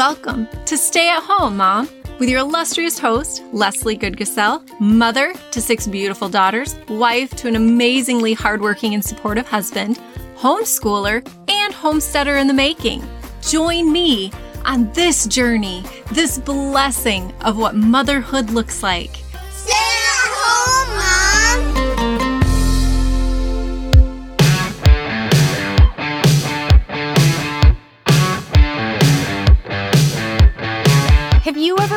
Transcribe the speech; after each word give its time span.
Welcome 0.00 0.48
to 0.64 0.78
Stay 0.78 1.10
at 1.10 1.22
Home, 1.24 1.58
Mom, 1.58 1.86
with 2.18 2.30
your 2.30 2.40
illustrious 2.40 2.98
host, 2.98 3.42
Lesley 3.52 3.98
Goodgasell, 3.98 4.80
mother 4.80 5.34
to 5.50 5.60
six 5.60 5.86
beautiful 5.86 6.30
daughters, 6.30 6.74
wife 6.88 7.36
to 7.36 7.48
an 7.48 7.54
amazingly 7.54 8.32
hardworking 8.32 8.94
and 8.94 9.04
supportive 9.04 9.46
husband, 9.46 10.00
homeschooler, 10.36 11.16
and 11.48 11.74
homesteader 11.74 12.38
in 12.38 12.46
the 12.46 12.54
making. 12.54 13.06
Join 13.42 13.92
me 13.92 14.32
on 14.64 14.90
this 14.94 15.26
journey, 15.26 15.84
this 16.12 16.38
blessing 16.38 17.30
of 17.42 17.58
what 17.58 17.74
motherhood 17.76 18.48
looks 18.48 18.82
like. 18.82 19.19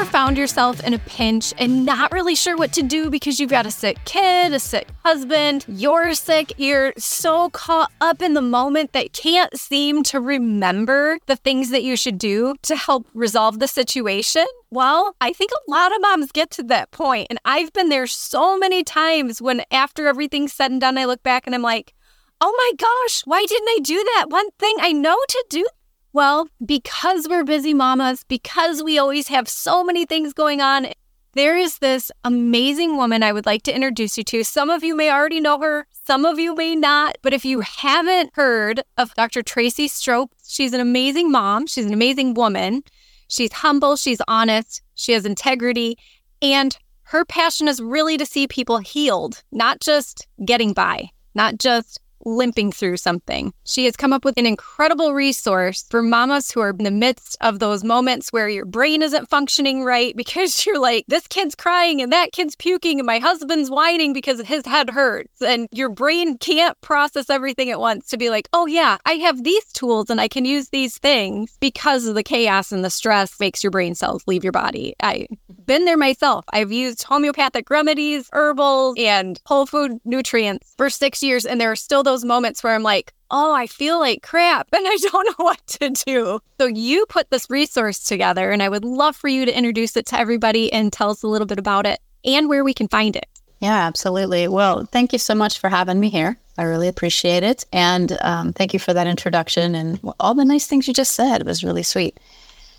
Ever 0.04 0.12
found 0.12 0.38
yourself 0.38 0.84
in 0.84 0.94
a 0.94 1.00
pinch 1.00 1.54
and 1.58 1.86
not 1.86 2.12
really 2.12 2.36
sure 2.36 2.58
what 2.58 2.74
to 2.74 2.82
do 2.82 3.10
because 3.10 3.40
you've 3.40 3.50
got 3.50 3.66
a 3.66 3.72
sick 3.72 3.98
kid, 4.04 4.52
a 4.52 4.60
sick 4.60 4.88
husband, 5.06 5.64
you're 5.68 6.14
sick, 6.14 6.52
you're 6.58 6.94
so 6.98 7.50
caught 7.52 7.92
up 8.02 8.22
in 8.22 8.34
the 8.34 8.42
moment 8.42 8.92
that 8.92 9.14
can't 9.14 9.58
seem 9.58 10.04
to 10.04 10.20
remember 10.20 11.20
the 11.28 11.38
things 11.38 11.70
that 11.70 11.84
you 11.84 11.96
should 11.96 12.18
do 12.18 12.56
to 12.64 12.76
help 12.76 13.08
resolve 13.14 13.60
the 13.60 13.68
situation? 13.68 14.46
Well, 14.72 15.16
I 15.22 15.32
think 15.32 15.52
a 15.52 15.72
lot 15.72 15.96
of 15.96 16.02
moms 16.02 16.32
get 16.32 16.50
to 16.52 16.64
that 16.64 16.92
point, 16.92 17.28
and 17.30 17.40
I've 17.46 17.72
been 17.72 17.90
there 17.90 18.08
so 18.08 18.58
many 18.58 18.84
times 18.84 19.42
when 19.42 19.64
after 19.72 20.08
everything's 20.08 20.54
said 20.54 20.72
and 20.72 20.82
done, 20.82 20.98
I 20.98 21.06
look 21.06 21.24
back 21.24 21.46
and 21.46 21.56
I'm 21.56 21.62
like, 21.62 21.94
oh 22.42 22.54
my 22.58 22.72
gosh, 22.78 23.22
why 23.26 23.46
didn't 23.46 23.70
I 23.70 23.80
do 23.82 24.04
that 24.16 24.26
one 24.30 24.50
thing 24.60 24.76
I 24.80 24.92
know 24.92 25.18
to 25.30 25.46
do? 25.50 25.66
Well, 26.14 26.48
because 26.64 27.28
we're 27.28 27.44
busy 27.44 27.74
mamas, 27.74 28.24
because 28.24 28.84
we 28.84 29.00
always 29.00 29.30
have 29.30 29.50
so 29.50 29.84
many 29.84 30.06
things 30.06 30.32
going 30.32 30.62
on, 30.62 30.88
there 31.34 31.58
is 31.58 31.80
this 31.80 32.12
amazing 32.24 32.98
woman 32.98 33.24
I 33.24 33.34
would 33.34 33.48
like 33.48 33.64
to 33.64 33.76
introduce 33.76 34.16
you 34.16 34.24
to. 34.26 34.44
Some 34.44 34.70
of 34.70 34.84
you 34.84 34.96
may 34.96 35.10
already 35.12 35.40
know 35.40 35.60
her, 35.60 35.88
some 36.06 36.24
of 36.24 36.38
you 36.38 36.54
may 36.54 36.76
not. 36.76 37.18
But 37.24 37.34
if 37.34 37.44
you 37.44 37.62
haven't 37.62 38.30
heard 38.36 38.84
of 38.98 39.12
Dr. 39.16 39.42
Tracey 39.42 39.90
Stroup, 39.90 40.28
she's 40.46 40.74
an 40.74 40.80
amazing 40.80 41.32
mom, 41.32 41.66
she's 41.66 41.88
an 41.88 41.94
amazing 41.94 42.36
woman. 42.36 42.84
She's 43.28 43.52
humble, 43.52 43.96
she's 43.96 44.22
honest, 44.28 44.84
she 44.94 45.14
has 45.14 45.26
integrity, 45.26 45.98
and 46.44 46.78
her 47.04 47.26
passion 47.26 47.68
is 47.68 47.82
really 47.82 48.18
to 48.18 48.26
see 48.28 48.48
people 48.48 48.78
healed, 48.78 49.42
not 49.52 49.80
just 49.80 50.28
getting 50.46 50.74
by, 50.74 51.10
not 51.34 51.58
just 51.58 52.00
limping 52.26 52.72
through 52.72 52.98
something. 52.98 53.54
She 53.64 53.86
has 53.86 53.96
come 53.96 54.14
up 54.14 54.26
with 54.26 54.38
an 54.38 54.46
incredible 54.46 55.14
resource 55.14 55.86
for 55.90 56.02
mamas 56.02 56.52
who 56.52 56.60
are 56.60 56.70
in 56.72 56.84
the 56.84 56.92
midst 56.92 57.38
of 57.42 57.60
those 57.60 57.84
moments 57.84 58.32
where 58.32 58.50
your 58.50 58.66
brain 58.66 59.02
isn't 59.02 59.30
functioning 59.30 59.84
right 59.84 60.16
because 60.24 60.66
you're 60.66 60.80
like, 60.80 61.06
this 61.08 61.28
kid's 61.28 61.56
crying 61.56 62.02
and 62.02 62.12
that 62.12 62.32
kid's 62.32 62.56
puking 62.56 63.00
and 63.00 63.08
my 63.08 63.20
husband's 63.20 63.70
whining 63.70 64.14
because 64.14 64.42
his 64.42 64.66
head 64.66 64.90
hurts. 64.90 65.42
And 65.42 65.68
your 65.72 65.90
brain 65.90 66.38
can't 66.38 66.80
process 66.82 67.30
everything 67.30 67.70
at 67.70 67.80
once 67.80 68.08
to 68.10 68.18
be 68.18 68.30
like, 68.30 68.48
oh, 68.54 68.66
yeah, 68.66 68.98
I 69.06 69.14
have 69.14 69.44
these 69.44 69.66
tools 69.74 70.10
and 70.10 70.20
I 70.20 70.28
can 70.28 70.46
use 70.46 70.70
these 70.70 70.98
things 70.98 71.58
because 71.60 72.06
of 72.06 72.16
the 72.16 72.24
chaos 72.24 72.72
and 72.72 72.84
the 72.84 72.90
stress 72.90 73.40
makes 73.40 73.64
your 73.64 73.72
brain 73.72 73.96
cells 73.96 74.24
leave 74.28 74.44
your 74.44 74.52
body. 74.52 74.96
I've 75.00 75.28
been 75.66 75.86
there 75.86 75.98
myself. 75.98 76.46
I've 76.52 76.72
used 76.72 77.04
homeopathic 77.04 77.70
remedies, 77.70 78.30
herbals, 78.34 78.96
and 78.98 79.40
whole 79.46 79.66
food 79.66 80.00
nutrients 80.06 80.74
for 80.78 80.90
six 80.90 81.22
years, 81.24 81.46
and 81.46 81.60
there 81.60 81.72
are 81.72 81.76
still 81.76 82.04
those 82.04 82.26
moments 82.26 82.64
where 82.64 82.74
I'm 82.74 82.84
like, 82.84 83.14
oh, 83.32 83.54
I 83.54 83.68
feel 83.68 84.00
like 84.00 84.22
crap 84.22 84.68
and 84.74 84.86
I 84.88 84.98
don't 85.12 85.26
know 85.26 85.46
what 85.46 85.66
to 85.68 85.90
do. 85.90 86.40
So 86.60 86.68
you 86.68 87.06
put 87.08 87.30
this 87.30 87.50
resource 87.50 88.00
together, 88.00 88.52
and 88.52 88.64
I 88.64 88.70
would 88.70 88.86
love 88.86 89.16
for 89.16 89.28
you 89.28 89.46
to 89.46 89.58
introduce 89.58 89.98
it 89.98 90.06
to 90.08 90.20
everybody 90.20 90.72
and 90.72 90.92
tell 90.92 91.10
us 91.10 91.24
a 91.24 91.28
little 91.28 91.48
bit 91.48 91.60
about 91.60 91.86
it 91.86 92.00
and 92.26 92.48
where 92.48 92.64
we 92.64 92.74
can 92.74 92.88
find 92.88 93.16
it. 93.16 93.28
Yeah, 93.60 93.88
absolutely. 93.88 94.48
Well, 94.48 94.86
thank 94.92 95.14
you 95.14 95.20
so 95.20 95.34
much 95.34 95.60
for 95.60 95.70
having 95.70 96.00
me 96.00 96.10
here. 96.10 96.38
I 96.58 96.64
really 96.64 96.88
appreciate 96.88 97.44
it. 97.44 97.66
And 97.72 98.18
um, 98.22 98.54
thank 98.54 98.74
you 98.74 98.80
for 98.80 98.94
that 98.94 99.08
introduction 99.08 99.74
and 99.74 100.00
all 100.20 100.34
the 100.36 100.46
nice 100.46 100.68
things 100.68 100.88
you 100.88 100.94
just 100.94 101.14
said. 101.14 101.42
It 101.42 101.48
was 101.48 101.64
really 101.64 101.84
sweet. 101.84 102.20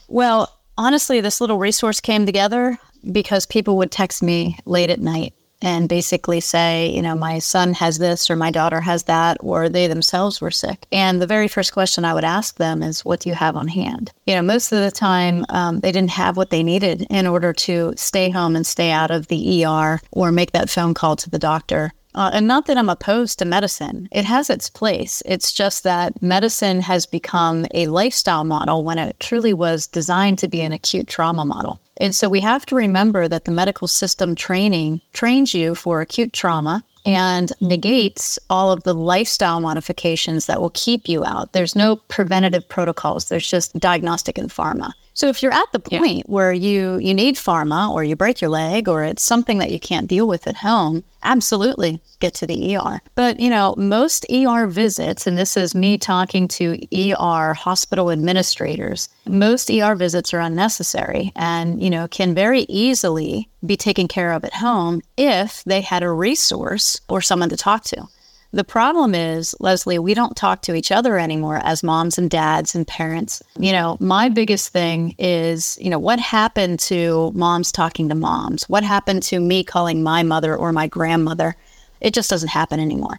Well, 0.08 0.53
honestly, 0.76 1.20
this 1.20 1.40
little 1.40 1.58
resource 1.58 2.00
came 2.00 2.26
together 2.26 2.78
because 3.12 3.46
people 3.46 3.76
would 3.76 3.90
text 3.90 4.22
me 4.22 4.58
late 4.64 4.90
at 4.90 5.00
night 5.00 5.34
and 5.62 5.88
basically 5.88 6.40
say, 6.40 6.90
you 6.90 7.00
know, 7.00 7.14
my 7.14 7.38
son 7.38 7.72
has 7.72 7.98
this 7.98 8.28
or 8.28 8.36
my 8.36 8.50
daughter 8.50 8.80
has 8.82 9.04
that, 9.04 9.38
or 9.40 9.68
they 9.68 9.86
themselves 9.86 10.40
were 10.40 10.50
sick. 10.50 10.86
And 10.92 11.22
the 11.22 11.26
very 11.26 11.48
first 11.48 11.72
question 11.72 12.04
I 12.04 12.12
would 12.12 12.24
ask 12.24 12.56
them 12.56 12.82
is, 12.82 13.04
what 13.04 13.20
do 13.20 13.30
you 13.30 13.34
have 13.34 13.56
on 13.56 13.68
hand? 13.68 14.12
You 14.26 14.34
know, 14.34 14.42
most 14.42 14.72
of 14.72 14.80
the 14.80 14.90
time 14.90 15.46
um, 15.48 15.80
they 15.80 15.90
didn't 15.90 16.10
have 16.10 16.36
what 16.36 16.50
they 16.50 16.62
needed 16.62 17.06
in 17.08 17.26
order 17.26 17.54
to 17.54 17.94
stay 17.96 18.28
home 18.28 18.56
and 18.56 18.66
stay 18.66 18.90
out 18.90 19.10
of 19.10 19.28
the 19.28 19.64
ER 19.64 20.00
or 20.12 20.30
make 20.30 20.52
that 20.52 20.68
phone 20.68 20.92
call 20.92 21.16
to 21.16 21.30
the 21.30 21.38
doctor. 21.38 21.92
Uh, 22.14 22.30
and 22.32 22.46
not 22.46 22.66
that 22.66 22.78
I'm 22.78 22.88
opposed 22.88 23.38
to 23.38 23.44
medicine, 23.44 24.08
it 24.12 24.24
has 24.24 24.48
its 24.48 24.70
place. 24.70 25.22
It's 25.26 25.52
just 25.52 25.82
that 25.82 26.22
medicine 26.22 26.80
has 26.80 27.06
become 27.06 27.66
a 27.74 27.88
lifestyle 27.88 28.44
model 28.44 28.84
when 28.84 28.98
it 28.98 29.18
truly 29.18 29.52
was 29.52 29.86
designed 29.88 30.38
to 30.38 30.48
be 30.48 30.60
an 30.60 30.72
acute 30.72 31.08
trauma 31.08 31.44
model. 31.44 31.80
And 31.96 32.14
so 32.14 32.28
we 32.28 32.40
have 32.40 32.66
to 32.66 32.76
remember 32.76 33.28
that 33.28 33.44
the 33.44 33.52
medical 33.52 33.88
system 33.88 34.34
training 34.34 35.00
trains 35.12 35.54
you 35.54 35.74
for 35.74 36.00
acute 36.00 36.32
trauma 36.32 36.84
and 37.06 37.52
negates 37.60 38.38
all 38.48 38.72
of 38.72 38.82
the 38.84 38.94
lifestyle 38.94 39.60
modifications 39.60 40.46
that 40.46 40.60
will 40.60 40.70
keep 40.70 41.08
you 41.08 41.24
out. 41.24 41.52
There's 41.52 41.76
no 41.76 41.96
preventative 41.96 42.68
protocols, 42.68 43.28
there's 43.28 43.48
just 43.48 43.78
diagnostic 43.78 44.38
and 44.38 44.50
pharma. 44.50 44.92
So 45.14 45.28
if 45.28 45.42
you're 45.42 45.54
at 45.54 45.70
the 45.72 45.78
point 45.78 46.18
yeah. 46.18 46.22
where 46.26 46.52
you 46.52 46.98
you 46.98 47.14
need 47.14 47.36
pharma 47.36 47.90
or 47.90 48.02
you 48.02 48.16
break 48.16 48.40
your 48.40 48.50
leg 48.50 48.88
or 48.88 49.04
it's 49.04 49.22
something 49.22 49.58
that 49.58 49.70
you 49.70 49.78
can't 49.78 50.08
deal 50.08 50.26
with 50.26 50.46
at 50.48 50.56
home, 50.56 51.04
absolutely 51.22 52.00
get 52.18 52.34
to 52.34 52.46
the 52.46 52.76
ER. 52.76 53.00
But 53.14 53.38
you 53.38 53.48
know, 53.48 53.74
most 53.78 54.26
ER 54.30 54.66
visits 54.66 55.26
and 55.26 55.38
this 55.38 55.56
is 55.56 55.74
me 55.74 55.98
talking 55.98 56.48
to 56.48 56.78
ER 56.92 57.54
hospital 57.54 58.10
administrators, 58.10 59.08
most 59.26 59.70
ER 59.70 59.94
visits 59.94 60.34
are 60.34 60.40
unnecessary 60.40 61.32
and 61.36 61.80
you 61.80 61.90
know, 61.90 62.08
can 62.08 62.34
very 62.34 62.62
easily 62.62 63.48
be 63.64 63.76
taken 63.76 64.08
care 64.08 64.32
of 64.32 64.44
at 64.44 64.54
home 64.54 65.00
if 65.16 65.62
they 65.64 65.80
had 65.80 66.02
a 66.02 66.10
resource 66.10 67.00
or 67.08 67.22
someone 67.22 67.48
to 67.48 67.56
talk 67.56 67.84
to. 67.84 68.08
The 68.54 68.62
problem 68.62 69.16
is, 69.16 69.52
Lesley, 69.58 69.98
we 69.98 70.14
don't 70.14 70.36
talk 70.36 70.62
to 70.62 70.76
each 70.76 70.92
other 70.92 71.18
anymore 71.18 71.60
as 71.64 71.82
moms 71.82 72.18
and 72.18 72.30
dads 72.30 72.76
and 72.76 72.86
parents. 72.86 73.42
You 73.58 73.72
know, 73.72 73.96
my 73.98 74.28
biggest 74.28 74.68
thing 74.68 75.16
is, 75.18 75.76
you 75.80 75.90
know, 75.90 75.98
what 75.98 76.20
happened 76.20 76.78
to 76.80 77.32
moms 77.34 77.72
talking 77.72 78.08
to 78.10 78.14
moms? 78.14 78.68
What 78.68 78.84
happened 78.84 79.24
to 79.24 79.40
me 79.40 79.64
calling 79.64 80.04
my 80.04 80.22
mother 80.22 80.54
or 80.54 80.70
my 80.70 80.86
grandmother? 80.86 81.56
It 82.00 82.14
just 82.14 82.30
doesn't 82.30 82.50
happen 82.50 82.78
anymore. 82.78 83.18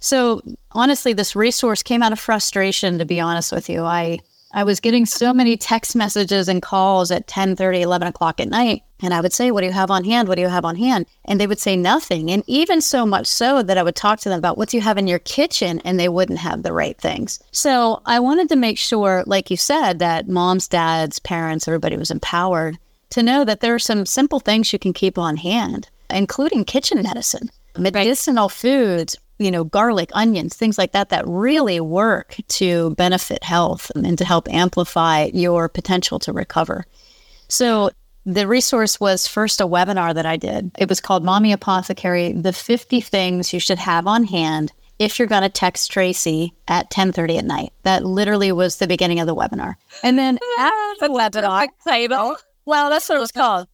So, 0.00 0.42
honestly, 0.72 1.12
this 1.12 1.36
resource 1.36 1.84
came 1.84 2.02
out 2.02 2.10
of 2.10 2.18
frustration, 2.18 2.98
to 2.98 3.04
be 3.04 3.20
honest 3.20 3.52
with 3.52 3.68
you. 3.68 3.84
I 3.84 4.18
I 4.54 4.64
was 4.64 4.80
getting 4.80 5.06
so 5.06 5.32
many 5.32 5.56
text 5.56 5.96
messages 5.96 6.48
and 6.48 6.60
calls 6.60 7.10
at 7.10 7.26
10 7.26 7.56
30, 7.56 7.82
11 7.82 8.08
o'clock 8.08 8.40
at 8.40 8.48
night. 8.48 8.82
And 9.00 9.12
I 9.12 9.20
would 9.20 9.32
say, 9.32 9.50
What 9.50 9.62
do 9.62 9.66
you 9.66 9.72
have 9.72 9.90
on 9.90 10.04
hand? 10.04 10.28
What 10.28 10.36
do 10.36 10.42
you 10.42 10.48
have 10.48 10.64
on 10.64 10.76
hand? 10.76 11.06
And 11.24 11.40
they 11.40 11.46
would 11.46 11.58
say 11.58 11.76
nothing. 11.76 12.30
And 12.30 12.44
even 12.46 12.80
so 12.80 13.06
much 13.06 13.26
so 13.26 13.62
that 13.62 13.78
I 13.78 13.82
would 13.82 13.96
talk 13.96 14.20
to 14.20 14.28
them 14.28 14.38
about 14.38 14.58
what 14.58 14.68
do 14.68 14.76
you 14.76 14.82
have 14.82 14.98
in 14.98 15.06
your 15.06 15.18
kitchen? 15.18 15.80
And 15.84 15.98
they 15.98 16.08
wouldn't 16.08 16.38
have 16.38 16.62
the 16.62 16.72
right 16.72 16.98
things. 16.98 17.40
So 17.50 18.02
I 18.06 18.20
wanted 18.20 18.48
to 18.50 18.56
make 18.56 18.78
sure, 18.78 19.24
like 19.26 19.50
you 19.50 19.56
said, 19.56 19.98
that 19.98 20.28
moms, 20.28 20.68
dads, 20.68 21.18
parents, 21.18 21.66
everybody 21.66 21.96
was 21.96 22.10
empowered 22.10 22.78
to 23.10 23.22
know 23.22 23.44
that 23.44 23.60
there 23.60 23.74
are 23.74 23.78
some 23.78 24.06
simple 24.06 24.40
things 24.40 24.72
you 24.72 24.78
can 24.78 24.92
keep 24.92 25.18
on 25.18 25.36
hand, 25.36 25.88
including 26.10 26.64
kitchen 26.64 27.02
medicine, 27.02 27.50
medicinal 27.76 28.48
foods, 28.48 29.16
you 29.44 29.50
know, 29.50 29.64
garlic, 29.64 30.10
onions, 30.14 30.56
things 30.56 30.78
like 30.78 30.92
that, 30.92 31.08
that 31.10 31.26
really 31.26 31.80
work 31.80 32.36
to 32.48 32.94
benefit 32.94 33.42
health 33.42 33.90
and 33.94 34.16
to 34.18 34.24
help 34.24 34.48
amplify 34.48 35.30
your 35.32 35.68
potential 35.68 36.18
to 36.20 36.32
recover. 36.32 36.86
So 37.48 37.90
the 38.24 38.46
resource 38.46 39.00
was 39.00 39.26
first 39.26 39.60
a 39.60 39.66
webinar 39.66 40.14
that 40.14 40.26
I 40.26 40.36
did. 40.36 40.70
It 40.78 40.88
was 40.88 41.00
called 41.00 41.24
Mommy 41.24 41.52
Apothecary, 41.52 42.32
the 42.32 42.52
50 42.52 43.00
things 43.00 43.52
you 43.52 43.60
should 43.60 43.78
have 43.78 44.06
on 44.06 44.24
hand 44.24 44.72
if 44.98 45.18
you're 45.18 45.28
going 45.28 45.42
to 45.42 45.48
text 45.48 45.90
Tracey 45.90 46.54
at 46.68 46.90
10:30 46.90 47.38
at 47.38 47.44
night. 47.44 47.72
That 47.82 48.04
literally 48.04 48.52
was 48.52 48.76
the 48.76 48.86
beginning 48.86 49.18
of 49.18 49.26
the 49.26 49.34
webinar. 49.34 49.74
And 50.02 50.16
then 50.18 50.38
after 50.58 51.08
the 51.08 51.12
webinar, 51.12 51.68
title. 51.84 52.36
Well, 52.64 52.90
that's 52.90 53.08
what 53.08 53.16
it 53.16 53.20
was 53.20 53.32
called. 53.32 53.66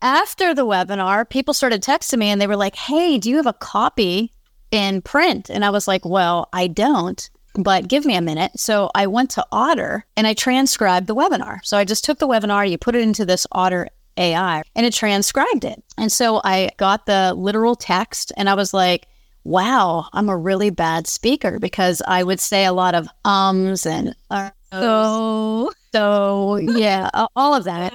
After 0.00 0.54
the 0.54 0.64
webinar, 0.64 1.28
people 1.28 1.52
started 1.52 1.82
texting 1.82 2.18
me 2.18 2.28
and 2.28 2.40
they 2.40 2.46
were 2.46 2.56
like, 2.56 2.76
"Hey, 2.76 3.18
do 3.18 3.28
you 3.28 3.36
have 3.36 3.46
a 3.46 3.52
copy 3.52 4.32
in 4.70 5.02
print. 5.02 5.50
And 5.50 5.64
I 5.64 5.70
was 5.70 5.88
like, 5.88 6.04
well, 6.04 6.48
I 6.52 6.66
don't, 6.66 7.28
but 7.54 7.88
give 7.88 8.04
me 8.04 8.14
a 8.16 8.20
minute. 8.20 8.52
So 8.56 8.90
I 8.94 9.06
went 9.06 9.30
to 9.30 9.46
Otter 9.52 10.04
and 10.16 10.26
I 10.26 10.34
transcribed 10.34 11.06
the 11.06 11.14
webinar. 11.14 11.58
So 11.64 11.76
I 11.76 11.84
just 11.84 12.04
took 12.04 12.18
the 12.18 12.28
webinar, 12.28 12.68
you 12.68 12.78
put 12.78 12.94
it 12.94 13.02
into 13.02 13.24
this 13.24 13.46
Otter 13.52 13.88
AI, 14.16 14.62
and 14.74 14.86
it 14.86 14.92
transcribed 14.92 15.64
it. 15.64 15.82
And 15.96 16.12
so 16.12 16.40
I 16.44 16.70
got 16.76 17.06
the 17.06 17.34
literal 17.34 17.76
text 17.76 18.32
and 18.36 18.48
I 18.48 18.54
was 18.54 18.74
like, 18.74 19.06
wow, 19.44 20.06
I'm 20.12 20.28
a 20.28 20.36
really 20.36 20.70
bad 20.70 21.06
speaker 21.06 21.58
because 21.58 22.02
I 22.06 22.22
would 22.22 22.40
say 22.40 22.64
a 22.64 22.72
lot 22.72 22.94
of 22.94 23.08
ums 23.24 23.86
and 23.86 24.14
uh, 24.30 24.50
so 24.70 25.72
So, 25.92 26.56
yeah, 26.56 27.08
all 27.34 27.54
of 27.54 27.64
that. 27.64 27.94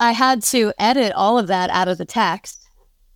I 0.00 0.12
had 0.12 0.42
to 0.44 0.72
edit 0.78 1.12
all 1.14 1.38
of 1.38 1.46
that 1.46 1.70
out 1.70 1.88
of 1.88 1.98
the 1.98 2.04
text. 2.04 2.68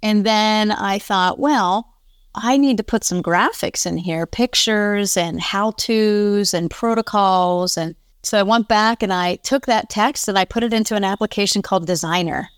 And 0.02 0.24
then 0.24 0.70
I 0.70 0.98
thought, 0.98 1.38
well, 1.38 1.92
I 2.36 2.56
need 2.58 2.76
to 2.76 2.84
put 2.84 3.02
some 3.02 3.22
graphics 3.22 3.86
in 3.86 3.96
here, 3.96 4.26
pictures 4.26 5.16
and 5.16 5.40
how 5.40 5.72
to's 5.72 6.52
and 6.52 6.70
protocols. 6.70 7.76
And 7.76 7.94
so 8.22 8.38
I 8.38 8.42
went 8.42 8.68
back 8.68 9.02
and 9.02 9.12
I 9.12 9.36
took 9.36 9.66
that 9.66 9.88
text 9.88 10.28
and 10.28 10.38
I 10.38 10.44
put 10.44 10.62
it 10.62 10.74
into 10.74 10.94
an 10.94 11.04
application 11.04 11.62
called 11.62 11.86
Designer. 11.86 12.48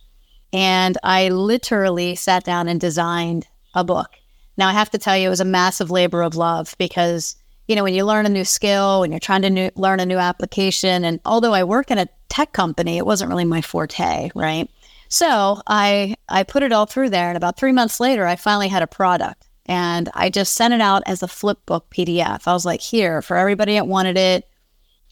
And 0.52 0.98
I 1.04 1.28
literally 1.28 2.14
sat 2.14 2.44
down 2.44 2.68
and 2.68 2.80
designed 2.80 3.46
a 3.74 3.84
book. 3.84 4.10
Now, 4.56 4.68
I 4.68 4.72
have 4.72 4.90
to 4.90 4.98
tell 4.98 5.16
you, 5.16 5.28
it 5.28 5.30
was 5.30 5.40
a 5.40 5.44
massive 5.44 5.90
labor 5.90 6.22
of 6.22 6.34
love 6.34 6.74
because, 6.78 7.36
you 7.68 7.76
know, 7.76 7.84
when 7.84 7.94
you 7.94 8.04
learn 8.04 8.26
a 8.26 8.30
new 8.30 8.44
skill 8.44 9.04
and 9.04 9.12
you're 9.12 9.20
trying 9.20 9.42
to 9.42 9.50
new, 9.50 9.70
learn 9.76 10.00
a 10.00 10.06
new 10.06 10.16
application, 10.16 11.04
and 11.04 11.20
although 11.24 11.54
I 11.54 11.62
work 11.62 11.90
in 11.92 11.98
a 11.98 12.08
tech 12.28 12.52
company, 12.52 12.98
it 12.98 13.06
wasn't 13.06 13.30
really 13.30 13.44
my 13.44 13.60
forte, 13.60 14.30
right? 14.34 14.68
So 15.08 15.60
I 15.66 16.16
I 16.28 16.42
put 16.42 16.62
it 16.62 16.72
all 16.72 16.86
through 16.86 17.10
there, 17.10 17.28
and 17.28 17.36
about 17.36 17.56
three 17.56 17.72
months 17.72 18.00
later, 18.00 18.26
I 18.26 18.36
finally 18.36 18.68
had 18.68 18.82
a 18.82 18.86
product, 18.88 19.47
and 19.68 20.08
I 20.14 20.30
just 20.30 20.54
sent 20.54 20.74
it 20.74 20.80
out 20.80 21.02
as 21.06 21.22
a 21.22 21.28
flip 21.28 21.58
book 21.66 21.86
PDF. 21.90 22.48
I 22.48 22.52
was 22.54 22.64
like, 22.64 22.80
here 22.80 23.20
for 23.20 23.36
everybody 23.36 23.74
that 23.74 23.86
wanted 23.86 24.16
it, 24.16 24.48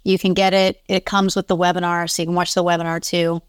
you 0.03 0.19
can 0.19 0.35
get 0.35 0.55
it. 0.55 0.83
It 0.89 1.05
comes 1.05 1.37
with 1.37 1.47
the 1.47 1.57
webinar, 1.57 2.09
so 2.09 2.23
you 2.23 2.27
can 2.27 2.35
watch 2.35 2.55
the 2.55 2.65
webinar 2.65 3.03
too. 3.03 3.43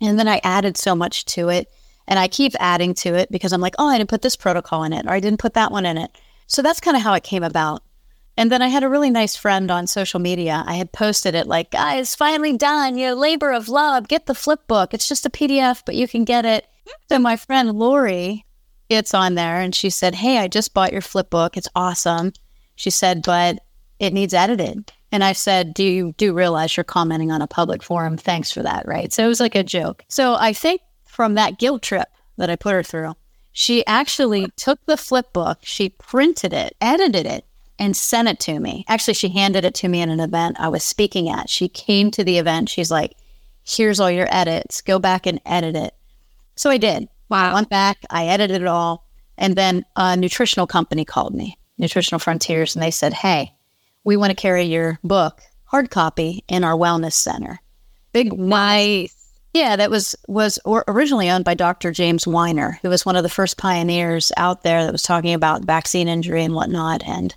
And 0.00 0.18
then 0.18 0.28
I 0.28 0.40
added 0.44 0.76
so 0.76 0.94
much 0.94 1.24
to 1.26 1.48
it. 1.48 1.72
And 2.06 2.18
I 2.18 2.28
keep 2.28 2.52
adding 2.58 2.94
to 2.94 3.14
it 3.14 3.30
because 3.30 3.52
I'm 3.52 3.60
like, 3.60 3.76
oh, 3.78 3.88
I 3.88 3.96
didn't 3.96 4.10
put 4.10 4.22
this 4.22 4.36
protocol 4.36 4.82
in 4.82 4.92
it, 4.92 5.06
or 5.06 5.10
I 5.10 5.20
didn't 5.20 5.40
put 5.40 5.54
that 5.54 5.70
one 5.70 5.86
in 5.86 5.96
it. 5.96 6.10
So 6.48 6.60
that's 6.60 6.80
kind 6.80 6.96
of 6.96 7.02
how 7.02 7.14
it 7.14 7.22
came 7.22 7.44
about. 7.44 7.82
And 8.36 8.50
then 8.50 8.60
I 8.60 8.68
had 8.68 8.82
a 8.82 8.88
really 8.88 9.10
nice 9.10 9.36
friend 9.36 9.70
on 9.70 9.86
social 9.86 10.18
media. 10.18 10.64
I 10.66 10.74
had 10.74 10.92
posted 10.92 11.34
it 11.34 11.46
like, 11.46 11.70
guys, 11.70 12.14
finally 12.14 12.56
done. 12.56 12.98
Your 12.98 13.14
labor 13.14 13.52
of 13.52 13.68
love. 13.68 14.08
Get 14.08 14.26
the 14.26 14.34
flip 14.34 14.66
book. 14.66 14.92
It's 14.92 15.08
just 15.08 15.26
a 15.26 15.30
PDF, 15.30 15.82
but 15.86 15.94
you 15.94 16.08
can 16.08 16.24
get 16.24 16.44
it. 16.44 16.66
So 17.08 17.18
my 17.18 17.36
friend 17.36 17.72
Lori, 17.72 18.44
it's 18.94 19.14
on 19.14 19.34
there, 19.34 19.60
and 19.60 19.74
she 19.74 19.90
said, 19.90 20.14
Hey, 20.14 20.38
I 20.38 20.48
just 20.48 20.74
bought 20.74 20.92
your 20.92 21.00
flip 21.00 21.30
book. 21.30 21.56
It's 21.56 21.68
awesome. 21.74 22.32
She 22.76 22.90
said, 22.90 23.22
but 23.24 23.60
it 23.98 24.12
needs 24.12 24.34
edited. 24.34 24.92
And 25.12 25.22
I 25.22 25.32
said, 25.32 25.74
Do 25.74 25.84
you 25.84 26.14
do 26.16 26.32
realize 26.32 26.76
you're 26.76 26.84
commenting 26.84 27.30
on 27.30 27.42
a 27.42 27.46
public 27.46 27.82
forum? 27.82 28.16
Thanks 28.16 28.50
for 28.50 28.62
that. 28.62 28.88
Right. 28.88 29.12
So 29.12 29.24
it 29.24 29.28
was 29.28 29.40
like 29.40 29.54
a 29.54 29.62
joke. 29.62 30.04
So 30.08 30.34
I 30.34 30.52
think 30.52 30.80
from 31.04 31.34
that 31.34 31.58
guilt 31.58 31.82
trip 31.82 32.08
that 32.38 32.50
I 32.50 32.56
put 32.56 32.72
her 32.72 32.82
through, 32.82 33.14
she 33.52 33.86
actually 33.86 34.48
took 34.56 34.84
the 34.86 34.96
flip 34.96 35.32
book, 35.32 35.58
she 35.62 35.90
printed 35.90 36.54
it, 36.54 36.74
edited 36.80 37.26
it, 37.26 37.44
and 37.78 37.94
sent 37.94 38.28
it 38.28 38.40
to 38.40 38.58
me. 38.58 38.86
Actually, 38.88 39.14
she 39.14 39.28
handed 39.28 39.64
it 39.64 39.74
to 39.74 39.88
me 39.88 40.00
in 40.00 40.08
an 40.08 40.20
event 40.20 40.56
I 40.58 40.68
was 40.68 40.82
speaking 40.82 41.28
at. 41.28 41.50
She 41.50 41.68
came 41.68 42.10
to 42.12 42.24
the 42.24 42.38
event. 42.38 42.70
She's 42.70 42.90
like, 42.90 43.14
Here's 43.64 44.00
all 44.00 44.10
your 44.10 44.26
edits. 44.34 44.80
Go 44.80 44.98
back 44.98 45.26
and 45.26 45.40
edit 45.46 45.76
it. 45.76 45.94
So 46.56 46.70
I 46.70 46.78
did. 46.78 47.08
I 47.32 47.48
Wow. 47.48 47.54
went 47.54 47.68
back, 47.70 47.98
I 48.10 48.26
edited 48.26 48.62
it 48.62 48.66
all. 48.68 49.06
And 49.38 49.56
then 49.56 49.84
a 49.96 50.16
nutritional 50.16 50.66
company 50.66 51.04
called 51.04 51.34
me, 51.34 51.58
Nutritional 51.78 52.18
Frontiers, 52.18 52.76
and 52.76 52.82
they 52.82 52.90
said, 52.90 53.12
Hey, 53.12 53.52
we 54.04 54.16
want 54.16 54.30
to 54.30 54.36
carry 54.36 54.64
your 54.64 54.98
book 55.02 55.40
hard 55.64 55.90
copy 55.90 56.44
in 56.48 56.64
our 56.64 56.76
wellness 56.76 57.14
center. 57.14 57.58
Big 58.12 58.38
Nice. 58.38 59.16
yeah, 59.54 59.74
that 59.76 59.90
was 59.90 60.14
was 60.28 60.58
originally 60.86 61.30
owned 61.30 61.44
by 61.46 61.54
Dr. 61.54 61.92
James 61.92 62.26
Weiner, 62.26 62.78
who 62.82 62.90
was 62.90 63.06
one 63.06 63.16
of 63.16 63.22
the 63.22 63.28
first 63.30 63.56
pioneers 63.56 64.30
out 64.36 64.62
there 64.62 64.84
that 64.84 64.92
was 64.92 65.02
talking 65.02 65.32
about 65.32 65.64
vaccine 65.64 66.08
injury 66.08 66.44
and 66.44 66.54
whatnot. 66.54 67.02
And 67.06 67.34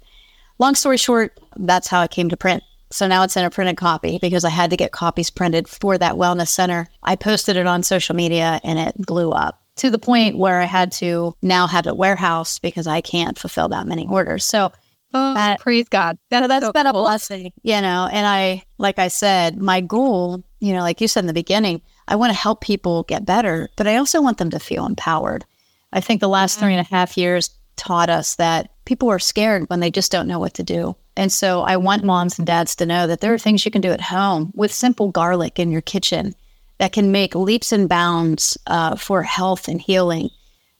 long 0.60 0.76
story 0.76 0.98
short, 0.98 1.40
that's 1.56 1.88
how 1.88 2.04
it 2.04 2.12
came 2.12 2.28
to 2.30 2.38
print. 2.38 2.62
So 2.92 3.08
now 3.08 3.24
it's 3.24 3.38
in 3.38 3.46
a 3.46 3.50
printed 3.50 3.78
copy 3.78 4.20
because 4.22 4.44
I 4.46 4.50
had 4.50 4.70
to 4.70 4.78
get 4.78 4.92
copies 4.92 5.30
printed 5.30 5.68
for 5.68 5.98
that 5.98 6.16
wellness 6.16 6.50
center. 6.50 6.88
I 7.04 7.16
posted 7.16 7.56
it 7.56 7.68
on 7.68 7.84
social 7.84 8.16
media 8.16 8.60
and 8.64 8.78
it 8.80 8.96
blew 8.98 9.32
up 9.32 9.62
to 9.78 9.90
the 9.90 10.00
point 10.00 10.38
where 10.38 10.62
I 10.62 10.66
had 10.66 10.92
to 10.94 11.36
now 11.42 11.68
have 11.68 11.86
a 11.88 11.94
warehouse 11.94 12.60
because 12.60 12.88
I 12.88 13.02
can't 13.02 13.38
fulfill 13.38 13.68
that 13.70 13.88
many 13.88 14.08
orders. 14.08 14.46
So 14.46 14.72
Oh, 15.18 15.34
That- 15.34 15.62
praise 15.62 15.88
God. 15.88 16.18
That's, 16.30 16.48
that's 16.50 16.66
so 16.66 16.74
been 16.74 16.88
a 16.88 16.92
blessing, 16.92 17.54
you 17.64 17.80
know. 17.80 18.10
And 18.12 18.28
I, 18.28 18.64
like 18.78 19.00
I 19.00 19.08
said, 19.08 19.58
my 19.62 19.80
goal, 19.80 20.44
you 20.60 20.74
know, 20.74 20.82
like 20.82 21.00
you 21.00 21.08
said 21.08 21.22
in 21.22 21.28
the 21.28 21.34
beginning, 21.34 21.82
I 22.10 22.18
want 22.18 22.32
to 22.34 22.38
help 22.38 22.60
people 22.60 23.04
get 23.04 23.26
better, 23.26 23.70
but 23.78 23.88
I 23.88 23.96
also 23.96 24.22
want 24.22 24.40
them 24.40 24.50
to 24.50 24.60
feel 24.60 24.86
empowered. 24.86 25.46
I 25.94 26.02
think 26.02 26.20
the 26.20 26.28
last 26.28 26.60
three 26.60 26.74
and 26.74 26.86
a 26.86 26.90
half 26.94 27.18
years 27.18 27.50
taught 27.78 28.10
us 28.10 28.36
that 28.36 28.72
people 28.84 29.10
are 29.10 29.20
scared 29.20 29.70
when 29.70 29.80
they 29.80 29.90
just 29.90 30.12
don't 30.12 30.28
know 30.28 30.40
what 30.40 30.54
to 30.56 30.64
do. 30.64 30.98
And 31.16 31.32
so 31.32 31.62
I 31.62 31.78
want 31.78 32.04
moms 32.04 32.38
and 32.38 32.46
dads 32.46 32.76
to 32.78 32.86
know 32.86 33.08
that 33.08 33.22
there 33.22 33.34
are 33.34 33.38
things 33.40 33.64
you 33.64 33.72
can 33.72 33.82
do 33.82 33.92
at 33.92 34.02
home 34.02 34.52
with 34.54 34.74
simple 34.74 35.12
garlic 35.12 35.60
in 35.60 35.72
your 35.72 35.82
kitchen 35.82 36.36
that 36.78 36.92
can 36.92 37.12
make 37.12 37.36
leaps 37.36 37.72
and 37.72 37.88
bounds 37.88 38.58
uh, 38.68 38.96
for 38.96 39.24
health 39.24 39.68
and 39.68 39.82
healing. 39.82 40.30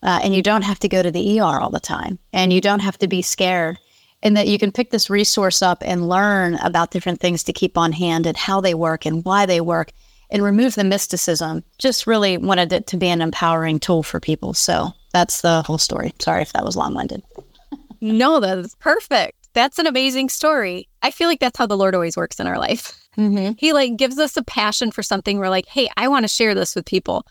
Uh, 0.04 0.20
and 0.24 0.36
you 0.36 0.42
don't 0.42 0.62
have 0.62 0.80
to 0.80 0.90
go 0.90 1.02
to 1.02 1.10
the 1.10 1.40
ER 1.40 1.60
all 1.60 1.72
the 1.72 1.80
time, 1.80 2.20
and 2.32 2.54
you 2.54 2.62
don't 2.62 2.82
have 2.82 2.98
to 3.00 3.08
be 3.08 3.22
scared 3.22 3.78
and 4.26 4.36
that 4.36 4.48
you 4.48 4.58
can 4.58 4.72
pick 4.72 4.90
this 4.90 5.10
resource 5.10 5.62
up 5.62 5.84
and 5.86 6.10
learn 6.10 6.56
about 6.56 6.90
different 6.90 7.20
things 7.20 7.44
to 7.44 7.54
keep 7.54 7.78
on 7.78 7.92
hand 7.92 8.26
and 8.26 8.36
how 8.36 8.60
they 8.60 8.74
work 8.74 9.06
and 9.06 9.24
why 9.24 9.46
they 9.46 9.62
work 9.62 9.92
and 10.32 10.44
remove 10.44 10.74
the 10.74 10.84
mysticism. 10.84 11.64
Just 11.78 12.08
really 12.08 12.38
wanted 12.40 12.74
it 12.74 12.88
to 12.88 12.98
be 12.98 13.08
an 13.08 13.22
empowering 13.22 13.80
tool 13.80 14.02
for 14.02 14.20
people. 14.20 14.56
So 14.56 14.90
that's 15.14 15.42
the 15.42 15.62
whole 15.62 15.78
story. 15.78 16.12
Sorry 16.20 16.42
if 16.42 16.54
that 16.54 16.66
was 16.66 16.76
long 16.76 16.96
winded. 16.96 17.22
No, 18.02 18.40
that's 18.40 18.74
perfect. 18.76 19.45
That's 19.56 19.80
an 19.80 19.88
amazing 19.88 20.30
story. 20.30 20.88
I 21.02 21.10
feel 21.10 21.28
like 21.28 21.40
that's 21.40 21.58
how 21.58 21.66
the 21.66 21.78
Lord 21.78 21.96
always 21.96 22.16
works 22.16 22.40
in 22.40 22.46
our 22.46 22.60
life. 22.60 23.00
Mm-hmm. 23.18 23.54
He 23.58 23.72
like 23.74 23.96
gives 23.96 24.20
us 24.20 24.36
a 24.38 24.44
passion 24.44 24.92
for 24.92 25.02
something. 25.02 25.40
We're 25.40 25.50
like, 25.50 25.66
hey, 25.68 25.90
I 25.98 26.10
want 26.10 26.26
to 26.26 26.28
share 26.28 26.54
this 26.54 26.76
with 26.76 26.86
people. 26.86 27.26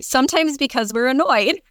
Sometimes 0.00 0.56
because 0.56 0.92
we're 0.94 1.08
annoyed. 1.08 1.60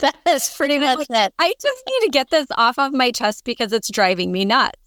That 0.00 0.16
is 0.28 0.52
pretty 0.56 0.78
much 0.78 1.06
it. 1.08 1.34
I 1.38 1.54
just 1.60 1.82
need 1.88 2.06
to 2.06 2.10
get 2.10 2.30
this 2.30 2.46
off 2.56 2.78
of 2.78 2.92
my 2.92 3.10
chest 3.12 3.44
because 3.44 3.72
it's 3.72 3.90
driving 3.90 4.30
me 4.32 4.44
nuts. 4.44 4.78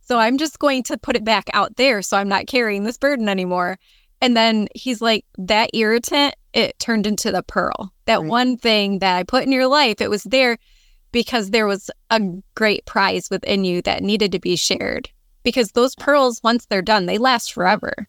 So 0.00 0.18
I'm 0.18 0.38
just 0.38 0.58
going 0.58 0.82
to 0.84 0.98
put 0.98 1.16
it 1.16 1.24
back 1.24 1.48
out 1.54 1.76
there 1.76 2.02
so 2.02 2.16
I'm 2.16 2.28
not 2.28 2.46
carrying 2.48 2.82
this 2.84 2.96
burden 2.98 3.28
anymore. 3.28 3.78
And 4.20 4.36
then 4.36 4.68
he's 4.74 5.00
like, 5.00 5.24
that 5.38 5.70
irritant, 5.72 6.34
it 6.52 6.78
turned 6.80 7.06
into 7.06 7.30
the 7.32 7.42
pearl. 7.44 7.92
That 8.06 8.20
Right. 8.20 8.28
one 8.28 8.56
thing 8.56 8.98
that 9.00 9.16
I 9.16 9.22
put 9.22 9.44
in 9.44 9.52
your 9.52 9.66
life, 9.68 10.00
it 10.00 10.10
was 10.10 10.24
there 10.24 10.58
because 11.12 11.50
there 11.50 11.66
was 11.66 11.90
a 12.10 12.20
great 12.54 12.84
prize 12.86 13.28
within 13.30 13.64
you 13.64 13.82
that 13.82 14.02
needed 14.02 14.32
to 14.32 14.38
be 14.38 14.56
shared. 14.56 15.10
Because 15.42 15.72
those 15.72 15.94
pearls, 15.94 16.40
once 16.42 16.66
they're 16.66 16.82
done, 16.82 17.06
they 17.06 17.18
last 17.18 17.52
forever. 17.52 18.08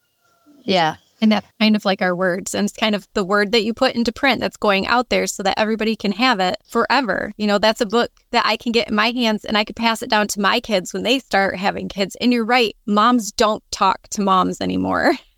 Yeah. 0.64 0.98
And 1.22 1.32
that's 1.32 1.48
kind 1.60 1.76
of 1.76 1.86
like 1.86 2.02
our 2.02 2.16
words. 2.16 2.56
And 2.56 2.66
it's 2.66 2.76
kind 2.76 2.96
of 2.96 3.08
the 3.14 3.24
word 3.24 3.52
that 3.52 3.64
you 3.64 3.76
put 3.76 3.96
into 3.96 4.12
print 4.12 4.42
that's 4.42 4.58
going 4.58 4.88
out 4.88 5.10
there 5.10 5.28
so 5.28 5.44
that 5.44 5.60
everybody 5.60 5.96
can 5.96 6.12
have 6.14 6.40
it 6.40 6.58
forever. 6.68 7.32
You 7.38 7.46
know, 7.46 7.60
that's 7.60 7.80
a 7.80 7.86
book 7.86 8.12
that 8.32 8.46
I 8.46 8.58
can 8.58 8.72
get 8.72 8.90
in 8.90 8.96
my 8.96 9.12
hands 9.12 9.46
and 9.46 9.56
I 9.56 9.64
could 9.64 9.76
pass 9.76 10.02
it 10.02 10.10
down 10.10 10.28
to 10.30 10.42
my 10.42 10.60
kids 10.60 10.94
when 10.94 11.04
they 11.04 11.20
start 11.20 11.56
having 11.58 11.90
kids. 11.90 12.16
And 12.20 12.34
you're 12.34 12.44
right, 12.44 12.76
moms 12.88 13.32
don't 13.32 13.64
talk 13.72 14.08
to 14.10 14.22
moms 14.22 14.60
anymore. 14.62 15.14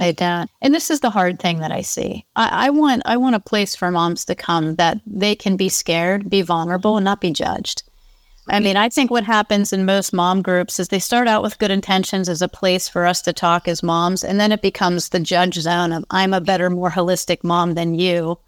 I 0.00 0.12
don't. 0.12 0.50
And 0.60 0.74
this 0.74 0.90
is 0.90 1.00
the 1.00 1.10
hard 1.10 1.38
thing 1.38 1.58
that 1.58 1.72
I 1.72 1.82
see. 1.82 2.24
I, 2.34 2.66
I 2.66 2.70
want 2.70 3.02
I 3.04 3.16
want 3.16 3.36
a 3.36 3.40
place 3.40 3.76
for 3.76 3.90
moms 3.90 4.24
to 4.26 4.34
come 4.34 4.76
that 4.76 5.00
they 5.06 5.34
can 5.34 5.56
be 5.56 5.68
scared, 5.68 6.30
be 6.30 6.42
vulnerable, 6.42 6.96
and 6.96 7.04
not 7.04 7.20
be 7.20 7.30
judged. 7.30 7.82
I 8.48 8.58
mean, 8.58 8.76
I 8.76 8.88
think 8.88 9.10
what 9.10 9.22
happens 9.22 9.72
in 9.72 9.84
most 9.84 10.12
mom 10.12 10.42
groups 10.42 10.80
is 10.80 10.88
they 10.88 10.98
start 10.98 11.28
out 11.28 11.42
with 11.42 11.58
good 11.58 11.70
intentions 11.70 12.28
as 12.28 12.42
a 12.42 12.48
place 12.48 12.88
for 12.88 13.06
us 13.06 13.22
to 13.22 13.32
talk 13.32 13.68
as 13.68 13.84
moms, 13.84 14.24
and 14.24 14.40
then 14.40 14.50
it 14.50 14.62
becomes 14.62 15.08
the 15.08 15.20
judge 15.20 15.54
zone 15.54 15.92
of 15.92 16.04
I'm 16.10 16.34
a 16.34 16.40
better, 16.40 16.68
more 16.68 16.90
holistic 16.90 17.44
mom 17.44 17.74
than 17.74 17.94
you. 17.94 18.38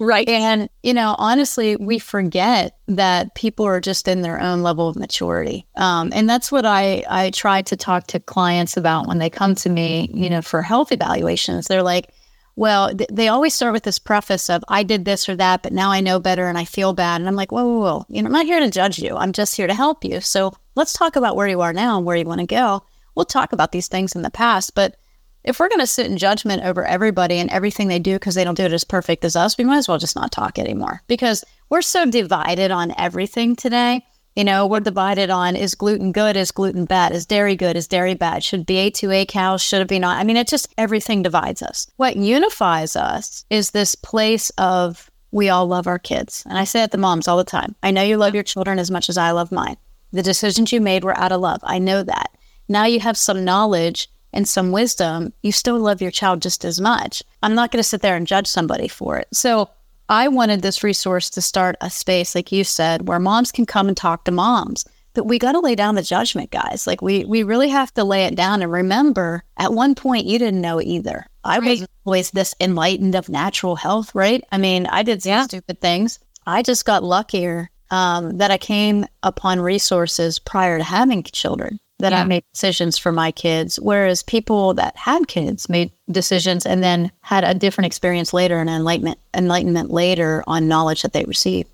Right. 0.00 0.28
And, 0.28 0.68
you 0.82 0.94
know, 0.94 1.14
honestly, 1.18 1.76
we 1.76 1.98
forget 1.98 2.76
that 2.88 3.34
people 3.36 3.64
are 3.66 3.80
just 3.80 4.08
in 4.08 4.22
their 4.22 4.40
own 4.40 4.62
level 4.62 4.88
of 4.88 4.96
maturity. 4.96 5.66
Um, 5.76 6.10
and 6.12 6.28
that's 6.28 6.50
what 6.50 6.66
I, 6.66 7.04
I 7.08 7.30
try 7.30 7.62
to 7.62 7.76
talk 7.76 8.08
to 8.08 8.18
clients 8.18 8.76
about 8.76 9.06
when 9.06 9.18
they 9.18 9.30
come 9.30 9.54
to 9.56 9.68
me, 9.68 10.10
you 10.12 10.28
know, 10.28 10.42
for 10.42 10.60
health 10.62 10.90
evaluations. 10.90 11.66
They're 11.66 11.84
like, 11.84 12.10
well, 12.56 12.94
th- 12.94 13.10
they 13.12 13.28
always 13.28 13.54
start 13.54 13.72
with 13.72 13.84
this 13.84 13.98
preface 13.98 14.50
of, 14.50 14.64
I 14.68 14.82
did 14.82 15.04
this 15.04 15.28
or 15.28 15.36
that, 15.36 15.62
but 15.62 15.72
now 15.72 15.90
I 15.90 16.00
know 16.00 16.18
better 16.18 16.48
and 16.48 16.58
I 16.58 16.64
feel 16.64 16.92
bad. 16.92 17.20
And 17.20 17.28
I'm 17.28 17.36
like, 17.36 17.52
whoa, 17.52 17.64
whoa, 17.64 17.80
whoa. 17.80 18.06
You 18.08 18.22
know, 18.22 18.26
I'm 18.26 18.32
not 18.32 18.46
here 18.46 18.60
to 18.60 18.70
judge 18.70 18.98
you. 18.98 19.16
I'm 19.16 19.32
just 19.32 19.56
here 19.56 19.66
to 19.68 19.74
help 19.74 20.04
you. 20.04 20.20
So 20.20 20.52
let's 20.74 20.92
talk 20.92 21.16
about 21.16 21.36
where 21.36 21.48
you 21.48 21.60
are 21.60 21.72
now 21.72 21.96
and 21.96 22.04
where 22.04 22.16
you 22.16 22.24
want 22.24 22.40
to 22.40 22.46
go. 22.46 22.82
We'll 23.14 23.24
talk 23.24 23.52
about 23.52 23.72
these 23.72 23.88
things 23.88 24.16
in 24.16 24.22
the 24.22 24.30
past, 24.30 24.74
but 24.74 24.96
if 25.44 25.58
we're 25.58 25.68
going 25.68 25.80
to 25.80 25.86
sit 25.86 26.06
in 26.06 26.16
judgment 26.18 26.62
over 26.62 26.84
everybody 26.84 27.38
and 27.38 27.50
everything 27.50 27.88
they 27.88 27.98
do 27.98 28.14
because 28.14 28.34
they 28.34 28.44
don't 28.44 28.56
do 28.56 28.64
it 28.64 28.72
as 28.72 28.84
perfect 28.84 29.24
as 29.24 29.36
us, 29.36 29.58
we 29.58 29.64
might 29.64 29.78
as 29.78 29.88
well 29.88 29.98
just 29.98 30.16
not 30.16 30.32
talk 30.32 30.58
anymore 30.58 31.02
because 31.08 31.44
we're 31.68 31.82
so 31.82 32.06
divided 32.06 32.70
on 32.70 32.94
everything 32.98 33.56
today. 33.56 34.04
You 34.36 34.44
know, 34.44 34.66
we're 34.66 34.80
divided 34.80 35.28
on 35.28 35.56
is 35.56 35.74
gluten 35.74 36.10
good, 36.10 36.36
is 36.36 36.50
gluten 36.52 36.86
bad, 36.86 37.12
is 37.12 37.26
dairy 37.26 37.54
good, 37.54 37.76
is 37.76 37.86
dairy 37.86 38.14
bad, 38.14 38.42
should 38.42 38.66
BA2A 38.66 39.28
cows, 39.28 39.60
should 39.60 39.82
it 39.82 39.88
be 39.88 39.98
not? 39.98 40.18
I 40.18 40.24
mean, 40.24 40.38
it 40.38 40.48
just 40.48 40.72
everything 40.78 41.22
divides 41.22 41.60
us. 41.60 41.86
What 41.96 42.16
unifies 42.16 42.96
us 42.96 43.44
is 43.50 43.70
this 43.70 43.94
place 43.94 44.48
of 44.56 45.10
we 45.32 45.48
all 45.48 45.66
love 45.66 45.86
our 45.86 45.98
kids. 45.98 46.44
And 46.46 46.56
I 46.56 46.64
say 46.64 46.82
it 46.82 46.92
to 46.92 46.98
moms 46.98 47.28
all 47.28 47.36
the 47.36 47.44
time. 47.44 47.74
I 47.82 47.90
know 47.90 48.02
you 48.02 48.16
love 48.16 48.34
your 48.34 48.42
children 48.42 48.78
as 48.78 48.90
much 48.90 49.08
as 49.08 49.18
I 49.18 49.32
love 49.32 49.52
mine. 49.52 49.76
The 50.12 50.22
decisions 50.22 50.72
you 50.72 50.80
made 50.80 51.04
were 51.04 51.18
out 51.18 51.32
of 51.32 51.40
love. 51.40 51.60
I 51.62 51.78
know 51.78 52.02
that. 52.02 52.30
Now 52.68 52.84
you 52.84 53.00
have 53.00 53.16
some 53.16 53.44
knowledge 53.44 54.08
and 54.32 54.48
some 54.48 54.72
wisdom, 54.72 55.32
you 55.42 55.52
still 55.52 55.78
love 55.78 56.00
your 56.02 56.10
child 56.10 56.42
just 56.42 56.64
as 56.64 56.80
much. 56.80 57.22
I'm 57.42 57.54
not 57.54 57.70
going 57.70 57.82
to 57.82 57.88
sit 57.88 58.02
there 58.02 58.16
and 58.16 58.26
judge 58.26 58.46
somebody 58.46 58.88
for 58.88 59.18
it. 59.18 59.28
So 59.32 59.70
I 60.08 60.28
wanted 60.28 60.62
this 60.62 60.82
resource 60.82 61.30
to 61.30 61.40
start 61.40 61.76
a 61.80 61.90
space, 61.90 62.34
like 62.34 62.52
you 62.52 62.64
said, 62.64 63.08
where 63.08 63.18
moms 63.18 63.52
can 63.52 63.66
come 63.66 63.88
and 63.88 63.96
talk 63.96 64.24
to 64.24 64.30
moms. 64.32 64.84
But 65.14 65.26
we 65.26 65.38
got 65.38 65.52
to 65.52 65.60
lay 65.60 65.74
down 65.74 65.94
the 65.94 66.02
judgment, 66.02 66.50
guys. 66.50 66.86
Like 66.86 67.02
we 67.02 67.24
we 67.26 67.42
really 67.42 67.68
have 67.68 67.92
to 67.94 68.04
lay 68.04 68.24
it 68.24 68.34
down 68.34 68.62
and 68.62 68.72
remember. 68.72 69.44
At 69.58 69.74
one 69.74 69.94
point, 69.94 70.24
you 70.26 70.38
didn't 70.38 70.62
know 70.62 70.80
either. 70.80 71.26
I 71.44 71.58
Right. 71.58 71.68
wasn't 71.68 71.90
always 72.06 72.30
this 72.30 72.54
enlightened 72.60 73.14
of 73.14 73.28
natural 73.28 73.76
health, 73.76 74.14
right? 74.14 74.42
I 74.50 74.56
mean, 74.56 74.86
I 74.86 75.02
did 75.02 75.22
some 75.22 75.30
Yeah. 75.30 75.44
stupid 75.44 75.80
things. 75.82 76.18
I 76.46 76.62
just 76.62 76.84
got 76.86 77.04
luckier 77.04 77.68
um, 77.90 78.38
that 78.38 78.50
I 78.50 78.56
came 78.56 79.04
upon 79.22 79.60
resources 79.60 80.38
prior 80.38 80.78
to 80.78 80.84
having 80.84 81.22
children. 81.24 81.78
That 82.02 82.12
I 82.12 82.24
made 82.24 82.44
decisions 82.52 82.98
for 82.98 83.12
my 83.12 83.30
kids, 83.32 83.78
whereas 83.80 84.22
people 84.22 84.74
that 84.74 84.96
had 84.96 85.28
kids 85.28 85.68
made 85.68 85.90
decisions 86.10 86.66
and 86.66 86.82
then 86.82 87.10
had 87.20 87.44
a 87.44 87.54
different 87.54 87.86
experience 87.86 88.32
later 88.32 88.58
and 88.60 88.68
enlightenment 88.68 89.18
enlightenment 89.34 89.90
later 89.90 90.44
on 90.46 90.68
knowledge 90.68 91.02
that 91.02 91.12
they 91.12 91.24
received. 91.24 91.70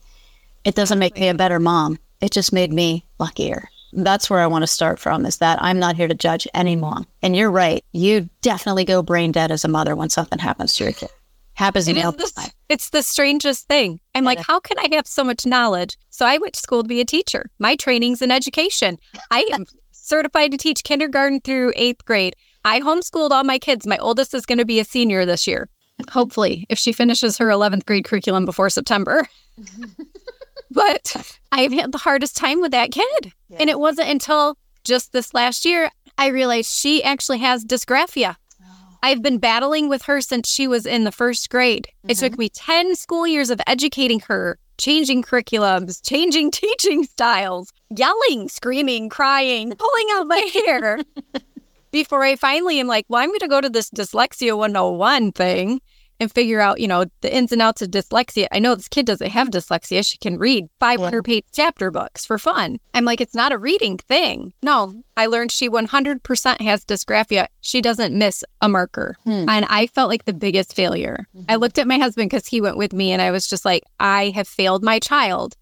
It 0.64 0.74
doesn't 0.74 0.98
make 0.98 1.16
me 1.16 1.28
a 1.28 1.34
better 1.34 1.58
mom. 1.58 1.98
It 2.20 2.30
just 2.30 2.52
made 2.52 2.72
me 2.72 3.04
luckier. 3.18 3.68
That's 3.94 4.28
where 4.28 4.40
I 4.40 4.46
want 4.46 4.62
to 4.64 4.66
start 4.66 4.98
from 4.98 5.24
is 5.24 5.38
that 5.38 5.62
I'm 5.62 5.78
not 5.78 5.96
here 5.96 6.08
to 6.08 6.14
judge 6.14 6.46
any 6.52 6.76
mom. 6.76 7.06
And 7.22 7.34
you're 7.34 7.50
right. 7.50 7.82
You 7.92 8.28
definitely 8.42 8.84
go 8.84 9.02
brain 9.02 9.32
dead 9.32 9.50
as 9.50 9.64
a 9.64 9.68
mother 9.68 9.96
when 9.96 10.10
something 10.10 10.38
happens 10.38 10.74
to 10.76 10.84
your 10.84 10.92
kid. 10.92 11.08
Happens 11.54 11.88
in 11.88 11.96
It 11.96 12.02
the- 12.18 12.30
time. 12.36 12.50
it's 12.68 12.90
the 12.90 13.02
strangest 13.02 13.66
thing. 13.66 13.98
I'm 14.14 14.24
like, 14.24 14.38
how 14.40 14.60
can 14.60 14.78
I 14.78 14.94
have 14.94 15.06
so 15.06 15.24
much 15.24 15.46
knowledge? 15.46 15.96
So 16.10 16.26
I 16.26 16.38
went 16.38 16.52
to 16.54 16.60
school 16.60 16.82
to 16.82 16.88
be 16.88 17.00
a 17.00 17.04
teacher. 17.04 17.50
My 17.58 17.74
training's 17.76 18.20
in 18.20 18.30
education. 18.30 18.98
I 19.30 19.46
am 19.52 19.64
certified 20.08 20.50
to 20.52 20.58
teach 20.58 20.84
kindergarten 20.84 21.40
through 21.40 21.72
eighth 21.76 22.04
grade. 22.04 22.34
I 22.64 22.80
homeschooled 22.80 23.30
all 23.30 23.44
my 23.44 23.58
kids. 23.58 23.86
My 23.86 23.98
oldest 23.98 24.34
is 24.34 24.46
going 24.46 24.58
to 24.58 24.64
be 24.64 24.80
a 24.80 24.84
senior 24.84 25.24
this 25.24 25.46
year. 25.46 25.68
Hopefully, 26.10 26.66
if 26.68 26.78
she 26.78 26.92
finishes 26.92 27.38
her 27.38 27.46
11th 27.46 27.84
grade 27.84 28.04
curriculum 28.04 28.44
before 28.44 28.70
September. 28.70 29.26
but 30.70 31.38
I've 31.52 31.72
had 31.72 31.92
the 31.92 31.98
hardest 31.98 32.36
time 32.36 32.60
with 32.60 32.72
that 32.72 32.92
kid. 32.92 33.32
And 33.58 33.70
it 33.70 33.78
wasn't 33.78 34.08
until 34.08 34.56
just 34.84 35.12
this 35.12 35.34
last 35.34 35.64
year 35.64 35.90
I 36.16 36.28
realized 36.28 36.70
she 36.70 37.02
actually 37.02 37.38
has 37.38 37.64
dysgraphia. 37.64 38.36
Oh. 38.62 38.66
I've 39.02 39.22
been 39.22 39.38
battling 39.38 39.88
with 39.88 40.02
her 40.02 40.20
since 40.20 40.48
she 40.48 40.66
was 40.66 40.86
in 40.86 41.04
the 41.04 41.12
first 41.12 41.48
grade. 41.50 41.88
It 42.08 42.18
took 42.18 42.32
mm-hmm. 42.32 42.40
me 42.40 42.48
10 42.48 42.96
school 42.96 43.26
years 43.26 43.50
of 43.50 43.60
educating 43.66 44.20
her, 44.28 44.58
changing 44.78 45.22
curriculums, 45.22 46.00
changing 46.02 46.50
teaching 46.52 47.04
styles, 47.04 47.72
yelling, 47.94 48.48
screaming, 48.48 49.08
crying, 49.08 49.74
pulling 49.76 50.06
out 50.12 50.26
my 50.26 50.50
hair. 50.52 51.00
Before 51.90 52.22
I 52.22 52.36
finally 52.36 52.80
am 52.80 52.86
like, 52.86 53.06
well, 53.08 53.22
I'm 53.22 53.30
going 53.30 53.38
to 53.40 53.48
go 53.48 53.60
to 53.60 53.70
this 53.70 53.90
dyslexia 53.90 54.56
101 54.56 55.32
thing 55.32 55.80
and 56.20 56.32
figure 56.32 56.60
out, 56.60 56.80
you 56.80 56.88
know, 56.88 57.06
the 57.20 57.34
ins 57.34 57.52
and 57.52 57.62
outs 57.62 57.82
of 57.82 57.90
dyslexia. 57.90 58.46
I 58.52 58.58
know 58.58 58.74
this 58.74 58.88
kid 58.88 59.06
doesn't 59.06 59.30
have 59.30 59.50
dyslexia. 59.50 60.06
She 60.06 60.18
can 60.18 60.38
read 60.38 60.68
500 60.80 61.22
page 61.24 61.44
chapter 61.52 61.90
books 61.90 62.24
for 62.24 62.38
fun. 62.38 62.78
I'm 62.94 63.04
like, 63.04 63.20
it's 63.20 63.34
not 63.34 63.52
a 63.52 63.58
reading 63.58 63.98
thing. 63.98 64.52
No, 64.62 65.02
I 65.16 65.26
learned 65.26 65.52
she 65.52 65.68
100% 65.68 66.60
has 66.60 66.84
dysgraphia. 66.84 67.46
She 67.60 67.80
doesn't 67.80 68.16
miss 68.16 68.44
a 68.60 68.68
marker. 68.68 69.16
Hmm. 69.24 69.48
And 69.48 69.66
I 69.68 69.86
felt 69.86 70.10
like 70.10 70.24
the 70.24 70.32
biggest 70.32 70.74
failure. 70.74 71.26
I 71.34 71.38
mm-hmm. 71.38 71.60
looked 71.60 71.78
at 71.78 71.86
my 71.86 71.98
husband 71.98 72.30
because 72.30 72.46
he 72.46 72.60
went 72.60 72.76
with 72.76 72.92
me 72.92 73.12
and 73.12 73.22
I 73.22 73.30
was 73.30 73.46
just 73.46 73.64
like, 73.64 73.84
I 74.00 74.30
have 74.30 74.48
failed 74.48 74.82
my 74.82 74.98
child 74.98 75.56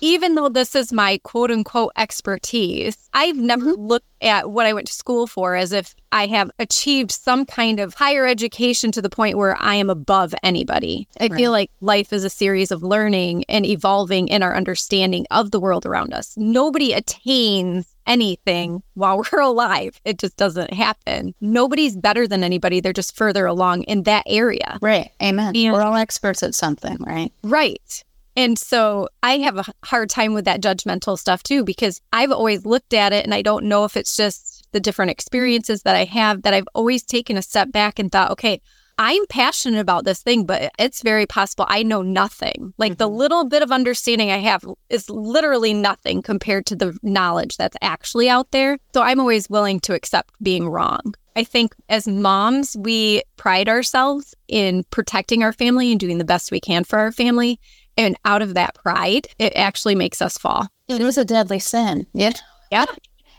even 0.00 0.34
though 0.34 0.48
this 0.48 0.74
is 0.74 0.92
my 0.92 1.18
quote 1.22 1.50
unquote 1.50 1.92
expertise, 1.96 3.08
I've 3.12 3.36
never 3.36 3.72
mm-hmm. 3.72 3.80
looked 3.80 4.06
at 4.20 4.50
what 4.50 4.66
I 4.66 4.72
went 4.72 4.88
to 4.88 4.92
school 4.92 5.26
for 5.26 5.54
as 5.54 5.72
if 5.72 5.94
I 6.10 6.26
have 6.26 6.50
achieved 6.58 7.12
some 7.12 7.44
kind 7.44 7.78
of 7.80 7.94
higher 7.94 8.26
education 8.26 8.90
to 8.92 9.02
the 9.02 9.10
point 9.10 9.36
where 9.36 9.56
I 9.60 9.74
am 9.74 9.90
above 9.90 10.34
anybody. 10.42 11.06
I 11.20 11.28
feel 11.28 11.52
like 11.52 11.70
life 11.80 12.12
is 12.12 12.24
a 12.24 12.30
series 12.30 12.70
of 12.70 12.82
learning 12.82 13.44
and 13.48 13.64
evolving 13.66 14.28
in 14.28 14.42
our 14.42 14.56
understanding 14.56 15.26
of 15.30 15.50
the 15.50 15.60
world 15.60 15.86
around 15.86 16.14
us. 16.14 16.34
Nobody 16.36 16.92
attains 16.92 17.94
anything 18.06 18.82
while 18.94 19.22
we're 19.32 19.40
alive. 19.40 20.00
It 20.04 20.18
just 20.18 20.36
doesn't 20.36 20.72
happen. 20.72 21.34
Nobody's 21.40 21.96
better 21.96 22.26
than 22.26 22.42
anybody. 22.42 22.80
They're 22.80 22.92
just 22.92 23.16
further 23.16 23.46
along 23.46 23.82
in 23.82 24.02
that 24.04 24.24
area. 24.26 24.78
Right. 24.80 25.10
Amen. 25.22 25.52
We're 25.54 25.82
all 25.82 25.94
experts 25.94 26.42
at 26.42 26.54
something, 26.54 26.96
right? 27.06 27.32
Right. 27.42 28.04
And 28.38 28.56
so 28.56 29.08
I 29.20 29.38
have 29.38 29.58
a 29.58 29.64
hard 29.84 30.08
time 30.08 30.32
with 30.32 30.44
that 30.44 30.62
judgmental 30.62 31.18
stuff 31.18 31.42
too, 31.42 31.64
because 31.64 32.00
I've 32.12 32.30
always 32.30 32.64
looked 32.64 32.94
at 32.94 33.12
it 33.12 33.24
and 33.24 33.34
I 33.34 33.42
don't 33.42 33.64
know 33.64 33.84
if 33.84 33.96
it's 33.96 34.16
just 34.16 34.64
the 34.70 34.78
different 34.78 35.10
experiences 35.10 35.82
that 35.82 35.96
I 35.96 36.04
have 36.04 36.42
that 36.42 36.54
I've 36.54 36.68
always 36.72 37.02
taken 37.02 37.36
a 37.36 37.42
step 37.42 37.72
back 37.72 37.98
and 37.98 38.12
thought, 38.12 38.30
okay, 38.30 38.60
I'm 38.96 39.26
passionate 39.26 39.80
about 39.80 40.04
this 40.04 40.22
thing, 40.22 40.46
but 40.46 40.70
it's 40.78 41.02
very 41.02 41.26
possible 41.26 41.66
I 41.68 41.82
know 41.82 42.00
nothing. 42.00 42.74
Like 42.78 42.98
the 42.98 43.08
mm-hmm. 43.08 43.18
little 43.18 43.44
bit 43.44 43.62
of 43.62 43.72
understanding 43.72 44.30
I 44.30 44.38
have 44.38 44.64
is 44.88 45.10
literally 45.10 45.74
nothing 45.74 46.22
compared 46.22 46.64
to 46.66 46.76
the 46.76 46.96
knowledge 47.02 47.56
that's 47.56 47.76
actually 47.82 48.28
out 48.28 48.52
there. 48.52 48.78
So 48.94 49.02
I'm 49.02 49.18
always 49.18 49.50
willing 49.50 49.80
to 49.80 49.94
accept 49.94 50.32
being 50.40 50.68
wrong. 50.68 51.14
I 51.34 51.42
think 51.44 51.74
as 51.88 52.08
moms, 52.08 52.76
we 52.76 53.22
pride 53.36 53.68
ourselves 53.68 54.34
in 54.48 54.84
protecting 54.90 55.44
our 55.44 55.52
family 55.52 55.92
and 55.92 56.00
doing 56.00 56.18
the 56.18 56.24
best 56.24 56.50
we 56.52 56.60
can 56.60 56.82
for 56.82 56.98
our 56.98 57.12
family. 57.12 57.60
And 57.98 58.16
out 58.24 58.40
of 58.40 58.54
that 58.54 58.76
pride, 58.76 59.26
it 59.38 59.52
actually 59.56 59.96
makes 59.96 60.22
us 60.22 60.38
fall. 60.38 60.68
It 60.88 61.02
was 61.02 61.18
a 61.18 61.24
deadly 61.24 61.58
sin. 61.58 62.06
Yeah. 62.14 62.32
Yeah. 62.70 62.86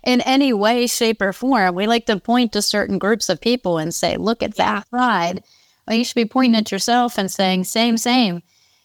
In 0.04 0.22
any 0.22 0.54
way, 0.54 0.86
shape, 0.86 1.22
or 1.22 1.34
form, 1.34 1.75
we 1.75 1.88
like 1.88 2.06
to 2.08 2.20
point 2.20 2.54
to 2.54 2.62
certain 2.62 3.00
groups 3.00 3.30
of 3.30 3.42
people 3.42 3.78
and 3.78 3.96
say, 3.96 4.18
look 4.18 4.44
at 4.44 4.56
that 4.56 4.89
pride. 4.89 5.44
Well, 5.88 5.98
you 5.98 6.04
should 6.04 6.16
be 6.16 6.25
pointing 6.25 6.60
at 6.60 6.72
yourself 6.72 7.18
and 7.18 7.32
saying, 7.32 7.63
same, 7.63 7.98
same. 7.98 8.44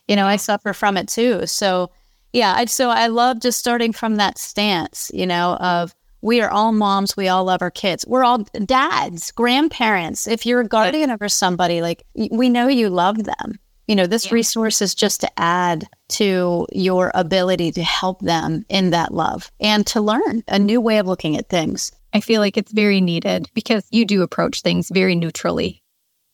You 0.08 0.16
know, 0.16 0.26
I 0.26 0.36
suffer 0.36 0.72
from 0.72 0.96
it 0.96 1.08
too. 1.08 1.46
So, 1.46 1.90
yeah, 2.32 2.54
I, 2.56 2.64
so 2.66 2.90
I 2.90 3.08
love 3.08 3.40
just 3.40 3.58
starting 3.58 3.92
from 3.92 4.16
that 4.16 4.38
stance, 4.38 5.10
you 5.12 5.26
know, 5.26 5.54
of 5.56 5.94
we 6.20 6.40
are 6.40 6.50
all 6.50 6.72
moms. 6.72 7.16
We 7.16 7.28
all 7.28 7.44
love 7.44 7.62
our 7.62 7.70
kids. 7.70 8.06
We're 8.06 8.24
all 8.24 8.38
dads, 8.64 9.30
grandparents. 9.32 10.26
If 10.26 10.46
you're 10.46 10.60
a 10.60 10.68
guardian 10.68 11.10
over 11.10 11.28
somebody, 11.28 11.82
like 11.82 12.02
we 12.30 12.48
know 12.48 12.68
you 12.68 12.88
love 12.90 13.24
them. 13.24 13.58
You 13.86 13.96
know, 13.96 14.06
this 14.06 14.32
resource 14.32 14.80
is 14.80 14.94
just 14.94 15.20
to 15.20 15.30
add 15.38 15.86
to 16.10 16.66
your 16.72 17.10
ability 17.14 17.72
to 17.72 17.82
help 17.82 18.20
them 18.20 18.64
in 18.68 18.90
that 18.90 19.12
love 19.12 19.50
and 19.60 19.86
to 19.88 20.00
learn 20.00 20.42
a 20.48 20.58
new 20.58 20.80
way 20.80 20.98
of 20.98 21.06
looking 21.06 21.36
at 21.36 21.48
things. 21.48 21.92
I 22.14 22.20
feel 22.20 22.40
like 22.40 22.56
it's 22.56 22.72
very 22.72 23.00
needed 23.00 23.50
because 23.54 23.86
you 23.90 24.04
do 24.06 24.22
approach 24.22 24.62
things 24.62 24.88
very 24.88 25.14
neutrally. 25.14 25.82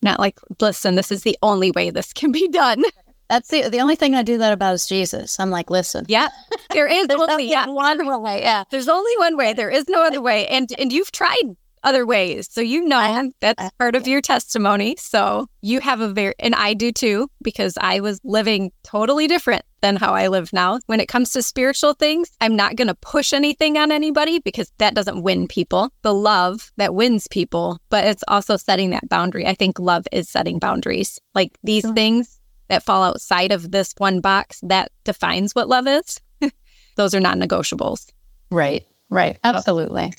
Not 0.02 0.21
like, 0.21 0.38
listen, 0.61 0.95
this 0.95 1.11
is 1.11 1.23
the 1.25 1.37
only 1.42 1.71
way 1.73 1.90
this 1.90 2.12
can 2.12 2.30
be 2.33 2.49
done. 2.49 2.83
That's 3.28 3.49
the 3.49 3.69
the 3.69 3.80
only 3.80 3.95
thing 3.95 4.14
I 4.16 4.23
do 4.25 4.38
that 4.38 4.52
about 4.52 4.75
is 4.75 4.87
Jesus. 4.87 5.38
I'm 5.38 5.50
like, 5.50 5.71
listen, 5.71 6.04
Yeah, 6.09 6.28
there 6.73 6.88
is 6.88 7.07
only 7.11 7.49
yeah. 7.49 7.66
one 7.69 8.23
way. 8.23 8.42
Yeah, 8.42 8.64
There's 8.71 8.88
only 8.88 9.16
one 9.19 9.37
way. 9.37 9.52
There 9.52 9.71
is 9.71 9.88
no 9.88 10.02
other 10.02 10.21
way. 10.21 10.47
And 10.49 10.69
and 10.78 10.92
you've 10.92 11.12
tried 11.12 11.54
other 11.82 12.04
ways. 12.06 12.49
So 12.50 12.60
you 12.60 12.84
know 12.84 12.99
have- 12.99 13.32
that's 13.40 13.70
part 13.78 13.94
of 13.96 14.06
your 14.06 14.20
testimony. 14.20 14.96
So 14.99 15.46
you 15.62 15.80
have 15.80 16.00
a 16.00 16.08
very 16.08 16.34
and 16.38 16.54
I 16.54 16.75
do 16.75 16.92
too, 16.92 17.28
because 17.42 17.75
I 17.80 18.00
was 18.00 18.20
living 18.25 18.72
totally 18.82 19.26
different 19.26 19.64
than 19.80 19.96
how 19.96 20.12
I 20.14 20.28
live 20.28 20.52
now. 20.52 20.78
When 20.87 21.00
it 21.00 21.08
comes 21.08 21.32
to 21.32 21.42
spiritual 21.42 21.94
things, 21.94 22.30
I'm 22.40 22.54
not 22.54 22.76
gonna 22.76 22.94
push 22.94 23.32
anything 23.32 23.78
on 23.78 23.90
anybody 23.92 24.38
because 24.40 24.70
that 24.78 24.94
doesn't 24.94 25.22
win 25.22 25.49
people. 25.49 25.90
The 26.02 26.12
love 26.14 26.70
that 26.76 26.94
wins 26.94 27.26
people, 27.28 27.78
but 27.88 28.04
it's 28.04 28.25
also 28.28 28.56
setting 28.56 28.90
that 28.90 29.08
boundary. 29.08 29.46
I 29.46 29.54
think 29.54 29.78
love 29.78 30.06
is 30.12 30.28
setting 30.28 30.58
boundaries. 30.58 31.18
Like 31.34 31.56
these 31.62 31.88
things 31.92 32.38
that 32.68 32.82
fall 32.84 33.02
outside 33.02 33.52
of 33.52 33.70
this 33.70 33.94
one 33.99 34.20
box 34.20 34.60
that 34.62 34.92
defines 35.04 35.54
what 35.54 35.68
love 35.68 35.87
is. 35.88 36.20
Those 36.96 37.14
are 37.14 37.20
non 37.20 37.40
negotiables. 37.40 38.10
right, 38.50 38.87
right, 39.08 39.38
absolutely. 39.44 40.12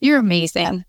You're 0.00 0.18
amazing. 0.18 0.84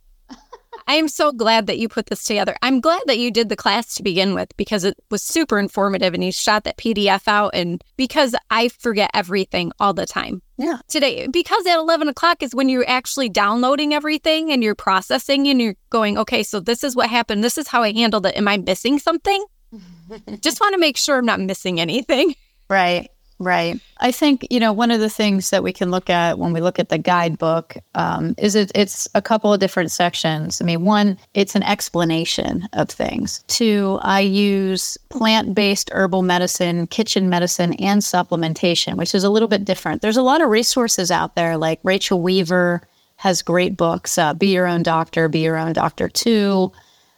I 0.88 0.94
am 0.96 1.08
so 1.08 1.32
glad 1.32 1.68
that 1.68 1.78
you 1.78 1.88
put 1.88 2.08
this 2.08 2.24
together. 2.24 2.56
I'm 2.64 2.80
glad 2.82 3.04
that 3.06 3.20
you 3.20 3.30
did 3.30 3.50
the 3.50 3.56
class 3.56 3.94
to 3.96 4.04
begin 4.04 4.34
with 4.34 4.50
because 4.58 4.84
it 4.84 4.98
was 5.12 5.22
super 5.22 5.60
informative 5.60 6.16
and 6.16 6.24
you 6.24 6.32
shot 6.32 6.64
that 6.64 6.78
PDF 6.78 7.28
out. 7.28 7.52
And 7.54 7.84
because 7.96 8.34
I 8.50 8.70
forget 8.70 9.12
everything 9.14 9.72
all 9.80 9.94
the 9.94 10.08
time 10.08 10.42
Yeah, 10.58 10.80
today, 10.88 11.28
because 11.28 11.64
at 11.68 11.78
11 11.78 12.08
o'clock 12.08 12.42
is 12.42 12.56
when 12.56 12.70
you're 12.70 12.90
actually 12.90 13.30
downloading 13.30 13.94
everything 13.94 14.52
and 14.52 14.64
you're 14.64 14.74
processing 14.74 15.48
and 15.48 15.62
you're 15.62 15.76
going, 15.92 16.18
okay, 16.18 16.42
so 16.42 16.60
this 16.60 16.84
is 16.84 16.96
what 16.96 17.08
happened. 17.08 17.44
This 17.44 17.60
is 17.60 17.68
how 17.68 17.84
I 17.84 17.92
handled 17.92 18.26
it. 18.26 18.36
Am 18.36 18.48
I 18.48 18.58
missing 18.58 18.98
something? 18.98 19.46
Just 20.42 20.60
want 20.60 20.74
to 20.74 20.80
make 20.80 20.98
sure 20.98 21.18
I'm 21.18 21.26
not 21.26 21.40
missing 21.40 21.80
anything. 21.80 22.34
right, 22.68 23.12
right. 23.40 23.80
I 24.00 24.12
think 24.12 24.46
you 24.50 24.60
know 24.60 24.72
one 24.72 24.92
of 24.92 25.00
the 25.00 25.10
things 25.10 25.50
that 25.50 25.64
we 25.64 25.74
can 25.74 25.92
look 25.92 26.10
at 26.10 26.38
when 26.38 26.54
we 26.54 26.62
look 26.62 26.78
at 26.80 26.90
the 26.90 26.98
guidebook 26.98 27.78
um, 27.96 28.36
is 28.38 28.56
it, 28.56 28.72
it's 28.76 29.08
a 29.16 29.22
couple 29.22 29.54
of 29.54 29.60
different 29.60 29.92
sections. 29.92 30.62
I 30.62 30.66
mean, 30.66 30.86
one, 30.86 31.18
it's 31.34 31.56
an 31.56 31.64
explanation 31.64 32.68
of 32.74 32.90
things. 32.90 33.44
Two, 33.48 34.00
I 34.02 34.20
use 34.20 34.98
plant-based 35.10 35.90
herbal 35.92 36.22
medicine, 36.22 36.88
kitchen 36.88 37.30
medicine, 37.30 37.74
and 37.74 38.02
supplementation, 38.02 38.96
which 38.96 39.16
is 39.16 39.24
a 39.24 39.30
little 39.30 39.48
bit 39.48 39.66
different. 39.66 40.02
There's 40.02 40.18
a 40.18 40.22
lot 40.22 40.42
of 40.42 40.50
resources 40.50 41.10
out 41.12 41.36
there, 41.36 41.58
like 41.58 41.80
Rachel 41.84 42.22
Weaver. 42.22 42.82
has 43.18 43.42
great 43.42 43.76
books. 43.76 44.18
Uh, 44.18 44.34
Be 44.34 44.48
Your 44.48 44.66
Own 44.66 44.82
Doctor, 44.82 45.28
Be 45.28 45.40
Your 45.40 45.58
Own 45.58 45.74
Doctor 45.74 46.08
Two, 46.08 46.72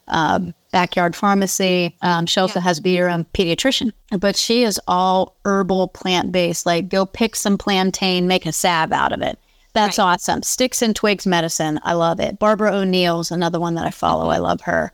um, 0.08 0.54
Backyard 0.72 1.16
Pharmacy. 1.16 1.96
Um, 2.02 2.26
she 2.26 2.40
also 2.40 2.60
has 2.60 2.80
Be 2.80 2.96
Your 2.96 3.10
Own 3.10 3.26
Pediatrician, 3.34 3.92
but 4.20 4.36
she 4.36 4.64
is 4.64 4.80
all 4.88 5.36
herbal, 5.46 5.90
plant 5.90 6.32
based. 6.32 6.66
Like 6.66 6.90
go 6.90 7.06
pick 7.06 7.36
some 7.36 7.58
plantain, 7.58 8.28
make 8.28 8.46
a 8.46 8.52
salve 8.52 8.92
out 8.92 9.12
of 9.12 9.22
it. 9.22 9.38
That's 9.74 9.98
right. 9.98 10.14
awesome. 10.14 10.44
Sticks 10.44 10.82
and 10.82 10.96
Twigs 10.96 11.28
Medicine. 11.28 11.80
I 11.84 11.94
love 11.94 12.20
it. 12.20 12.40
Barbara 12.40 12.76
O'Neill's 12.76 13.32
another 13.32 13.60
one 13.60 13.76
that 13.76 13.86
I 13.86 13.92
follow. 13.92 14.30
I 14.30 14.38
love 14.38 14.62
her. 14.62 14.92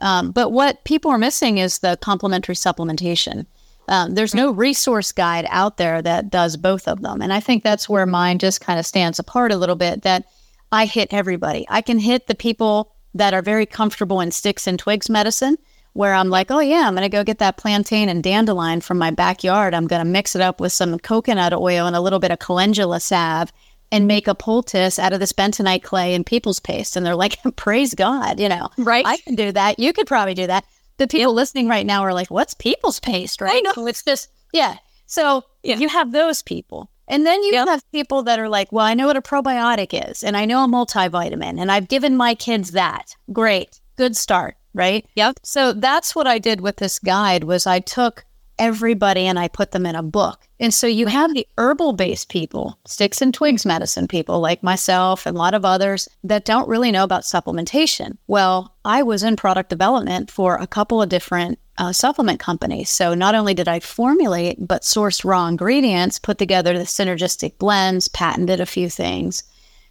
Um, 0.00 0.30
but 0.30 0.50
what 0.50 0.84
people 0.84 1.10
are 1.10 1.18
missing 1.18 1.58
is 1.58 1.78
the 1.78 1.98
complementary 2.00 2.54
supplementation. 2.54 3.46
Um, 3.88 4.14
there's 4.14 4.34
no 4.34 4.50
resource 4.50 5.12
guide 5.12 5.46
out 5.48 5.78
there 5.78 6.02
that 6.02 6.30
does 6.30 6.56
both 6.56 6.86
of 6.86 7.00
them. 7.00 7.22
And 7.22 7.32
I 7.32 7.40
think 7.40 7.62
that's 7.62 7.88
where 7.88 8.06
mine 8.06 8.38
just 8.38 8.60
kind 8.60 8.78
of 8.78 8.86
stands 8.86 9.18
apart 9.18 9.50
a 9.50 9.56
little 9.56 9.76
bit 9.76 10.02
that 10.02 10.26
I 10.70 10.84
hit 10.84 11.12
everybody. 11.12 11.66
I 11.70 11.80
can 11.80 11.98
hit 11.98 12.26
the 12.26 12.34
people 12.34 12.92
that 13.14 13.34
are 13.34 13.42
very 13.42 13.66
comfortable 13.66 14.20
in 14.20 14.30
sticks 14.30 14.66
and 14.66 14.78
twigs 14.78 15.08
medicine, 15.08 15.56
where 15.92 16.14
I'm 16.14 16.30
like, 16.30 16.50
oh, 16.50 16.60
yeah, 16.60 16.86
I'm 16.86 16.94
going 16.94 17.02
to 17.02 17.08
go 17.08 17.24
get 17.24 17.38
that 17.38 17.56
plantain 17.56 18.08
and 18.08 18.22
dandelion 18.22 18.80
from 18.80 18.98
my 18.98 19.10
backyard. 19.10 19.74
I'm 19.74 19.86
going 19.86 20.04
to 20.04 20.10
mix 20.10 20.36
it 20.36 20.42
up 20.42 20.60
with 20.60 20.72
some 20.72 20.98
coconut 20.98 21.52
oil 21.52 21.86
and 21.86 21.96
a 21.96 22.00
little 22.00 22.20
bit 22.20 22.30
of 22.30 22.38
calendula 22.38 23.00
salve 23.00 23.52
and 23.90 24.06
make 24.06 24.28
a 24.28 24.34
poultice 24.34 24.98
out 24.98 25.12
of 25.12 25.20
this 25.20 25.32
bentonite 25.32 25.82
clay 25.82 26.14
and 26.14 26.24
people's 26.24 26.60
paste. 26.60 26.96
And 26.96 27.04
they're 27.04 27.16
like, 27.16 27.38
praise 27.56 27.94
God, 27.94 28.38
you 28.38 28.48
know, 28.48 28.68
right? 28.78 29.06
I 29.06 29.16
can 29.18 29.34
do 29.34 29.50
that. 29.52 29.78
You 29.78 29.92
could 29.92 30.06
probably 30.06 30.34
do 30.34 30.46
that. 30.46 30.64
The 30.98 31.08
people 31.08 31.32
listening 31.32 31.68
right 31.68 31.86
now 31.86 32.02
are 32.02 32.12
like, 32.12 32.30
what's 32.30 32.54
people's 32.54 33.00
paste, 33.00 33.40
right? 33.40 33.62
I 33.64 33.72
know. 33.76 33.86
It's 33.86 34.02
just, 34.02 34.28
yeah. 34.52 34.76
So 35.06 35.44
yeah. 35.62 35.76
you 35.76 35.88
have 35.88 36.12
those 36.12 36.42
people. 36.42 36.90
And 37.08 37.26
then 37.26 37.42
you 37.42 37.52
yep. 37.52 37.68
have 37.68 37.90
people 37.90 38.22
that 38.24 38.38
are 38.38 38.48
like, 38.48 38.70
well, 38.70 38.84
I 38.84 38.94
know 38.94 39.06
what 39.06 39.16
a 39.16 39.22
probiotic 39.22 40.08
is 40.08 40.22
and 40.22 40.36
I 40.36 40.44
know 40.44 40.62
a 40.64 40.68
multivitamin 40.68 41.60
and 41.60 41.72
I've 41.72 41.88
given 41.88 42.16
my 42.16 42.34
kids 42.34 42.72
that. 42.72 43.16
Great. 43.32 43.80
Good 43.96 44.16
start, 44.16 44.56
right? 44.74 45.06
Yep. 45.16 45.40
So 45.42 45.72
that's 45.72 46.14
what 46.14 46.26
I 46.26 46.38
did 46.38 46.60
with 46.60 46.76
this 46.76 46.98
guide 46.98 47.44
was 47.44 47.66
I 47.66 47.80
took 47.80 48.24
everybody 48.58 49.22
and 49.22 49.38
I 49.38 49.48
put 49.48 49.70
them 49.70 49.86
in 49.86 49.94
a 49.94 50.02
book. 50.02 50.46
And 50.60 50.74
so 50.74 50.86
you 50.86 51.06
have 51.06 51.32
the 51.32 51.46
herbal 51.56 51.92
based 51.92 52.28
people, 52.28 52.78
sticks 52.86 53.22
and 53.22 53.32
twigs 53.32 53.64
medicine 53.64 54.08
people 54.08 54.40
like 54.40 54.62
myself 54.62 55.26
and 55.26 55.36
a 55.36 55.38
lot 55.38 55.54
of 55.54 55.64
others 55.64 56.08
that 56.24 56.44
don't 56.44 56.68
really 56.68 56.90
know 56.90 57.04
about 57.04 57.22
supplementation. 57.22 58.16
Well, 58.26 58.74
I 58.84 59.02
was 59.02 59.22
in 59.22 59.36
product 59.36 59.70
development 59.70 60.30
for 60.30 60.56
a 60.56 60.66
couple 60.66 61.00
of 61.00 61.08
different 61.08 61.58
uh, 61.78 61.92
supplement 61.92 62.40
companies. 62.40 62.90
So 62.90 63.14
not 63.14 63.34
only 63.34 63.54
did 63.54 63.68
I 63.68 63.80
formulate, 63.80 64.56
but 64.60 64.84
source 64.84 65.24
raw 65.24 65.46
ingredients, 65.46 66.18
put 66.18 66.38
together 66.38 66.76
the 66.76 66.84
synergistic 66.84 67.56
blends, 67.58 68.08
patented 68.08 68.60
a 68.60 68.66
few 68.66 68.90
things. 68.90 69.42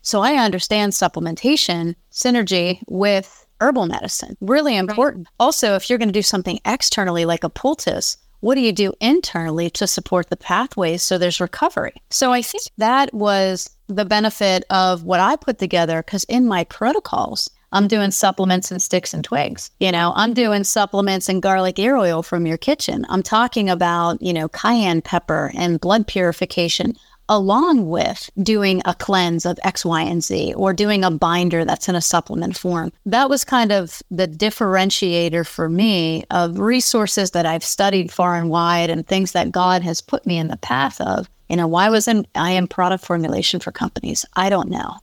So 0.01 0.21
I 0.21 0.35
understand 0.35 0.93
supplementation 0.93 1.95
synergy 2.11 2.81
with 2.87 3.45
herbal 3.59 3.87
medicine. 3.87 4.37
Really 4.39 4.77
important. 4.77 5.27
Right. 5.27 5.33
Also, 5.39 5.75
if 5.75 5.89
you're 5.89 5.99
going 5.99 6.09
to 6.09 6.13
do 6.13 6.21
something 6.21 6.59
externally 6.65 7.25
like 7.25 7.43
a 7.43 7.49
poultice, 7.49 8.17
what 8.39 8.55
do 8.55 8.61
you 8.61 8.71
do 8.71 8.93
internally 9.01 9.69
to 9.71 9.87
support 9.87 10.29
the 10.29 10.37
pathways 10.37 11.01
so 11.01 11.17
there's 11.17 11.41
recovery? 11.41 11.95
So 12.09 12.31
I 12.31 12.41
think 12.41 12.63
that 12.77 13.13
was 13.13 13.69
the 13.87 14.05
benefit 14.05 14.63
of 14.69 15.03
what 15.03 15.19
I 15.19 15.35
put 15.35 15.57
together 15.57 16.03
because 16.03 16.23
in 16.25 16.45
my 16.45 16.63
protocols, 16.65 17.49
I'm 17.71 17.87
doing 17.87 18.11
supplements 18.11 18.71
and 18.71 18.81
sticks 18.81 19.13
and 19.13 19.23
twigs. 19.23 19.71
You 19.79 19.91
know, 19.91 20.13
I'm 20.15 20.33
doing 20.33 20.63
supplements 20.63 21.27
and 21.29 21.41
garlic 21.41 21.77
ear 21.79 21.97
oil 21.97 22.23
from 22.23 22.45
your 22.45 22.57
kitchen. 22.57 23.05
I'm 23.09 23.23
talking 23.23 23.69
about, 23.69 24.21
you 24.21 24.33
know, 24.33 24.47
cayenne 24.47 25.01
pepper 25.01 25.51
and 25.55 25.79
blood 25.79 26.07
purification 26.07 26.95
along 27.29 27.89
with 27.89 28.29
doing 28.41 28.81
a 28.85 28.95
cleanse 28.95 29.45
of 29.45 29.59
X, 29.63 29.83
Y, 29.83 30.01
and 30.01 30.23
Z 30.23 30.53
or 30.55 30.73
doing 30.73 31.03
a 31.03 31.11
binder 31.11 31.65
that's 31.65 31.89
in 31.89 31.95
a 31.95 32.01
supplement 32.01 32.57
form. 32.57 32.91
That 33.05 33.29
was 33.29 33.43
kind 33.43 33.71
of 33.71 34.01
the 34.09 34.27
differentiator 34.27 35.45
for 35.45 35.69
me 35.69 36.23
of 36.31 36.59
resources 36.59 37.31
that 37.31 37.45
I've 37.45 37.63
studied 37.63 38.11
far 38.11 38.35
and 38.35 38.49
wide 38.49 38.89
and 38.89 39.05
things 39.05 39.33
that 39.33 39.51
God 39.51 39.81
has 39.81 40.01
put 40.01 40.25
me 40.25 40.37
in 40.37 40.47
the 40.47 40.57
path 40.57 41.01
of. 41.01 41.29
You 41.49 41.55
know, 41.55 41.67
why 41.67 41.89
wasn't 41.89 42.27
I 42.35 42.51
in 42.51 42.67
product 42.67 43.05
formulation 43.05 43.59
for 43.59 43.71
companies? 43.71 44.25
I 44.35 44.49
don't 44.49 44.69
know. 44.69 44.95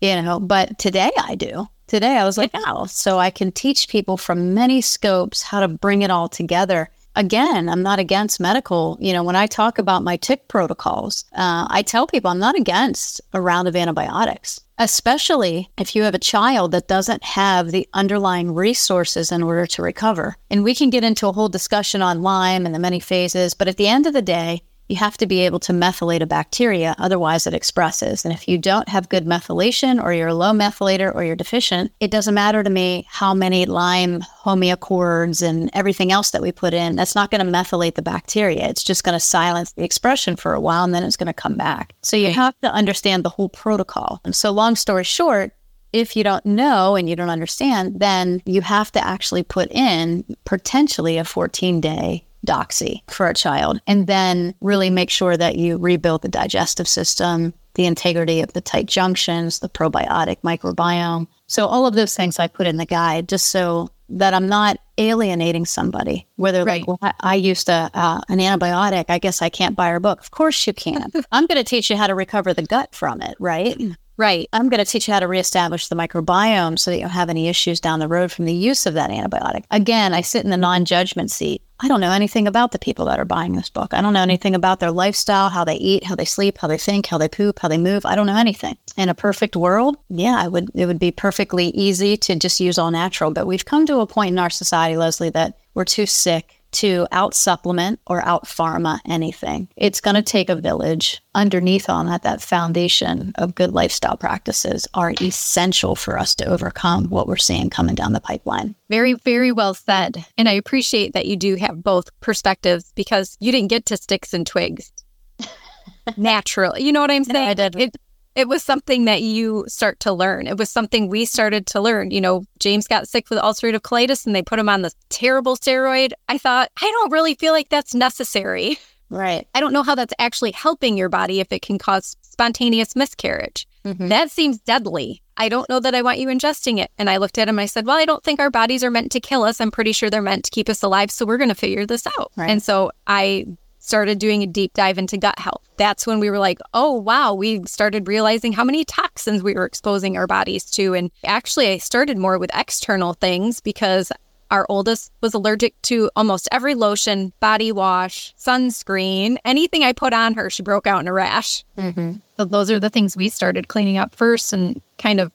You 0.00 0.20
know, 0.20 0.40
but 0.40 0.78
today 0.78 1.10
I 1.16 1.36
do. 1.36 1.68
Today 1.92 2.16
I 2.16 2.24
was 2.24 2.38
like, 2.38 2.52
oh, 2.54 2.86
so 2.86 3.18
I 3.18 3.28
can 3.28 3.52
teach 3.52 3.86
people 3.86 4.16
from 4.16 4.54
many 4.54 4.80
scopes 4.80 5.42
how 5.42 5.60
to 5.60 5.68
bring 5.68 6.00
it 6.00 6.10
all 6.10 6.26
together 6.26 6.88
again, 7.16 7.68
I'm 7.68 7.82
not 7.82 7.98
against 7.98 8.40
medical. 8.40 8.96
You 8.98 9.12
know, 9.12 9.22
when 9.22 9.36
I 9.36 9.46
talk 9.46 9.76
about 9.76 10.02
my 10.02 10.16
tick 10.16 10.48
protocols, 10.48 11.26
uh, 11.32 11.66
I 11.68 11.82
tell 11.82 12.06
people 12.06 12.30
I'm 12.30 12.38
not 12.38 12.56
against 12.56 13.20
a 13.34 13.42
round 13.42 13.68
of 13.68 13.76
antibiotics, 13.76 14.58
especially 14.78 15.70
if 15.76 15.94
you 15.94 16.04
have 16.04 16.14
a 16.14 16.18
child 16.18 16.72
that 16.72 16.88
doesn't 16.88 17.22
have 17.22 17.70
the 17.70 17.86
underlying 17.92 18.54
resources 18.54 19.30
in 19.30 19.42
order 19.42 19.66
to 19.66 19.82
recover. 19.82 20.36
And 20.50 20.64
we 20.64 20.74
can 20.74 20.88
get 20.88 21.04
into 21.04 21.28
a 21.28 21.32
whole 21.32 21.50
discussion 21.50 22.00
on 22.00 22.22
Lyme 22.22 22.64
and 22.64 22.74
the 22.74 22.78
many 22.78 23.00
phases, 23.00 23.52
but 23.54 23.68
at 23.68 23.76
the 23.76 23.88
end 23.88 24.06
of 24.06 24.14
the 24.14 24.22
day, 24.22 24.62
you 24.88 24.96
have 24.96 25.16
to 25.18 25.26
be 25.26 25.40
able 25.40 25.58
to 25.60 25.72
methylate 25.72 26.20
a 26.20 26.26
bacteria, 26.26 26.94
otherwise 26.98 27.46
it 27.46 27.54
expresses. 27.54 28.24
And 28.24 28.34
if 28.34 28.46
you 28.48 28.58
don't 28.58 28.88
have 28.88 29.08
good 29.08 29.24
methylation 29.24 30.02
or 30.02 30.12
you're 30.12 30.28
a 30.28 30.34
low 30.34 30.52
methylator 30.52 31.14
or 31.14 31.24
you're 31.24 31.36
deficient, 31.36 31.92
it 32.00 32.10
doesn't 32.10 32.34
matter 32.34 32.62
to 32.62 32.70
me 32.70 33.06
how 33.08 33.32
many 33.32 33.64
Lyme 33.64 34.20
homaccords 34.20 35.40
and 35.40 35.70
everything 35.72 36.12
else 36.12 36.30
that 36.32 36.42
we 36.42 36.52
put 36.52 36.74
in. 36.74 36.96
That's 36.96 37.14
not 37.14 37.30
going 37.30 37.44
to 37.44 37.50
methylate 37.50 37.94
the 37.94 38.02
bacteria. 38.02 38.68
It's 38.68 38.84
just 38.84 39.04
going 39.04 39.14
to 39.14 39.20
silence 39.20 39.72
the 39.72 39.84
expression 39.84 40.36
for 40.36 40.52
a 40.52 40.60
while 40.60 40.84
and 40.84 40.94
then 40.94 41.04
it's 41.04 41.16
going 41.16 41.26
to 41.26 41.32
come 41.32 41.56
back. 41.56 41.94
So 42.02 42.16
you 42.16 42.32
have 42.32 42.58
to 42.60 42.72
understand 42.72 43.24
the 43.24 43.30
whole 43.30 43.48
protocol. 43.48 44.20
And 44.24 44.36
so 44.36 44.50
long 44.50 44.76
story 44.76 45.04
short, 45.04 45.52
if 45.92 46.16
you 46.16 46.24
don't 46.24 46.44
know 46.44 46.96
and 46.96 47.08
you 47.08 47.16
don't 47.16 47.30
understand, 47.30 48.00
then 48.00 48.42
you 48.46 48.62
have 48.62 48.90
to 48.92 49.06
actually 49.06 49.42
put 49.42 49.70
in 49.70 50.24
potentially 50.44 51.18
a 51.18 51.24
14 51.24 51.80
day 51.80 52.24
doxy 52.46 53.02
for 53.10 53.28
a 53.28 53.34
child, 53.34 53.80
and 53.86 54.06
then 54.06 54.54
really 54.60 54.90
make 54.90 55.10
sure 55.10 55.36
that 55.36 55.56
you 55.56 55.78
rebuild 55.78 56.22
the 56.22 56.28
digestive 56.28 56.88
system, 56.88 57.54
the 57.74 57.86
integrity 57.86 58.40
of 58.40 58.52
the 58.52 58.60
tight 58.60 58.86
junctions, 58.86 59.60
the 59.60 59.68
probiotic 59.68 60.38
microbiome. 60.42 61.26
So, 61.46 61.66
all 61.66 61.86
of 61.86 61.94
those 61.94 62.14
things 62.14 62.38
I 62.38 62.46
put 62.48 62.66
in 62.66 62.76
the 62.76 62.86
guide 62.86 63.28
just 63.28 63.46
so 63.46 63.90
that 64.08 64.34
I'm 64.34 64.48
not 64.48 64.78
alienating 64.98 65.64
somebody. 65.64 66.26
Whether 66.36 66.64
right. 66.64 66.86
like, 66.86 66.88
well, 66.88 66.98
I, 67.02 67.12
I 67.20 67.34
used 67.34 67.68
a, 67.68 67.90
uh, 67.94 68.20
an 68.28 68.38
antibiotic, 68.38 69.06
I 69.08 69.18
guess 69.18 69.40
I 69.40 69.48
can't 69.48 69.74
buy 69.74 69.88
her 69.88 70.00
book. 70.00 70.20
Of 70.20 70.30
course 70.30 70.66
you 70.66 70.72
can. 70.72 71.10
I'm 71.32 71.46
going 71.46 71.58
to 71.58 71.64
teach 71.64 71.90
you 71.90 71.96
how 71.96 72.06
to 72.06 72.14
recover 72.14 72.52
the 72.52 72.62
gut 72.62 72.94
from 72.94 73.22
it, 73.22 73.34
right? 73.38 73.80
Right. 74.18 74.48
I'm 74.52 74.68
going 74.68 74.84
to 74.84 74.90
teach 74.90 75.08
you 75.08 75.14
how 75.14 75.20
to 75.20 75.26
reestablish 75.26 75.88
the 75.88 75.96
microbiome 75.96 76.78
so 76.78 76.90
that 76.90 76.96
you 76.96 77.02
don't 77.02 77.10
have 77.10 77.30
any 77.30 77.48
issues 77.48 77.80
down 77.80 77.98
the 77.98 78.08
road 78.08 78.30
from 78.30 78.44
the 78.44 78.52
use 78.52 78.84
of 78.86 78.94
that 78.94 79.10
antibiotic. 79.10 79.64
Again, 79.70 80.12
I 80.12 80.20
sit 80.20 80.44
in 80.44 80.50
the 80.50 80.56
non 80.56 80.84
judgment 80.84 81.30
seat. 81.30 81.62
I 81.82 81.88
don't 81.88 82.00
know 82.00 82.12
anything 82.12 82.46
about 82.46 82.70
the 82.70 82.78
people 82.78 83.06
that 83.06 83.18
are 83.18 83.24
buying 83.24 83.54
this 83.54 83.68
book. 83.68 83.92
I 83.92 84.00
don't 84.00 84.12
know 84.12 84.22
anything 84.22 84.54
about 84.54 84.78
their 84.78 84.92
lifestyle, 84.92 85.48
how 85.48 85.64
they 85.64 85.74
eat, 85.74 86.04
how 86.04 86.14
they 86.14 86.24
sleep, 86.24 86.58
how 86.58 86.68
they 86.68 86.78
think, 86.78 87.06
how 87.06 87.18
they 87.18 87.28
poop, 87.28 87.58
how 87.58 87.66
they 87.66 87.76
move. 87.76 88.06
I 88.06 88.14
don't 88.14 88.28
know 88.28 88.36
anything. 88.36 88.76
In 88.96 89.08
a 89.08 89.14
perfect 89.14 89.56
world, 89.56 89.96
yeah, 90.08 90.36
I 90.38 90.46
would 90.46 90.70
it 90.74 90.86
would 90.86 91.00
be 91.00 91.10
perfectly 91.10 91.66
easy 91.68 92.16
to 92.18 92.36
just 92.36 92.60
use 92.60 92.78
all 92.78 92.92
natural, 92.92 93.32
but 93.32 93.48
we've 93.48 93.64
come 93.64 93.84
to 93.86 93.98
a 93.98 94.06
point 94.06 94.30
in 94.30 94.38
our 94.38 94.50
society, 94.50 94.96
Lesley, 94.96 95.30
that 95.30 95.58
we're 95.74 95.84
too 95.84 96.06
sick 96.06 96.61
to 96.72 97.06
out 97.12 97.34
supplement 97.34 98.00
or 98.06 98.24
out 98.24 98.44
pharma 98.44 98.98
anything. 99.06 99.68
It's 99.76 100.00
going 100.00 100.16
to 100.16 100.22
take 100.22 100.48
a 100.48 100.56
village. 100.56 101.22
Underneath 101.34 101.88
all 101.88 102.04
that, 102.04 102.22
that 102.22 102.42
foundation 102.42 103.32
of 103.36 103.54
good 103.54 103.72
lifestyle 103.72 104.16
practices 104.16 104.86
are 104.94 105.14
essential 105.20 105.94
for 105.94 106.18
us 106.18 106.34
to 106.36 106.46
overcome 106.46 107.08
what 107.08 107.26
we're 107.26 107.36
seeing 107.36 107.70
coming 107.70 107.94
down 107.94 108.12
the 108.12 108.20
pipeline. 108.20 108.74
Very, 108.90 109.14
very 109.14 109.52
well 109.52 109.74
said. 109.74 110.24
And 110.36 110.48
I 110.48 110.52
appreciate 110.52 111.12
that 111.14 111.26
you 111.26 111.36
do 111.36 111.56
have 111.56 111.82
both 111.82 112.08
perspectives 112.20 112.92
because 112.94 113.36
you 113.40 113.52
didn't 113.52 113.70
get 113.70 113.86
to 113.86 113.96
sticks 113.96 114.34
and 114.34 114.46
twigs 114.46 114.92
naturally. 116.16 116.82
You 116.82 116.92
know 116.92 117.00
what 117.00 117.10
I'm 117.10 117.24
saying? 117.24 117.44
No, 117.44 117.50
I 117.50 117.54
did. 117.54 117.76
It, 117.76 117.96
it 118.34 118.48
was 118.48 118.62
something 118.62 119.04
that 119.04 119.22
you 119.22 119.64
start 119.68 120.00
to 120.00 120.12
learn. 120.12 120.46
It 120.46 120.56
was 120.56 120.70
something 120.70 121.08
we 121.08 121.24
started 121.24 121.66
to 121.68 121.80
learn. 121.80 122.10
You 122.10 122.20
know, 122.20 122.44
James 122.58 122.86
got 122.86 123.08
sick 123.08 123.28
with 123.30 123.38
ulcerative 123.38 123.80
colitis 123.80 124.26
and 124.26 124.34
they 124.34 124.42
put 124.42 124.58
him 124.58 124.68
on 124.68 124.82
this 124.82 124.94
terrible 125.08 125.56
steroid. 125.56 126.12
I 126.28 126.38
thought, 126.38 126.70
I 126.80 126.90
don't 126.90 127.12
really 127.12 127.34
feel 127.34 127.52
like 127.52 127.68
that's 127.68 127.94
necessary. 127.94 128.78
Right. 129.10 129.46
I 129.54 129.60
don't 129.60 129.74
know 129.74 129.82
how 129.82 129.94
that's 129.94 130.14
actually 130.18 130.52
helping 130.52 130.96
your 130.96 131.10
body 131.10 131.40
if 131.40 131.52
it 131.52 131.60
can 131.60 131.76
cause 131.76 132.16
spontaneous 132.22 132.96
miscarriage. 132.96 133.68
Mm-hmm. 133.84 134.08
That 134.08 134.30
seems 134.30 134.58
deadly. 134.60 135.22
I 135.36 135.50
don't 135.50 135.68
know 135.68 135.80
that 135.80 135.94
I 135.94 136.00
want 136.00 136.18
you 136.18 136.28
ingesting 136.28 136.78
it. 136.78 136.90
And 136.98 137.10
I 137.10 137.18
looked 137.18 137.36
at 137.36 137.48
him. 137.48 137.58
I 137.58 137.66
said, 137.66 137.84
Well, 137.84 137.98
I 137.98 138.06
don't 138.06 138.24
think 138.24 138.40
our 138.40 138.50
bodies 138.50 138.82
are 138.82 138.90
meant 138.90 139.12
to 139.12 139.20
kill 139.20 139.42
us. 139.42 139.60
I'm 139.60 139.70
pretty 139.70 139.92
sure 139.92 140.08
they're 140.08 140.22
meant 140.22 140.44
to 140.44 140.50
keep 140.50 140.68
us 140.68 140.82
alive. 140.82 141.10
So 141.10 141.26
we're 141.26 141.36
going 141.36 141.50
to 141.50 141.54
figure 141.54 141.84
this 141.84 142.06
out. 142.18 142.32
Right. 142.36 142.48
And 142.48 142.62
so 142.62 142.90
I 143.06 143.46
started 143.82 144.18
doing 144.18 144.42
a 144.42 144.46
deep 144.46 144.72
dive 144.74 144.96
into 144.96 145.18
gut 145.18 145.38
health. 145.38 145.62
That's 145.76 146.06
when 146.06 146.20
we 146.20 146.30
were 146.30 146.38
like, 146.38 146.58
oh, 146.72 146.92
wow, 146.92 147.34
we 147.34 147.64
started 147.66 148.06
realizing 148.06 148.52
how 148.52 148.62
many 148.62 148.84
toxins 148.84 149.42
we 149.42 149.54
were 149.54 149.66
exposing 149.66 150.16
our 150.16 150.28
bodies 150.28 150.64
to. 150.72 150.94
And 150.94 151.10
actually, 151.24 151.68
I 151.68 151.78
started 151.78 152.16
more 152.16 152.38
with 152.38 152.50
external 152.54 153.14
things 153.14 153.60
because 153.60 154.12
our 154.52 154.66
oldest 154.68 155.10
was 155.20 155.34
allergic 155.34 155.80
to 155.82 156.10
almost 156.14 156.48
every 156.52 156.74
lotion, 156.74 157.32
body 157.40 157.72
wash, 157.72 158.34
sunscreen, 158.36 159.36
anything 159.44 159.82
I 159.82 159.92
put 159.92 160.12
on 160.12 160.34
her, 160.34 160.48
she 160.48 160.62
broke 160.62 160.86
out 160.86 161.00
in 161.00 161.08
a 161.08 161.12
rash. 161.12 161.64
Mm-hmm. 161.76 162.16
So 162.36 162.44
those 162.44 162.70
are 162.70 162.78
the 162.78 162.90
things 162.90 163.16
we 163.16 163.30
started 163.30 163.68
cleaning 163.68 163.96
up 163.96 164.14
first 164.14 164.52
and 164.52 164.80
kind 164.98 165.20
of 165.20 165.32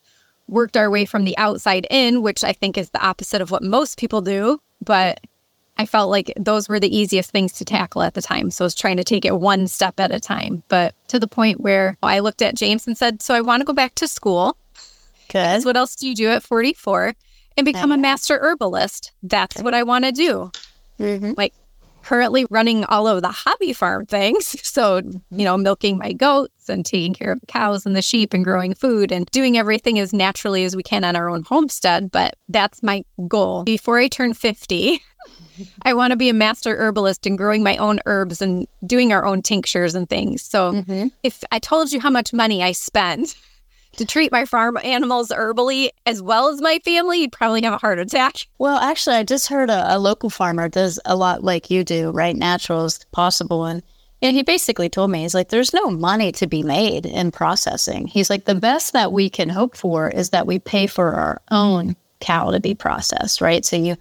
worked 0.48 0.78
our 0.78 0.90
way 0.90 1.04
from 1.04 1.26
the 1.26 1.38
outside 1.38 1.86
in, 1.90 2.22
which 2.22 2.44
I 2.44 2.54
think 2.54 2.78
is 2.78 2.92
the 2.92 3.06
opposite 3.06 3.42
of 3.42 3.52
what 3.52 3.64
most 3.64 4.00
people 4.00 4.22
do. 4.22 4.62
But 4.82 5.20
I 5.78 5.86
felt 5.86 6.10
like 6.10 6.34
those 6.38 6.68
were 6.68 6.80
the 6.80 6.96
easiest 6.96 7.32
things 7.32 7.54
to 7.54 7.66
tackle 7.66 8.02
at 8.02 8.14
the 8.14 8.22
time. 8.22 8.52
So 8.52 8.66
I 8.66 8.68
was 8.68 8.76
trying 8.76 8.98
to 8.98 9.04
take 9.04 9.26
it 9.26 9.40
one 9.40 9.68
step 9.68 10.00
at 10.00 10.12
a 10.12 10.20
time, 10.20 10.64
but 10.68 10.96
to 11.10 11.20
the 11.20 11.28
point 11.28 11.62
where 11.62 11.98
I 12.04 12.20
looked 12.20 12.42
at 12.42 12.56
James 12.56 12.88
and 12.88 12.98
said, 12.98 13.22
So 13.22 13.34
I 13.34 13.42
want 13.42 13.62
to 13.62 13.66
go 13.66 13.74
back 13.74 13.96
to 13.96 14.08
school. 14.08 14.58
Because 15.28 15.66
What 15.66 15.78
else 15.78 15.96
do 15.96 16.08
you 16.08 16.16
do 16.16 16.30
at 16.30 16.44
44? 16.44 17.14
And 17.58 17.66
become 17.66 17.92
a 17.92 17.98
master 17.98 18.38
herbalist. 18.40 19.12
That's 19.24 19.62
what 19.62 19.74
I 19.74 19.84
want 19.84 20.06
to 20.06 20.12
do. 20.12 20.52
Mm-hmm. 21.00 21.34
Like 21.36 21.54
currently 22.08 22.46
running 22.50 22.86
all 22.86 23.06
of 23.06 23.22
the 23.22 23.30
hobby 23.30 23.74
farm 23.74 24.06
things. 24.06 24.56
So, 24.78 24.98
you 25.32 25.44
know, 25.44 25.58
milking 25.58 25.98
my 25.98 26.14
goats 26.14 26.70
and 26.70 26.86
taking 26.86 27.16
care 27.16 27.32
of 27.32 27.40
the 27.40 27.48
cows 27.48 27.84
and 27.84 27.96
the 27.96 28.02
sheep 28.04 28.32
and 28.32 28.44
growing 28.44 28.76
food 28.76 29.12
and 29.12 29.26
doing 29.32 29.58
everything 29.58 29.98
as 29.98 30.14
naturally 30.14 30.66
as 30.66 30.76
we 30.76 30.84
can 30.84 31.04
on 31.04 31.16
our 31.16 31.30
own 31.30 31.42
homestead. 31.42 32.12
But 32.12 32.36
that's 32.48 32.84
my 32.84 33.04
goal. 33.28 33.64
Before 33.64 33.98
I 33.98 34.08
turn 34.08 34.36
50, 34.36 35.02
I 35.84 35.94
want 35.94 36.12
to 36.12 36.18
be 36.18 36.30
a 36.30 36.34
master 36.34 36.76
herbalist 36.78 37.26
and 37.26 37.38
growing 37.38 37.64
my 37.64 37.78
own 37.78 38.00
herbs 38.06 38.42
and 38.42 38.68
doing 38.86 39.12
our 39.12 39.26
own 39.26 39.42
tinctures 39.42 39.96
and 39.96 40.08
things. 40.10 40.42
So, 40.42 40.74
Mm-hmm. 40.74 41.08
if 41.24 41.44
I 41.52 41.60
told 41.60 41.92
you 41.92 42.00
how 42.00 42.10
much 42.12 42.32
money 42.34 42.62
I 42.64 42.72
spend 42.74 43.36
to 43.98 44.06
treat 44.06 44.32
my 44.32 44.46
farm 44.46 44.78
animals 44.84 45.30
herbally 45.30 45.90
as 46.06 46.22
well 46.22 46.50
as 46.50 46.62
my 46.62 46.78
family, 46.86 47.22
you'd 47.22 47.32
probably 47.32 47.64
have 47.64 47.74
a 47.74 47.78
heart 47.80 47.98
attack. 47.98 48.36
Well, 48.60 48.78
actually, 48.78 49.16
I 49.16 49.24
just 49.24 49.48
heard 49.48 49.72
a, 49.72 49.96
a 49.96 49.98
local 49.98 50.30
farmer 50.30 50.70
does 50.70 51.00
a 51.06 51.16
lot 51.16 51.44
like 51.44 51.72
you 51.72 51.84
do, 51.84 52.12
right? 52.12 52.36
Natural 52.36 52.84
as 52.86 53.00
possible. 53.12 53.66
And 53.66 53.82
yeah, 54.22 54.30
he 54.30 54.44
basically 54.44 54.90
told 54.90 55.10
me, 55.10 55.22
he's 55.22 55.34
like, 55.34 55.50
there's 55.50 55.74
no 55.74 55.90
money 55.90 56.32
to 56.34 56.46
be 56.46 56.62
made 56.62 57.08
in 57.08 57.32
processing. 57.32 58.06
He's 58.06 58.30
like, 58.30 58.46
the 58.46 58.54
best 58.56 58.94
that 58.94 59.12
we 59.12 59.30
can 59.30 59.50
hope 59.50 59.76
for 59.76 60.10
is 60.10 60.30
that 60.30 60.46
we 60.46 60.60
pay 60.60 60.86
for 60.86 61.14
our 61.14 61.42
own 61.50 61.96
cow 62.20 62.52
to 62.52 62.60
be 62.60 62.76
processed, 62.76 63.42
right? 63.42 63.64
So 63.66 63.76
you, 63.78 63.96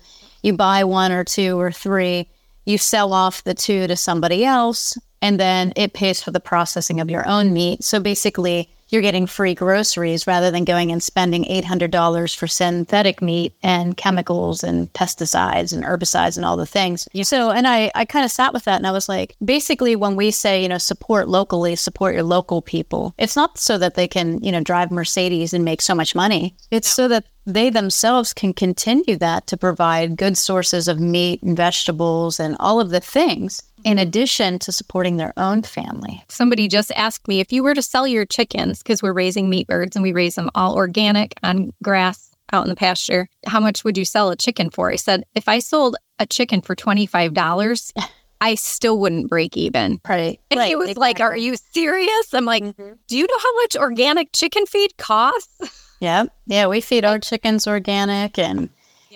you 0.46 0.52
buy 0.52 0.84
one 0.84 1.10
or 1.10 1.24
two 1.24 1.58
or 1.58 1.72
three, 1.72 2.28
you 2.64 2.78
sell 2.78 3.12
off 3.12 3.42
the 3.42 3.52
two 3.52 3.88
to 3.88 3.96
somebody 3.96 4.44
else, 4.44 4.96
and 5.20 5.40
then 5.40 5.72
it 5.74 5.92
pays 5.92 6.22
for 6.22 6.30
the 6.30 6.40
processing 6.40 7.00
of 7.00 7.10
your 7.10 7.26
own 7.26 7.52
meat. 7.52 7.82
So 7.82 7.98
basically, 7.98 8.70
you're 8.88 9.02
getting 9.02 9.26
free 9.26 9.54
groceries 9.54 10.26
rather 10.26 10.50
than 10.50 10.64
going 10.64 10.92
and 10.92 11.02
spending 11.02 11.44
$800 11.44 12.36
for 12.36 12.46
synthetic 12.46 13.20
meat 13.20 13.54
and 13.62 13.96
chemicals 13.96 14.62
and 14.62 14.92
pesticides 14.92 15.72
and 15.72 15.84
herbicides 15.84 16.36
and 16.36 16.44
all 16.44 16.56
the 16.56 16.66
things. 16.66 17.08
So, 17.22 17.50
and 17.50 17.66
I, 17.66 17.90
I 17.94 18.04
kind 18.04 18.24
of 18.24 18.30
sat 18.30 18.52
with 18.52 18.64
that 18.64 18.76
and 18.76 18.86
I 18.86 18.92
was 18.92 19.08
like, 19.08 19.34
basically, 19.44 19.96
when 19.96 20.16
we 20.16 20.30
say, 20.30 20.62
you 20.62 20.68
know, 20.68 20.78
support 20.78 21.28
locally, 21.28 21.76
support 21.76 22.14
your 22.14 22.22
local 22.22 22.62
people, 22.62 23.14
it's 23.18 23.36
not 23.36 23.58
so 23.58 23.78
that 23.78 23.94
they 23.94 24.08
can, 24.08 24.42
you 24.42 24.52
know, 24.52 24.60
drive 24.60 24.90
Mercedes 24.90 25.52
and 25.52 25.64
make 25.64 25.82
so 25.82 25.94
much 25.94 26.14
money. 26.14 26.54
It's 26.70 26.88
so 26.88 27.08
that 27.08 27.24
they 27.46 27.70
themselves 27.70 28.34
can 28.34 28.52
continue 28.52 29.16
that 29.16 29.46
to 29.46 29.56
provide 29.56 30.16
good 30.16 30.36
sources 30.36 30.88
of 30.88 30.98
meat 30.98 31.42
and 31.42 31.56
vegetables 31.56 32.40
and 32.40 32.56
all 32.58 32.80
of 32.80 32.90
the 32.90 33.00
things 33.00 33.62
in 33.86 34.00
addition 34.00 34.58
to 34.58 34.72
supporting 34.72 35.16
their 35.16 35.32
own 35.36 35.62
family. 35.62 36.22
Somebody 36.28 36.66
just 36.66 36.90
asked 36.96 37.28
me 37.28 37.38
if 37.38 37.52
you 37.52 37.62
were 37.62 37.72
to 37.72 37.80
sell 37.80 38.04
your 38.04 38.26
chickens, 38.26 38.82
because 38.82 39.00
we're 39.00 39.12
raising 39.12 39.48
meat 39.48 39.68
birds 39.68 39.94
and 39.94 40.02
we 40.02 40.12
raise 40.12 40.34
them 40.34 40.50
all 40.56 40.74
organic 40.74 41.34
on 41.44 41.72
grass 41.84 42.32
out 42.52 42.64
in 42.64 42.68
the 42.68 42.74
pasture, 42.74 43.28
how 43.46 43.60
much 43.60 43.84
would 43.84 43.96
you 43.96 44.04
sell 44.04 44.30
a 44.30 44.36
chicken 44.36 44.70
for? 44.70 44.90
I 44.90 44.96
said, 44.96 45.22
if 45.36 45.48
I 45.48 45.60
sold 45.60 45.96
a 46.18 46.26
chicken 46.26 46.62
for 46.62 46.74
$25, 46.74 47.92
I 48.40 48.54
still 48.56 48.98
wouldn't 48.98 49.30
break 49.30 49.56
even. 49.56 50.00
Right. 50.06 50.40
And 50.50 50.60
he 50.62 50.74
was 50.74 50.96
like, 50.96 51.20
Are 51.20 51.36
you 51.36 51.54
serious? 51.72 52.34
I'm 52.34 52.44
like, 52.44 52.64
mm-hmm. 52.64 52.92
Do 53.06 53.16
you 53.16 53.26
know 53.26 53.38
how 53.38 53.54
much 53.62 53.76
organic 53.76 54.32
chicken 54.32 54.66
feed 54.66 54.96
costs? 54.96 55.82
Yeah. 55.98 56.24
Yeah. 56.46 56.66
We 56.66 56.82
feed 56.82 57.06
our 57.06 57.18
chickens 57.18 57.66
organic. 57.66 58.38
And, 58.38 58.68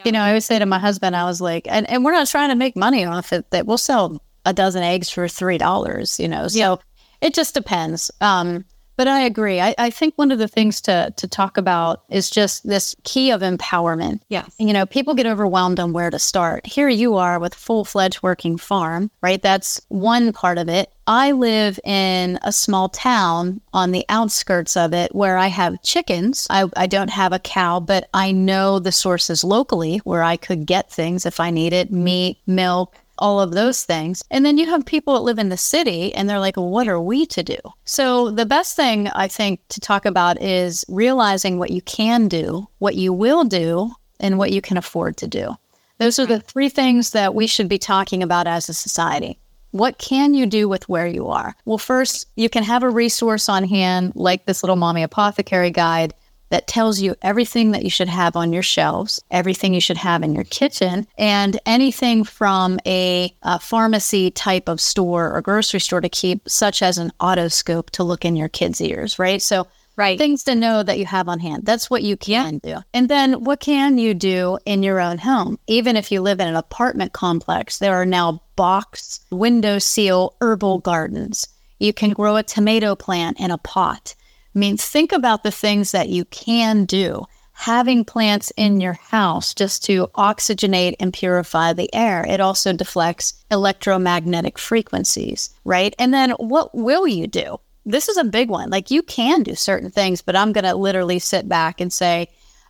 you 0.02 0.11
know, 0.12 0.22
I 0.22 0.28
always 0.28 0.46
say 0.46 0.59
to 0.59 0.64
my 0.64 0.78
husband, 0.78 1.14
I 1.14 1.24
was 1.24 1.38
like, 1.38 1.66
and, 1.68 1.87
and 1.90 2.06
we're 2.06 2.12
not 2.12 2.26
trying 2.26 2.48
to 2.48 2.54
make 2.54 2.74
money 2.74 3.04
off 3.04 3.35
it, 3.35 3.50
that 3.50 3.66
we'll 3.66 3.76
sell 3.76 4.22
a 4.44 4.53
dozen 4.53 4.83
eggs 4.83 5.11
for 5.11 5.26
$3, 5.26 6.18
you 6.18 6.29
know. 6.29 6.48
So 6.48 6.81
it 7.20 7.35
just 7.35 7.55
depends. 7.55 8.11
Um, 8.20 8.64
but 9.00 9.09
I 9.09 9.20
agree. 9.20 9.62
I, 9.62 9.74
I 9.79 9.88
think 9.88 10.12
one 10.16 10.31
of 10.31 10.38
the 10.38 10.46
things 10.46 10.83
to 10.83 11.11
to 11.16 11.26
talk 11.26 11.57
about 11.57 12.03
is 12.11 12.29
just 12.29 12.68
this 12.68 12.94
key 13.03 13.31
of 13.31 13.40
empowerment. 13.40 14.20
Yes. 14.29 14.55
You 14.59 14.74
know, 14.74 14.85
people 14.85 15.14
get 15.14 15.24
overwhelmed 15.24 15.81
on 15.81 15.94
where 15.94 16.11
to 16.11 16.18
start. 16.18 16.66
Here 16.66 16.90
you 16.90 17.14
are 17.14 17.38
with 17.38 17.55
full 17.55 17.87
fledged 17.87 18.22
working 18.22 18.59
farm, 18.59 19.11
right? 19.22 19.40
That's 19.40 19.81
one 19.88 20.35
part 20.35 20.59
of 20.59 20.68
it. 20.68 20.92
I 21.07 21.33
live 21.33 21.81
in 21.83 22.38
a 22.42 22.53
small 22.53 22.90
town 22.90 23.62
on 23.72 23.92
the 23.92 24.05
outskirts 24.11 24.76
of 24.76 24.92
it 24.92 25.14
where 25.14 25.38
I 25.38 25.46
have 25.46 25.83
chickens. 25.83 26.46
I, 26.50 26.68
I 26.76 26.87
don't 26.87 27.09
have 27.09 27.33
a 27.33 27.38
cow, 27.38 27.81
but 27.81 28.11
I 28.12 28.33
know 28.33 28.79
the 28.79 28.92
sources 28.92 29.42
locally 29.42 29.96
where 30.05 30.22
I 30.22 30.37
could 30.37 30.66
get 30.66 30.90
things 30.90 31.24
if 31.24 31.40
I 31.40 31.50
needed 31.50 31.90
meat, 31.90 32.37
milk, 32.46 32.96
all 33.20 33.40
of 33.40 33.52
those 33.52 33.85
things. 33.85 34.22
And 34.30 34.44
then 34.44 34.59
you 34.59 34.66
have 34.66 34.85
people 34.85 35.14
that 35.14 35.20
live 35.20 35.38
in 35.38 35.50
the 35.50 35.56
city 35.56 36.14
and 36.14 36.28
they're 36.28 36.40
like, 36.40 36.56
what 36.56 36.88
are 36.88 37.00
we 37.00 37.26
to 37.26 37.42
do? 37.42 37.59
So 37.85 38.30
the 38.30 38.46
best 38.46 38.74
thing 38.74 39.09
I 39.09 39.28
think 39.28 39.61
to 39.68 39.80
talk 39.80 40.06
about 40.06 40.40
is 40.42 40.85
realizing 40.88 41.59
what 41.59 41.70
you 41.70 41.83
can 41.83 42.28
do, 42.28 42.68
what 42.78 42.96
you 42.96 43.12
will 43.12 43.44
do, 43.44 43.92
and 44.18 44.38
what 44.38 44.52
you 44.52 44.61
can 44.61 44.76
afford 44.76 45.16
to 45.18 45.26
do. 45.26 45.54
Those 45.98 46.18
are 46.18 46.26
the 46.26 46.40
three 46.40 46.70
things 46.70 47.11
that 47.11 47.35
we 47.35 47.46
should 47.46 47.68
be 47.68 47.78
talking 47.78 48.22
about 48.22 48.46
as 48.46 48.68
a 48.68 48.74
society. 48.74 49.38
What 49.72 49.98
can 49.98 50.35
you 50.35 50.46
do 50.46 50.68
with 50.68 50.88
where 50.88 51.06
you 51.06 51.28
are? 51.28 51.54
Well, 51.64 51.78
first, 51.78 52.26
you 52.37 52.48
can 52.48 52.64
have 52.64 52.83
a 52.83 52.90
resource 52.90 53.48
on 53.48 53.64
hand 53.64 54.12
like 54.16 54.44
this 54.44 54.62
little 54.62 54.76
mommy 54.76 55.02
apothecary 55.02 55.70
guide 55.70 56.14
that 56.50 56.66
tells 56.66 57.00
you 57.00 57.14
everything 57.22 57.70
that 57.72 57.82
you 57.82 57.90
should 57.90 58.08
have 58.08 58.36
on 58.36 58.52
your 58.52 58.62
shelves, 58.62 59.20
everything 59.30 59.74
you 59.74 59.80
should 59.80 59.96
have 59.96 60.22
in 60.22 60.34
your 60.34 60.44
kitchen, 60.44 61.06
and 61.16 61.58
anything 61.64 62.22
from 62.24 62.78
a, 62.86 63.34
a 63.42 63.58
pharmacy 63.58 64.30
type 64.30 64.68
of 64.68 64.80
store 64.80 65.34
or 65.34 65.40
grocery 65.40 65.80
store 65.80 66.00
to 66.00 66.08
keep, 66.08 66.48
such 66.48 66.82
as 66.82 66.98
an 66.98 67.12
otoscope 67.20 67.90
to 67.90 68.04
look 68.04 68.24
in 68.24 68.36
your 68.36 68.48
kids' 68.48 68.80
ears, 68.80 69.18
right? 69.18 69.40
So, 69.40 69.66
Right. 69.96 70.16
things 70.16 70.44
to 70.44 70.54
know 70.54 70.82
that 70.82 70.98
you 70.98 71.04
have 71.04 71.28
on 71.28 71.40
hand. 71.40 71.66
That's 71.66 71.90
what 71.90 72.02
you 72.02 72.16
can 72.16 72.58
do. 72.58 72.76
And 72.94 73.10
then 73.10 73.44
what 73.44 73.60
can 73.60 73.98
you 73.98 74.14
do 74.14 74.58
in 74.64 74.82
your 74.82 74.98
own 74.98 75.18
home? 75.18 75.58
Even 75.66 75.94
if 75.94 76.10
you 76.10 76.22
live 76.22 76.40
in 76.40 76.48
an 76.48 76.56
apartment 76.56 77.12
complex, 77.12 77.78
there 77.78 77.94
are 77.96 78.06
now 78.06 78.40
box, 78.56 79.20
window 79.30 79.78
seal 79.78 80.36
herbal 80.40 80.78
gardens. 80.78 81.46
You 81.80 81.92
can 81.92 82.10
grow 82.12 82.36
a 82.36 82.42
tomato 82.42 82.94
plant 82.94 83.40
in 83.40 83.50
a 83.50 83.58
pot. 83.58 84.14
I 84.54 84.58
mean, 84.58 84.76
think 84.76 85.12
about 85.12 85.42
the 85.42 85.50
things 85.50 85.92
that 85.92 86.08
you 86.08 86.24
can 86.26 86.84
do. 86.84 87.24
Having 87.52 88.06
plants 88.06 88.50
in 88.56 88.80
your 88.80 88.94
house 88.94 89.52
just 89.52 89.84
to 89.84 90.06
oxygenate 90.16 90.94
and 90.98 91.12
purify 91.12 91.74
the 91.74 91.94
air. 91.94 92.24
It 92.26 92.40
also 92.40 92.72
deflects 92.72 93.34
electromagnetic 93.50 94.58
frequencies, 94.58 95.50
right? 95.64 95.94
And 95.98 96.14
then 96.14 96.30
what 96.32 96.74
will 96.74 97.06
you 97.06 97.26
do? 97.26 97.60
This 97.84 98.08
is 98.08 98.16
a 98.16 98.24
big 98.24 98.48
one. 98.48 98.70
Like 98.70 98.90
you 98.90 99.02
can 99.02 99.42
do 99.42 99.54
certain 99.54 99.90
things, 99.90 100.22
but 100.22 100.36
I'm 100.36 100.52
going 100.52 100.64
to 100.64 100.74
literally 100.74 101.18
sit 101.18 101.48
back 101.48 101.80
and 101.80 101.92
say, 101.92 102.28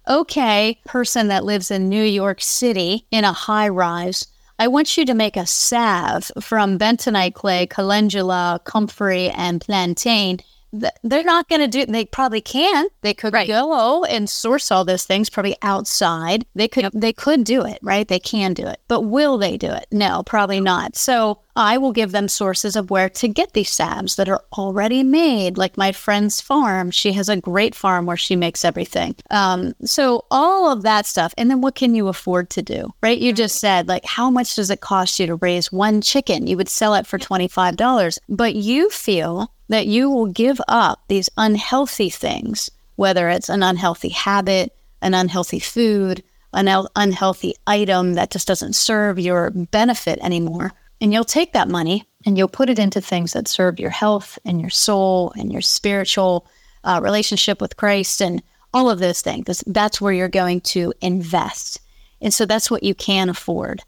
okay, 0.08 0.80
person 0.86 1.28
that 1.28 1.44
lives 1.44 1.70
in 1.70 1.88
New 1.88 2.02
York 2.02 2.40
City 2.40 3.06
in 3.10 3.24
a 3.24 3.32
high 3.32 3.68
rise, 3.68 4.26
I 4.58 4.68
want 4.68 4.96
you 4.98 5.06
to 5.06 5.14
make 5.14 5.36
a 5.36 5.46
salve 5.46 6.30
from 6.40 6.78
bentonite 6.78 7.34
clay, 7.34 7.66
calendula, 7.66 8.60
comfrey, 8.64 9.30
and 9.30 9.60
plantain. 9.60 10.40
Th- 10.78 10.92
They're 11.02 11.24
not 11.24 11.48
going 11.48 11.60
to 11.60 11.66
do 11.66 11.80
it 11.80 11.90
They 11.90 12.04
probably 12.04 12.40
can. 12.40 12.86
They 13.02 13.14
could 13.14 13.32
Right. 13.32 13.48
go 13.48 14.04
and 14.04 14.28
source 14.30 14.70
all 14.70 14.84
those 14.84 15.04
things 15.04 15.28
probably 15.28 15.56
outside. 15.62 16.46
They 16.54 16.68
could. 16.68 16.90
They 16.94 17.12
could 17.12 17.44
do 17.44 17.64
it, 17.64 17.78
right? 17.82 18.06
They 18.06 18.20
can 18.20 18.54
do 18.54 18.66
it. 18.66 18.80
But 18.88 19.02
will 19.02 19.36
they 19.38 19.56
do 19.56 19.70
it? 19.72 19.86
No, 19.90 20.22
probably 20.22 20.60
not. 20.60 20.96
So 20.96 21.40
I 21.56 21.78
will 21.78 21.92
give 21.92 22.12
them 22.12 22.28
sources 22.28 22.76
of 22.76 22.90
where 22.90 23.08
to 23.10 23.28
get 23.28 23.52
these 23.52 23.70
salves 23.70 24.16
that 24.16 24.28
are 24.28 24.42
already 24.52 25.02
made. 25.02 25.58
Like 25.58 25.76
my 25.76 25.92
friend's 25.92 26.40
farm, 26.40 26.90
she 26.90 27.12
has 27.12 27.28
a 27.28 27.36
great 27.40 27.74
farm 27.74 28.06
where 28.06 28.16
she 28.16 28.36
makes 28.36 28.64
everything. 28.64 29.16
Um, 29.30 29.74
so 29.84 30.24
all 30.30 30.70
of 30.70 30.82
that 30.82 31.06
stuff, 31.06 31.34
and 31.36 31.50
then 31.50 31.60
what 31.60 31.74
can 31.74 31.94
you 31.94 32.08
afford 32.08 32.50
to 32.50 32.62
do? 32.62 32.92
Right? 33.02 33.18
You 33.18 33.32
just 33.32 33.58
said 33.58 33.88
like, 33.88 34.04
how 34.04 34.30
much 34.30 34.54
does 34.54 34.70
it 34.70 34.80
cost 34.80 35.18
you 35.18 35.26
to 35.26 35.36
raise 35.36 35.72
one 35.72 36.00
chicken? 36.00 36.46
You 36.46 36.56
would 36.56 36.68
sell 36.68 36.94
it 36.94 37.06
for 37.06 37.18
twenty 37.18 37.48
five 37.48 37.76
dollars, 37.76 38.18
but 38.28 38.54
you 38.54 38.90
feel 38.90 39.52
that 39.68 39.86
you 39.86 40.10
will 40.10 40.26
give 40.26 40.60
up 40.68 41.02
these 41.08 41.30
unhealthy 41.36 42.10
things, 42.10 42.70
whether 42.96 43.28
it's 43.28 43.48
an 43.48 43.62
unhealthy 43.62 44.08
habit, 44.08 44.74
an 45.00 45.14
unhealthy 45.14 45.60
food, 45.60 46.22
an 46.52 46.86
unhealthy 46.96 47.54
item 47.66 48.14
that 48.14 48.30
just 48.30 48.48
doesn't 48.48 48.74
serve 48.74 49.18
your 49.18 49.50
benefit 49.50 50.18
anymore. 50.20 50.72
And 51.00 51.12
you'll 51.12 51.24
take 51.24 51.52
that 51.52 51.68
money 51.68 52.04
and 52.26 52.36
you'll 52.36 52.48
put 52.48 52.68
it 52.68 52.78
into 52.78 53.00
things 53.00 53.32
that 53.32 53.48
serve 53.48 53.80
your 53.80 53.90
health 53.90 54.38
and 54.44 54.60
your 54.60 54.70
soul 54.70 55.32
and 55.36 55.50
your 55.52 55.62
spiritual 55.62 56.46
uh, 56.84 57.00
relationship 57.02 57.60
with 57.60 57.76
Christ 57.76 58.20
and 58.20 58.42
all 58.72 58.90
of 58.90 58.98
those 58.98 59.22
things. 59.22 59.62
That's, 59.66 60.00
where 60.00 60.12
you're 60.12 60.28
going 60.28 60.60
to 60.60 60.92
invest. 61.00 61.80
And 62.20 62.32
so 62.32 62.46
that's 62.46 62.70
what 62.70 62.82
you 62.82 62.94
can 62.94 63.28
afford. 63.28 63.82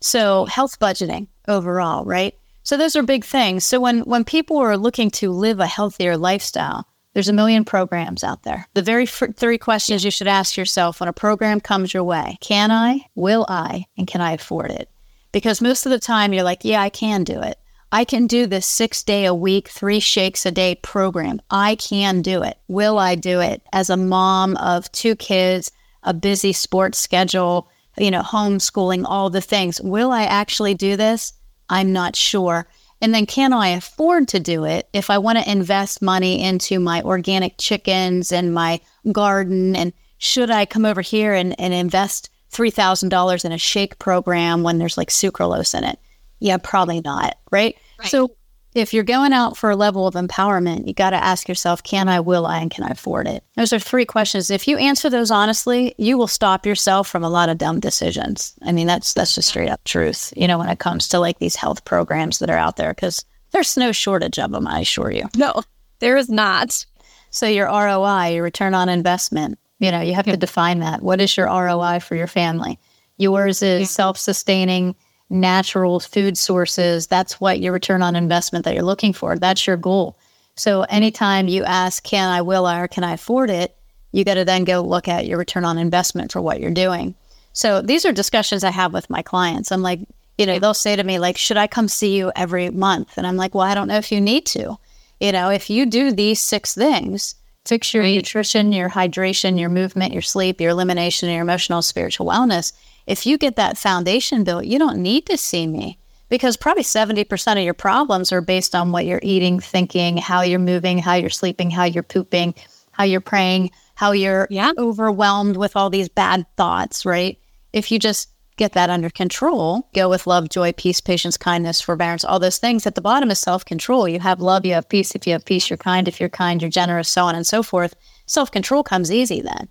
So 0.00 0.44
health 0.46 0.78
budgeting 0.78 1.28
overall, 1.48 2.04
right? 2.04 2.34
So 2.62 2.76
those 2.76 2.96
are 2.96 3.02
big 3.02 3.24
things. 3.24 3.64
So 3.64 3.80
when 3.80 4.00
when 4.00 4.24
people 4.24 4.58
are 4.58 4.76
looking 4.76 5.10
to 5.12 5.30
live 5.30 5.58
a 5.58 5.66
healthier 5.66 6.16
lifestyle, 6.16 6.86
there's 7.14 7.28
a 7.28 7.32
million 7.32 7.64
programs 7.64 8.22
out 8.22 8.42
there. 8.42 8.68
The 8.74 8.82
very 8.82 9.04
f- 9.04 9.34
three 9.34 9.58
questions 9.58 10.04
you 10.04 10.10
should 10.10 10.28
ask 10.28 10.56
yourself 10.56 11.00
when 11.00 11.08
a 11.08 11.14
program 11.14 11.60
comes 11.60 11.94
your 11.94 12.04
way: 12.04 12.36
Can 12.40 12.70
I? 12.70 13.06
Will 13.14 13.46
I? 13.48 13.86
And 13.96 14.06
can 14.06 14.20
I 14.20 14.32
afford 14.32 14.70
it? 14.70 14.90
Because 15.32 15.60
most 15.60 15.86
of 15.86 15.90
the 15.90 15.98
time 15.98 16.32
you're 16.32 16.42
like, 16.42 16.64
yeah, 16.64 16.80
I 16.80 16.88
can 16.88 17.24
do 17.24 17.40
it. 17.40 17.58
I 17.90 18.04
can 18.04 18.26
do 18.26 18.46
this 18.46 18.66
six 18.66 19.02
day 19.02 19.24
a 19.24 19.34
week, 19.34 19.68
three 19.68 20.00
shakes 20.00 20.44
a 20.44 20.50
day 20.50 20.74
program. 20.76 21.40
I 21.50 21.74
can 21.76 22.20
do 22.20 22.42
it. 22.42 22.58
Will 22.68 22.98
I 22.98 23.14
do 23.14 23.40
it? 23.40 23.62
As 23.72 23.88
a 23.88 23.96
mom 23.96 24.56
of 24.56 24.90
two 24.92 25.16
kids, 25.16 25.70
a 26.02 26.12
busy 26.12 26.52
sports 26.52 26.98
schedule, 26.98 27.68
you 27.96 28.10
know, 28.10 28.22
homeschooling, 28.22 29.04
all 29.06 29.30
the 29.30 29.40
things. 29.40 29.80
Will 29.80 30.10
I 30.10 30.24
actually 30.24 30.74
do 30.74 30.96
this? 30.96 31.32
I'm 31.70 31.92
not 31.92 32.14
sure. 32.14 32.68
And 33.00 33.14
then 33.14 33.26
can 33.26 33.52
I 33.52 33.68
afford 33.68 34.28
to 34.28 34.40
do 34.40 34.64
it 34.64 34.88
if 34.92 35.08
I 35.08 35.18
want 35.18 35.38
to 35.38 35.50
invest 35.50 36.02
money 36.02 36.42
into 36.42 36.80
my 36.80 37.00
organic 37.02 37.56
chickens 37.58 38.32
and 38.32 38.52
my 38.52 38.80
garden? 39.12 39.76
And 39.76 39.92
should 40.18 40.50
I 40.50 40.66
come 40.66 40.84
over 40.84 41.00
here 41.00 41.32
and, 41.32 41.58
and 41.60 41.72
invest 41.72 42.28
$3,000 42.52 43.44
in 43.44 43.52
a 43.52 43.58
shake 43.58 43.98
program 43.98 44.62
when 44.62 44.78
there's 44.78 44.96
like 44.96 45.10
sucralose 45.10 45.76
in 45.76 45.84
it? 45.84 45.98
Yeah, 46.40 46.56
probably 46.58 47.00
not. 47.00 47.36
Right. 47.50 47.76
Right. 47.98 48.08
So 48.08 48.36
if 48.74 48.94
you're 48.94 49.04
going 49.04 49.32
out 49.32 49.56
for 49.56 49.70
a 49.70 49.76
level 49.76 50.06
of 50.06 50.14
empowerment, 50.14 50.86
you 50.86 50.94
got 50.94 51.10
to 51.10 51.22
ask 51.22 51.48
yourself, 51.48 51.82
can 51.82 52.08
I, 52.08 52.20
will 52.20 52.46
I, 52.46 52.60
and 52.60 52.70
can 52.70 52.84
I 52.84 52.90
afford 52.90 53.26
it? 53.26 53.42
Those 53.56 53.72
are 53.72 53.78
three 53.78 54.04
questions. 54.04 54.50
If 54.50 54.68
you 54.68 54.76
answer 54.78 55.10
those 55.10 55.30
honestly, 55.30 55.94
you 55.98 56.16
will 56.16 56.28
stop 56.28 56.66
yourself 56.66 57.08
from 57.08 57.24
a 57.24 57.30
lot 57.30 57.48
of 57.48 57.58
dumb 57.58 57.80
decisions. 57.80 58.54
I 58.62 58.72
mean, 58.72 58.86
that's 58.86 59.14
that's 59.14 59.34
just 59.34 59.48
straight 59.48 59.70
up 59.70 59.82
truth, 59.84 60.32
you 60.36 60.46
know, 60.46 60.58
when 60.58 60.68
it 60.68 60.78
comes 60.78 61.08
to 61.08 61.18
like 61.18 61.38
these 61.38 61.56
health 61.56 61.84
programs 61.84 62.38
that 62.38 62.50
are 62.50 62.58
out 62.58 62.76
there, 62.76 62.94
because 62.94 63.24
there's 63.52 63.76
no 63.76 63.92
shortage 63.92 64.38
of 64.38 64.52
them, 64.52 64.66
I 64.66 64.80
assure 64.80 65.10
you. 65.10 65.24
No, 65.36 65.62
there 65.98 66.16
is 66.16 66.28
not. 66.28 66.84
So 67.30 67.46
your 67.46 67.66
ROI, 67.66 68.34
your 68.34 68.42
return 68.42 68.74
on 68.74 68.88
investment, 68.88 69.58
you 69.78 69.90
know, 69.90 70.00
you 70.00 70.14
have 70.14 70.26
to 70.26 70.36
define 70.36 70.80
that. 70.80 71.02
What 71.02 71.20
is 71.20 71.36
your 71.36 71.46
ROI 71.46 72.00
for 72.00 72.14
your 72.14 72.26
family? 72.26 72.78
Yours 73.16 73.62
is 73.62 73.90
self-sustaining, 73.90 74.94
natural 75.30 76.00
food 76.00 76.38
sources. 76.38 77.06
That's 77.06 77.40
what 77.40 77.60
your 77.60 77.72
return 77.72 78.02
on 78.02 78.16
investment 78.16 78.64
that 78.64 78.74
you're 78.74 78.82
looking 78.82 79.12
for. 79.12 79.36
That's 79.36 79.66
your 79.66 79.76
goal. 79.76 80.16
So 80.56 80.82
anytime 80.82 81.48
you 81.48 81.64
ask, 81.64 82.02
can 82.02 82.28
I, 82.28 82.42
will 82.42 82.66
I, 82.66 82.80
or 82.80 82.88
can 82.88 83.04
I 83.04 83.12
afford 83.12 83.50
it? 83.50 83.76
You 84.12 84.24
got 84.24 84.34
to 84.34 84.44
then 84.44 84.64
go 84.64 84.80
look 84.80 85.06
at 85.06 85.26
your 85.26 85.38
return 85.38 85.64
on 85.64 85.78
investment 85.78 86.32
for 86.32 86.40
what 86.40 86.60
you're 86.60 86.70
doing. 86.70 87.14
So 87.52 87.82
these 87.82 88.04
are 88.04 88.12
discussions 88.12 88.64
I 88.64 88.70
have 88.70 88.92
with 88.92 89.10
my 89.10 89.22
clients. 89.22 89.70
I'm 89.70 89.82
like, 89.82 90.00
you 90.36 90.46
know, 90.46 90.58
they'll 90.58 90.74
say 90.74 90.96
to 90.96 91.04
me, 91.04 91.18
like, 91.18 91.36
should 91.36 91.56
I 91.56 91.66
come 91.66 91.88
see 91.88 92.16
you 92.16 92.32
every 92.36 92.70
month? 92.70 93.18
And 93.18 93.26
I'm 93.26 93.36
like, 93.36 93.54
well, 93.54 93.66
I 93.66 93.74
don't 93.74 93.88
know 93.88 93.96
if 93.98 94.12
you 94.12 94.20
need 94.20 94.46
to. 94.46 94.78
You 95.20 95.32
know, 95.32 95.50
if 95.50 95.68
you 95.68 95.84
do 95.84 96.12
these 96.12 96.40
six 96.40 96.74
things, 96.74 97.34
fix 97.68 97.92
your 97.92 98.02
nutrition, 98.02 98.72
your 98.72 98.88
hydration, 98.88 99.60
your 99.60 99.68
movement, 99.68 100.12
your 100.12 100.22
sleep, 100.22 100.60
your 100.60 100.70
elimination, 100.70 101.28
and 101.28 101.34
your 101.34 101.42
emotional, 101.42 101.82
spiritual 101.82 102.26
wellness. 102.26 102.72
If 103.06 103.26
you 103.26 103.36
get 103.36 103.56
that 103.56 103.76
foundation 103.76 104.42
built, 104.42 104.64
you 104.64 104.78
don't 104.78 105.02
need 105.02 105.26
to 105.26 105.36
see 105.36 105.66
me 105.66 105.98
because 106.30 106.56
probably 106.56 106.82
70% 106.82 107.52
of 107.52 107.64
your 107.64 107.74
problems 107.74 108.32
are 108.32 108.40
based 108.40 108.74
on 108.74 108.90
what 108.90 109.04
you're 109.04 109.20
eating, 109.22 109.60
thinking, 109.60 110.16
how 110.16 110.40
you're 110.42 110.58
moving, 110.58 110.98
how 110.98 111.14
you're 111.14 111.30
sleeping, 111.30 111.70
how 111.70 111.84
you're 111.84 112.02
pooping, 112.02 112.54
how 112.92 113.04
you're 113.04 113.20
praying, 113.20 113.70
how 113.94 114.12
you're 114.12 114.46
Yeah. 114.50 114.72
overwhelmed 114.78 115.56
with 115.56 115.76
all 115.76 115.90
these 115.90 116.08
bad 116.08 116.46
thoughts, 116.56 117.04
right? 117.04 117.38
If 117.72 117.92
you 117.92 117.98
just 117.98 118.28
get 118.58 118.72
that 118.72 118.90
under 118.90 119.08
control, 119.08 119.88
go 119.94 120.10
with 120.10 120.26
love, 120.26 120.50
joy, 120.50 120.72
peace, 120.72 121.00
patience, 121.00 121.36
kindness, 121.36 121.80
forbearance, 121.80 122.24
all 122.24 122.38
those 122.38 122.58
things. 122.58 122.86
At 122.86 122.94
the 122.94 123.00
bottom 123.00 123.30
is 123.30 123.38
self 123.38 123.64
control. 123.64 124.08
You 124.08 124.20
have 124.20 124.40
love, 124.40 124.66
you 124.66 124.74
have 124.74 124.88
peace. 124.88 125.14
If 125.14 125.26
you 125.26 125.32
have 125.32 125.44
peace, 125.44 125.70
you're 125.70 125.78
kind. 125.78 126.06
If 126.08 126.20
you're 126.20 126.28
kind, 126.28 126.60
you're 126.60 126.70
generous, 126.70 127.08
so 127.08 127.24
on 127.24 127.34
and 127.34 127.46
so 127.46 127.62
forth. 127.62 127.94
Self 128.26 128.50
control 128.50 128.82
comes 128.82 129.10
easy 129.10 129.40
then. 129.40 129.68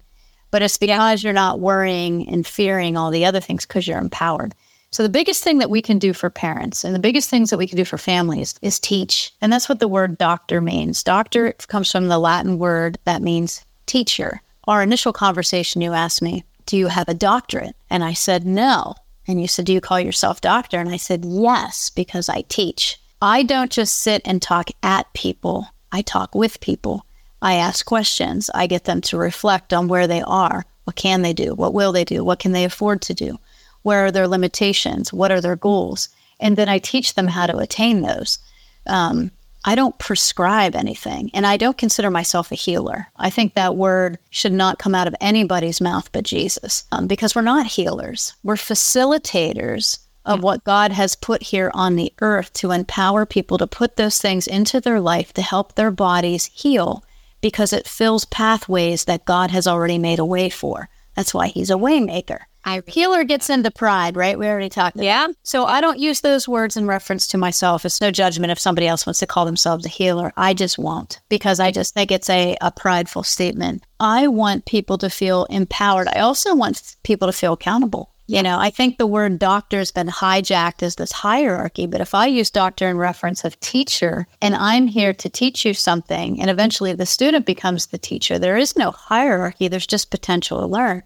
But 0.50 0.62
it's 0.62 0.78
because 0.78 1.24
you're 1.24 1.34
not 1.34 1.60
worrying 1.60 2.28
and 2.30 2.48
fearing 2.48 2.98
all 2.98 3.12
the 3.12 3.26
other 3.26 3.42
things 3.42 3.66
because 3.66 3.88
you're 3.88 4.00
empowered. 4.00 4.56
So 4.92 5.04
the 5.04 5.10
biggest 5.10 5.44
thing 5.44 5.58
that 5.58 5.70
we 5.70 5.82
can 5.82 6.00
do 6.00 6.14
for 6.14 6.30
parents 6.30 6.84
and 6.86 6.96
the 6.96 7.00
biggest 7.00 7.30
things 7.30 7.50
that 7.50 7.58
we 7.58 7.68
can 7.68 7.78
do 7.78 7.84
for 7.84 7.98
families 7.98 8.56
is 8.62 8.80
teach. 8.80 9.34
And 9.42 9.52
that's 9.52 9.68
what 9.68 9.80
the 9.80 9.88
word 9.88 10.18
doctor 10.18 10.62
means. 10.62 11.04
Doctor 11.04 11.52
comes 11.68 11.92
from 11.92 12.08
the 12.08 12.18
Latin 12.18 12.58
word 12.58 12.98
that 13.04 13.22
means 13.22 13.66
teacher. 13.86 14.42
Our 14.66 14.82
initial 14.82 15.14
conversation, 15.14 15.82
you 15.82 15.94
asked 15.94 16.22
me, 16.22 16.46
Do 16.68 16.78
you 16.78 16.88
have 16.88 17.10
a 17.10 17.14
doctorate? 17.14 17.76
And 17.90 18.04
I 18.04 18.14
said, 18.14 18.46
No. 18.46 18.94
And 19.28 19.42
you 19.42 19.48
said, 19.48 19.66
Do 19.66 19.74
you 19.74 19.82
call 19.82 20.00
yourself 20.00 20.42
doctor? 20.42 20.80
And 20.80 20.90
I 20.90 20.98
said, 20.98 21.26
Yes, 21.26 21.90
because 21.90 22.30
I 22.30 22.42
teach. 22.42 23.00
I 23.22 23.42
don't 23.42 23.72
just 23.72 23.96
sit 23.96 24.22
and 24.26 24.42
talk 24.42 24.70
at 24.84 25.12
people, 25.14 25.68
I 25.92 26.04
talk 26.04 26.36
with 26.36 26.60
people. 26.60 27.06
I 27.42 27.56
ask 27.56 27.86
questions. 27.86 28.50
I 28.54 28.68
get 28.68 28.84
them 28.84 29.02
to 29.02 29.18
reflect 29.18 29.74
on 29.74 29.88
where 29.88 30.08
they 30.08 30.22
are. 30.22 30.66
What 30.84 30.96
can 30.96 31.22
they 31.22 31.34
do? 31.34 31.56
What 31.56 31.74
will 31.74 31.92
they 31.92 32.04
do? 32.04 32.24
What 32.24 32.40
can 32.40 32.52
they 32.52 32.64
afford 32.64 33.02
to 33.04 33.14
do? 33.14 33.38
Where 33.84 34.06
are 34.06 34.12
their 34.12 34.28
limitations? 34.28 35.14
What 35.14 35.32
are 35.32 35.42
their 35.42 35.56
goals? 35.56 36.10
And 36.40 36.58
then 36.58 36.68
I 36.68 36.80
teach 36.80 37.14
them 37.14 37.28
how 37.28 37.46
to 37.46 37.58
attain 37.58 38.02
those. 38.02 38.40
Um, 38.88 39.32
I 39.66 39.76
don't 39.76 39.98
prescribe 40.00 40.76
anything, 40.76 41.30
and 41.34 41.46
I 41.46 41.58
don't 41.58 41.78
consider 41.78 42.10
myself 42.10 42.52
a 42.52 42.56
healer. 42.56 43.08
I 43.18 43.30
think 43.30 43.54
that 43.54 43.76
word 43.76 44.18
should 44.30 44.54
not 44.54 44.80
come 44.80 44.96
out 44.96 45.08
of 45.08 45.16
anybody's 45.20 45.82
mouth 45.82 46.12
but 46.12 46.24
Jesus, 46.24 46.86
um, 46.92 47.08
because 47.08 47.36
we're 47.36 47.42
not 47.42 47.66
healers. 47.66 48.34
We're 48.44 48.56
facilitators 48.56 50.00
of 50.28 50.44
what 50.44 50.64
God 50.66 50.92
has 50.92 51.16
put 51.16 51.42
here 51.42 51.72
on 51.74 51.96
the 51.96 52.14
earth 52.20 52.52
to 52.54 52.72
empower 52.72 53.26
people 53.26 53.58
to 53.58 53.66
put 53.66 53.96
those 53.96 54.20
things 54.20 54.46
into 54.46 54.82
their 54.82 55.00
life 55.00 55.32
to 55.34 55.42
help 55.42 55.76
their 55.76 55.92
bodies 55.92 56.46
heal 56.54 57.04
because 57.40 57.72
it 57.72 57.88
fills 57.88 58.26
pathways 58.26 59.06
that 59.06 59.26
God 59.26 59.52
has 59.52 59.68
already 59.68 59.98
made 59.98 60.20
a 60.20 60.26
way 60.26 60.50
for. 60.50 60.90
That's 61.16 61.34
why 61.34 61.48
he's 61.48 61.70
a 61.70 61.76
waymaker. 61.76 62.42
I 62.68 62.82
Healer 62.86 63.24
gets 63.24 63.50
into 63.50 63.72
pride, 63.72 64.18
right? 64.18 64.38
We 64.38 64.46
already 64.46 64.68
talked 64.68 64.98
about 64.98 65.06
yeah. 65.06 65.28
so 65.44 65.66
I 65.66 65.80
don't 65.80 66.00
use 66.00 66.20
those 66.20 66.50
words 66.50 66.76
in 66.76 66.86
reference 66.86 67.26
to 67.28 67.38
myself. 67.38 67.86
It's 67.86 68.02
no 68.02 68.12
judgment 68.12 68.52
if 68.52 68.60
somebody 68.60 68.88
else 68.88 69.06
wants 69.06 69.20
to 69.20 69.26
call 69.26 69.46
themselves 69.46 69.86
a 69.86 69.90
healer. 69.90 70.34
I 70.36 70.54
just 70.54 70.78
won't 70.78 71.22
because 71.30 71.62
I 71.62 71.72
just 71.72 71.94
think 71.94 72.12
it's 72.12 72.30
a, 72.30 72.58
a 72.60 72.72
prideful 72.72 73.24
statement. 73.24 73.84
I 74.02 74.28
want 74.28 74.66
people 74.66 74.98
to 74.98 75.10
feel 75.10 75.46
empowered. 75.46 76.10
I 76.10 76.20
also 76.20 76.54
want 76.54 76.98
people 77.04 77.30
to 77.30 77.34
feel 77.34 77.54
accountable. 77.54 78.12
You 78.30 78.44
know, 78.44 78.60
I 78.60 78.70
think 78.70 78.98
the 78.98 79.08
word 79.08 79.40
doctor 79.40 79.78
has 79.78 79.90
been 79.90 80.08
hijacked 80.08 80.84
as 80.84 80.96
this 80.96 81.14
hierarchy, 81.14 81.88
but 81.88 82.02
if 82.02 82.14
I 82.14 82.26
use 82.26 82.50
doctor 82.50 82.90
in 82.90 82.98
reference 82.98 83.46
of 83.46 83.58
teacher 83.62 84.28
and 84.42 84.54
I'm 84.54 84.88
here 84.88 85.14
to 85.14 85.30
teach 85.30 85.66
you 85.66 85.74
something 85.74 86.42
and 86.42 86.50
eventually 86.50 86.92
the 86.92 87.06
student 87.06 87.46
becomes 87.46 87.86
the 87.86 87.98
teacher, 87.98 88.38
there 88.38 88.58
is 88.58 88.76
no 88.76 88.92
hierarchy. 88.92 89.70
There's 89.70 89.88
just 89.88 90.12
potential 90.12 90.60
to 90.60 90.68
learn. 90.68 91.04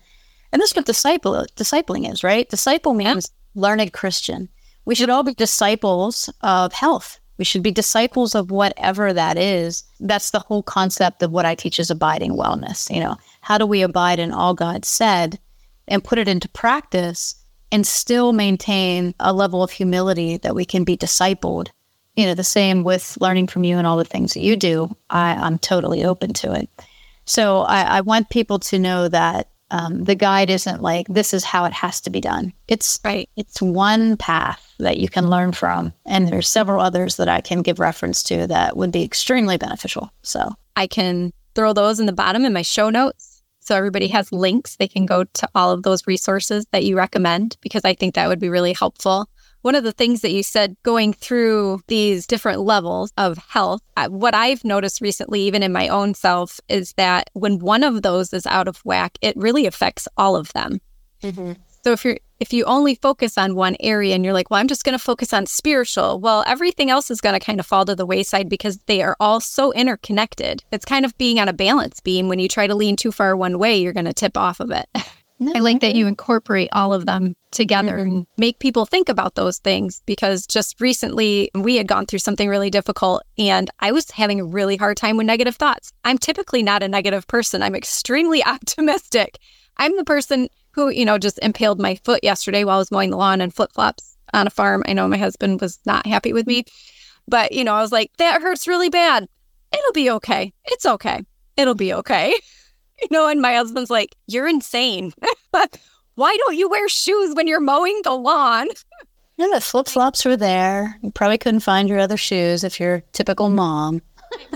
And 0.51 0.61
that's 0.61 0.75
what 0.75 0.85
disciple 0.85 1.45
discipling 1.55 2.11
is, 2.11 2.23
right? 2.23 2.49
Disciple 2.49 2.93
means 2.93 3.31
learned 3.55 3.93
Christian. 3.93 4.49
We 4.85 4.95
should 4.95 5.09
all 5.09 5.23
be 5.23 5.33
disciples 5.33 6.29
of 6.41 6.73
health. 6.73 7.19
We 7.37 7.45
should 7.45 7.63
be 7.63 7.71
disciples 7.71 8.35
of 8.35 8.51
whatever 8.51 9.13
that 9.13 9.37
is. 9.37 9.83
That's 9.99 10.31
the 10.31 10.39
whole 10.39 10.61
concept 10.61 11.23
of 11.23 11.31
what 11.31 11.45
I 11.45 11.55
teach 11.55 11.79
is 11.79 11.89
abiding 11.89 12.33
wellness. 12.33 12.93
You 12.93 12.99
know, 12.99 13.17
how 13.41 13.57
do 13.57 13.65
we 13.65 13.81
abide 13.81 14.19
in 14.19 14.31
all 14.31 14.53
God 14.53 14.85
said 14.85 15.39
and 15.87 16.03
put 16.03 16.19
it 16.19 16.27
into 16.27 16.49
practice 16.49 17.35
and 17.71 17.87
still 17.87 18.33
maintain 18.33 19.15
a 19.19 19.33
level 19.33 19.63
of 19.63 19.71
humility 19.71 20.37
that 20.37 20.55
we 20.55 20.65
can 20.65 20.83
be 20.83 20.97
discipled? 20.97 21.69
You 22.15 22.25
know, 22.25 22.35
the 22.35 22.43
same 22.43 22.83
with 22.83 23.17
learning 23.21 23.47
from 23.47 23.63
you 23.63 23.77
and 23.77 23.87
all 23.87 23.97
the 23.97 24.05
things 24.05 24.33
that 24.33 24.41
you 24.41 24.55
do. 24.55 24.95
I, 25.09 25.33
I'm 25.33 25.57
totally 25.57 26.03
open 26.03 26.33
to 26.33 26.53
it. 26.53 26.69
So 27.25 27.61
I, 27.61 27.83
I 27.83 28.01
want 28.01 28.29
people 28.29 28.59
to 28.59 28.77
know 28.77 29.07
that 29.07 29.47
um, 29.71 30.03
the 30.03 30.15
guide 30.15 30.49
isn't 30.49 30.81
like 30.81 31.07
this 31.07 31.33
is 31.33 31.43
how 31.43 31.65
it 31.65 31.73
has 31.73 32.01
to 32.01 32.09
be 32.09 32.21
done. 32.21 32.53
It's 32.67 32.99
Right. 33.03 33.29
It's 33.35 33.61
one 33.61 34.17
path 34.17 34.73
that 34.79 34.97
you 34.97 35.09
can 35.09 35.29
learn 35.29 35.53
from, 35.53 35.93
and 36.05 36.27
there's 36.27 36.49
several 36.49 36.81
others 36.81 37.15
that 37.17 37.29
I 37.29 37.41
can 37.41 37.61
give 37.61 37.79
reference 37.79 38.21
to 38.23 38.47
that 38.47 38.77
would 38.77 38.91
be 38.91 39.03
extremely 39.03 39.57
beneficial. 39.57 40.11
So 40.21 40.53
I 40.75 40.87
can 40.87 41.31
throw 41.55 41.73
those 41.73 41.99
in 41.99 42.05
the 42.05 42.13
bottom 42.13 42.45
in 42.45 42.53
my 42.53 42.61
show 42.61 42.89
notes. 42.89 43.41
So 43.61 43.75
everybody 43.75 44.07
has 44.07 44.31
links. 44.31 44.75
They 44.75 44.87
can 44.87 45.05
go 45.05 45.23
to 45.23 45.49
all 45.55 45.71
of 45.71 45.83
those 45.83 46.07
resources 46.07 46.65
that 46.71 46.83
you 46.83 46.97
recommend 46.97 47.57
because 47.61 47.85
I 47.85 47.93
think 47.93 48.15
that 48.15 48.27
would 48.27 48.39
be 48.39 48.49
really 48.49 48.73
helpful. 48.73 49.29
One 49.61 49.75
of 49.75 49.83
the 49.83 49.91
things 49.91 50.21
that 50.21 50.31
you 50.31 50.43
said 50.43 50.75
going 50.83 51.13
through 51.13 51.81
these 51.87 52.25
different 52.25 52.61
levels 52.61 53.13
of 53.17 53.37
health, 53.37 53.81
uh, 53.95 54.07
what 54.09 54.33
I've 54.33 54.63
noticed 54.63 55.01
recently, 55.01 55.41
even 55.41 55.61
in 55.61 55.71
my 55.71 55.87
own 55.87 56.13
self, 56.13 56.59
is 56.67 56.93
that 56.93 57.29
when 57.33 57.59
one 57.59 57.83
of 57.83 58.01
those 58.01 58.33
is 58.33 58.47
out 58.47 58.67
of 58.67 58.77
whack, 58.85 59.17
it 59.21 59.37
really 59.37 59.65
affects 59.65 60.07
all 60.17 60.35
of 60.35 60.51
them. 60.53 60.81
So 61.83 61.91
if 61.93 62.05
you're 62.05 62.17
if 62.39 62.51
you 62.51 62.65
only 62.65 62.95
focus 62.95 63.37
on 63.37 63.53
one 63.53 63.77
area 63.79 64.15
and 64.15 64.25
you're 64.25 64.33
like, 64.33 64.49
well, 64.49 64.59
I'm 64.59 64.67
just 64.67 64.83
going 64.83 64.97
to 64.97 65.03
focus 65.03 65.31
on 65.31 65.45
spiritual, 65.45 66.19
well, 66.19 66.43
everything 66.47 66.89
else 66.89 67.11
is 67.11 67.21
going 67.21 67.39
to 67.39 67.45
kind 67.45 67.59
of 67.59 67.67
fall 67.67 67.85
to 67.85 67.95
the 67.95 68.05
wayside 68.05 68.49
because 68.49 68.79
they 68.87 69.03
are 69.03 69.15
all 69.19 69.39
so 69.39 69.71
interconnected. 69.73 70.63
It's 70.71 70.83
kind 70.83 71.05
of 71.05 71.15
being 71.19 71.39
on 71.39 71.47
a 71.47 71.53
balance 71.53 71.99
beam. 71.99 72.29
When 72.29 72.39
you 72.39 72.47
try 72.47 72.65
to 72.65 72.73
lean 72.73 72.95
too 72.95 73.11
far 73.11 73.37
one 73.37 73.59
way, 73.59 73.77
you're 73.77 73.93
going 73.93 74.05
to 74.07 74.13
tip 74.13 74.37
off 74.37 74.59
of 74.59 74.71
it. 74.71 74.87
No, 75.41 75.53
I 75.55 75.59
like 75.59 75.79
that 75.79 75.95
you 75.95 76.05
incorporate 76.05 76.69
all 76.71 76.93
of 76.93 77.07
them 77.07 77.35
together 77.49 77.97
mm-hmm. 77.97 78.17
and 78.17 78.27
make 78.37 78.59
people 78.59 78.85
think 78.85 79.09
about 79.09 79.33
those 79.33 79.57
things 79.57 80.03
because 80.05 80.45
just 80.45 80.79
recently 80.79 81.49
we 81.55 81.77
had 81.77 81.87
gone 81.87 82.05
through 82.05 82.19
something 82.19 82.47
really 82.47 82.69
difficult 82.69 83.23
and 83.39 83.67
I 83.79 83.91
was 83.91 84.11
having 84.11 84.39
a 84.39 84.45
really 84.45 84.77
hard 84.77 84.97
time 84.97 85.17
with 85.17 85.25
negative 85.25 85.55
thoughts. 85.55 85.93
I'm 86.05 86.19
typically 86.19 86.61
not 86.61 86.83
a 86.83 86.87
negative 86.87 87.25
person. 87.25 87.63
I'm 87.63 87.73
extremely 87.73 88.43
optimistic. 88.45 89.39
I'm 89.77 89.97
the 89.97 90.03
person 90.03 90.47
who, 90.73 90.89
you 90.89 91.05
know, 91.05 91.17
just 91.17 91.39
impaled 91.39 91.81
my 91.81 91.95
foot 91.95 92.23
yesterday 92.23 92.63
while 92.63 92.75
I 92.75 92.77
was 92.77 92.91
mowing 92.91 93.09
the 93.09 93.17
lawn 93.17 93.41
and 93.41 93.51
flip 93.51 93.71
flops 93.73 94.15
on 94.35 94.45
a 94.45 94.51
farm. 94.51 94.83
I 94.85 94.93
know 94.93 95.07
my 95.07 95.17
husband 95.17 95.59
was 95.59 95.79
not 95.87 96.05
happy 96.05 96.33
with 96.33 96.45
me, 96.45 96.65
but, 97.27 97.51
you 97.51 97.63
know, 97.63 97.73
I 97.73 97.81
was 97.81 97.91
like, 97.91 98.11
that 98.17 98.43
hurts 98.43 98.67
really 98.67 98.89
bad. 98.89 99.27
It'll 99.73 99.93
be 99.93 100.11
okay. 100.11 100.53
It's 100.65 100.85
okay. 100.85 101.23
It'll 101.57 101.73
be 101.73 101.95
okay. 101.95 102.35
You 103.09 103.17
know, 103.17 103.27
and 103.27 103.41
my 103.41 103.55
husband's 103.55 103.89
like, 103.89 104.15
you're 104.27 104.47
insane. 104.47 105.11
Why 106.15 106.37
don't 106.37 106.55
you 106.55 106.69
wear 106.69 106.87
shoes 106.87 107.33
when 107.35 107.47
you're 107.47 107.59
mowing 107.59 107.99
the 108.03 108.11
lawn? 108.13 108.67
Yeah, 109.37 109.47
the 109.53 109.61
flip 109.61 109.87
flops 109.87 110.23
were 110.23 110.37
there. 110.37 110.99
You 111.01 111.09
probably 111.09 111.39
couldn't 111.39 111.61
find 111.61 111.89
your 111.89 111.97
other 111.97 112.17
shoes 112.17 112.63
if 112.63 112.79
you're 112.79 112.95
a 112.95 113.01
typical 113.11 113.49
mom. 113.49 114.03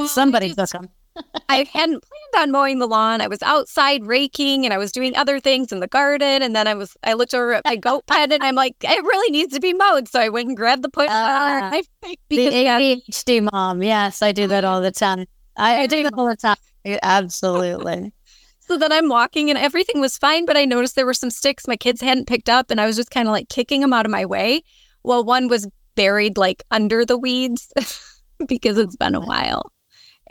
Somebody 0.06 0.54
took 0.54 0.70
them. 0.70 0.90
I 1.50 1.68
hadn't 1.74 2.04
planned 2.04 2.44
on 2.44 2.52
mowing 2.52 2.78
the 2.78 2.88
lawn. 2.88 3.20
I 3.20 3.28
was 3.28 3.42
outside 3.42 4.06
raking 4.06 4.64
and 4.64 4.74
I 4.74 4.78
was 4.78 4.92
doing 4.92 5.16
other 5.16 5.40
things 5.40 5.72
in 5.72 5.80
the 5.80 5.88
garden. 5.88 6.44
And 6.44 6.56
then 6.56 6.68
I 6.68 6.76
was, 6.76 6.96
I 7.04 7.14
looked 7.14 7.34
over 7.34 7.54
at 7.54 7.66
my 7.66 7.78
goat 7.78 8.06
pen 8.06 8.32
and 8.32 8.44
I'm 8.44 8.54
like, 8.54 8.76
it 8.82 9.04
really 9.04 9.32
needs 9.32 9.56
to 9.56 9.60
be 9.60 9.74
mowed. 9.74 10.08
So 10.08 10.20
I 10.20 10.30
went 10.30 10.50
and 10.50 10.58
grabbed 10.58 10.84
the 10.84 10.90
push. 10.90 11.08
Ah, 11.10 11.72
I, 11.72 11.84
The 12.04 12.18
because 12.30 12.54
yeah, 12.54 12.80
ADHD 12.80 13.50
mom. 13.52 13.82
Yes, 13.82 14.22
I 14.22 14.34
do 14.34 14.46
that 14.48 14.66
all 14.66 14.82
the 14.82 14.92
time. 14.92 15.26
I, 15.58 15.84
I 15.84 15.88
do 15.88 16.04
that 16.04 16.14
all 16.16 16.28
the 16.28 16.36
time. 16.36 16.58
Absolutely. 17.02 18.14
So 18.68 18.78
then 18.78 18.92
I'm 18.92 19.10
walking 19.10 19.50
and 19.50 19.60
everything 19.60 20.02
was 20.02 20.18
fine. 20.18 20.46
But 20.46 20.58
I 20.58 20.66
noticed 20.66 20.96
there 20.96 21.06
were 21.06 21.14
some 21.14 21.30
sticks 21.30 21.68
my 21.68 21.78
kids 21.78 22.02
hadn't 22.02 22.28
picked 22.28 22.50
up 22.50 22.72
and 22.72 22.82
I 22.82 22.86
was 22.86 22.96
just 22.96 23.12
kind 23.12 23.28
of 23.28 23.32
like 23.32 23.50
kicking 23.50 23.82
them 23.82 23.94
out 23.94 24.06
of 24.06 24.12
my 24.12 24.26
way. 24.26 24.64
Well, 25.04 25.24
one 25.24 25.48
was 25.48 25.68
buried 25.96 26.38
like 26.38 26.64
under 26.72 27.06
the 27.06 27.18
weeds 27.18 27.72
because 28.48 28.78
it's 28.78 28.96
been 28.96 29.16
a 29.16 29.22
while. 29.22 29.72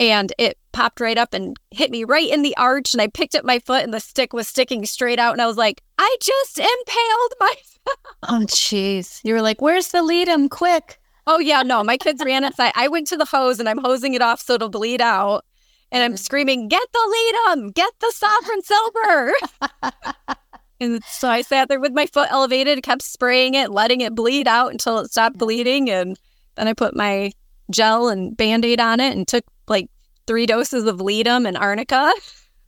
And 0.01 0.33
it 0.39 0.59
popped 0.73 1.01
right 1.01 1.17
up 1.17 1.33
and 1.33 1.57
hit 1.71 1.93
me 1.93 2.03
right 2.03 2.29
in 2.29 2.43
the 2.43 2.57
arch. 2.57 2.93
And 2.93 3.01
I 3.01 3.07
picked 3.07 3.37
up 3.37 3.45
my 3.45 3.61
foot 3.61 3.85
and 3.85 3.95
the 3.95 4.01
stick 4.01 4.33
was 4.33 4.49
sticking 4.49 4.85
straight 4.87 5.21
out. 5.21 5.33
And 5.33 5.41
I 5.41 5.47
was 5.47 5.57
like, 5.57 5.83
I 5.99 6.17
just 6.21 6.59
impaled 6.59 7.35
myself. 7.41 7.99
Oh, 8.25 8.45
jeez. 8.47 9.21
You 9.23 9.35
were 9.35 9.43
like, 9.43 9.63
where's 9.63 9.89
the 9.89 10.03
Ledum? 10.03 10.51
Quick. 10.51 10.99
Oh, 11.29 11.39
yeah. 11.39 11.63
No, 11.63 11.85
my 11.85 11.97
kids 11.97 12.25
ran 12.25 12.43
inside. 12.43 12.73
I 12.75 12.89
went 12.89 13.07
to 13.09 13.17
the 13.17 13.25
hose 13.25 13.61
and 13.61 13.69
I'm 13.69 13.79
hosing 13.79 14.15
it 14.15 14.23
off 14.23 14.41
so 14.41 14.55
it'll 14.55 14.69
bleed 14.69 15.01
out. 15.01 15.45
And 15.95 16.03
I'm 16.03 16.17
screaming, 16.17 16.67
get 16.67 16.83
the 16.93 16.99
lead 17.55 17.73
get 17.73 17.93
the 18.01 18.13
sovereign 18.13 18.63
silver. 18.63 19.33
and 20.81 21.05
so 21.05 21.29
I 21.29 21.43
sat 21.43 21.69
there 21.69 21.79
with 21.79 21.93
my 21.93 22.07
foot 22.07 22.27
elevated, 22.33 22.83
kept 22.83 23.03
spraying 23.03 23.55
it, 23.55 23.71
letting 23.71 24.01
it 24.01 24.13
bleed 24.13 24.49
out 24.49 24.73
until 24.73 24.99
it 24.99 25.13
stopped 25.13 25.39
bleeding. 25.39 25.89
And 25.89 26.19
then 26.57 26.67
I 26.67 26.73
put 26.73 26.97
my 26.97 27.31
gel 27.71 28.09
and 28.09 28.37
band 28.37 28.65
aid 28.65 28.81
on 28.81 28.99
it 28.99 29.17
and 29.17 29.29
took 29.29 29.45
like 29.69 29.89
three 30.27 30.47
doses 30.47 30.85
of 30.87 30.99
Ledum 30.99 31.47
and 31.47 31.57
Arnica. 31.57 32.13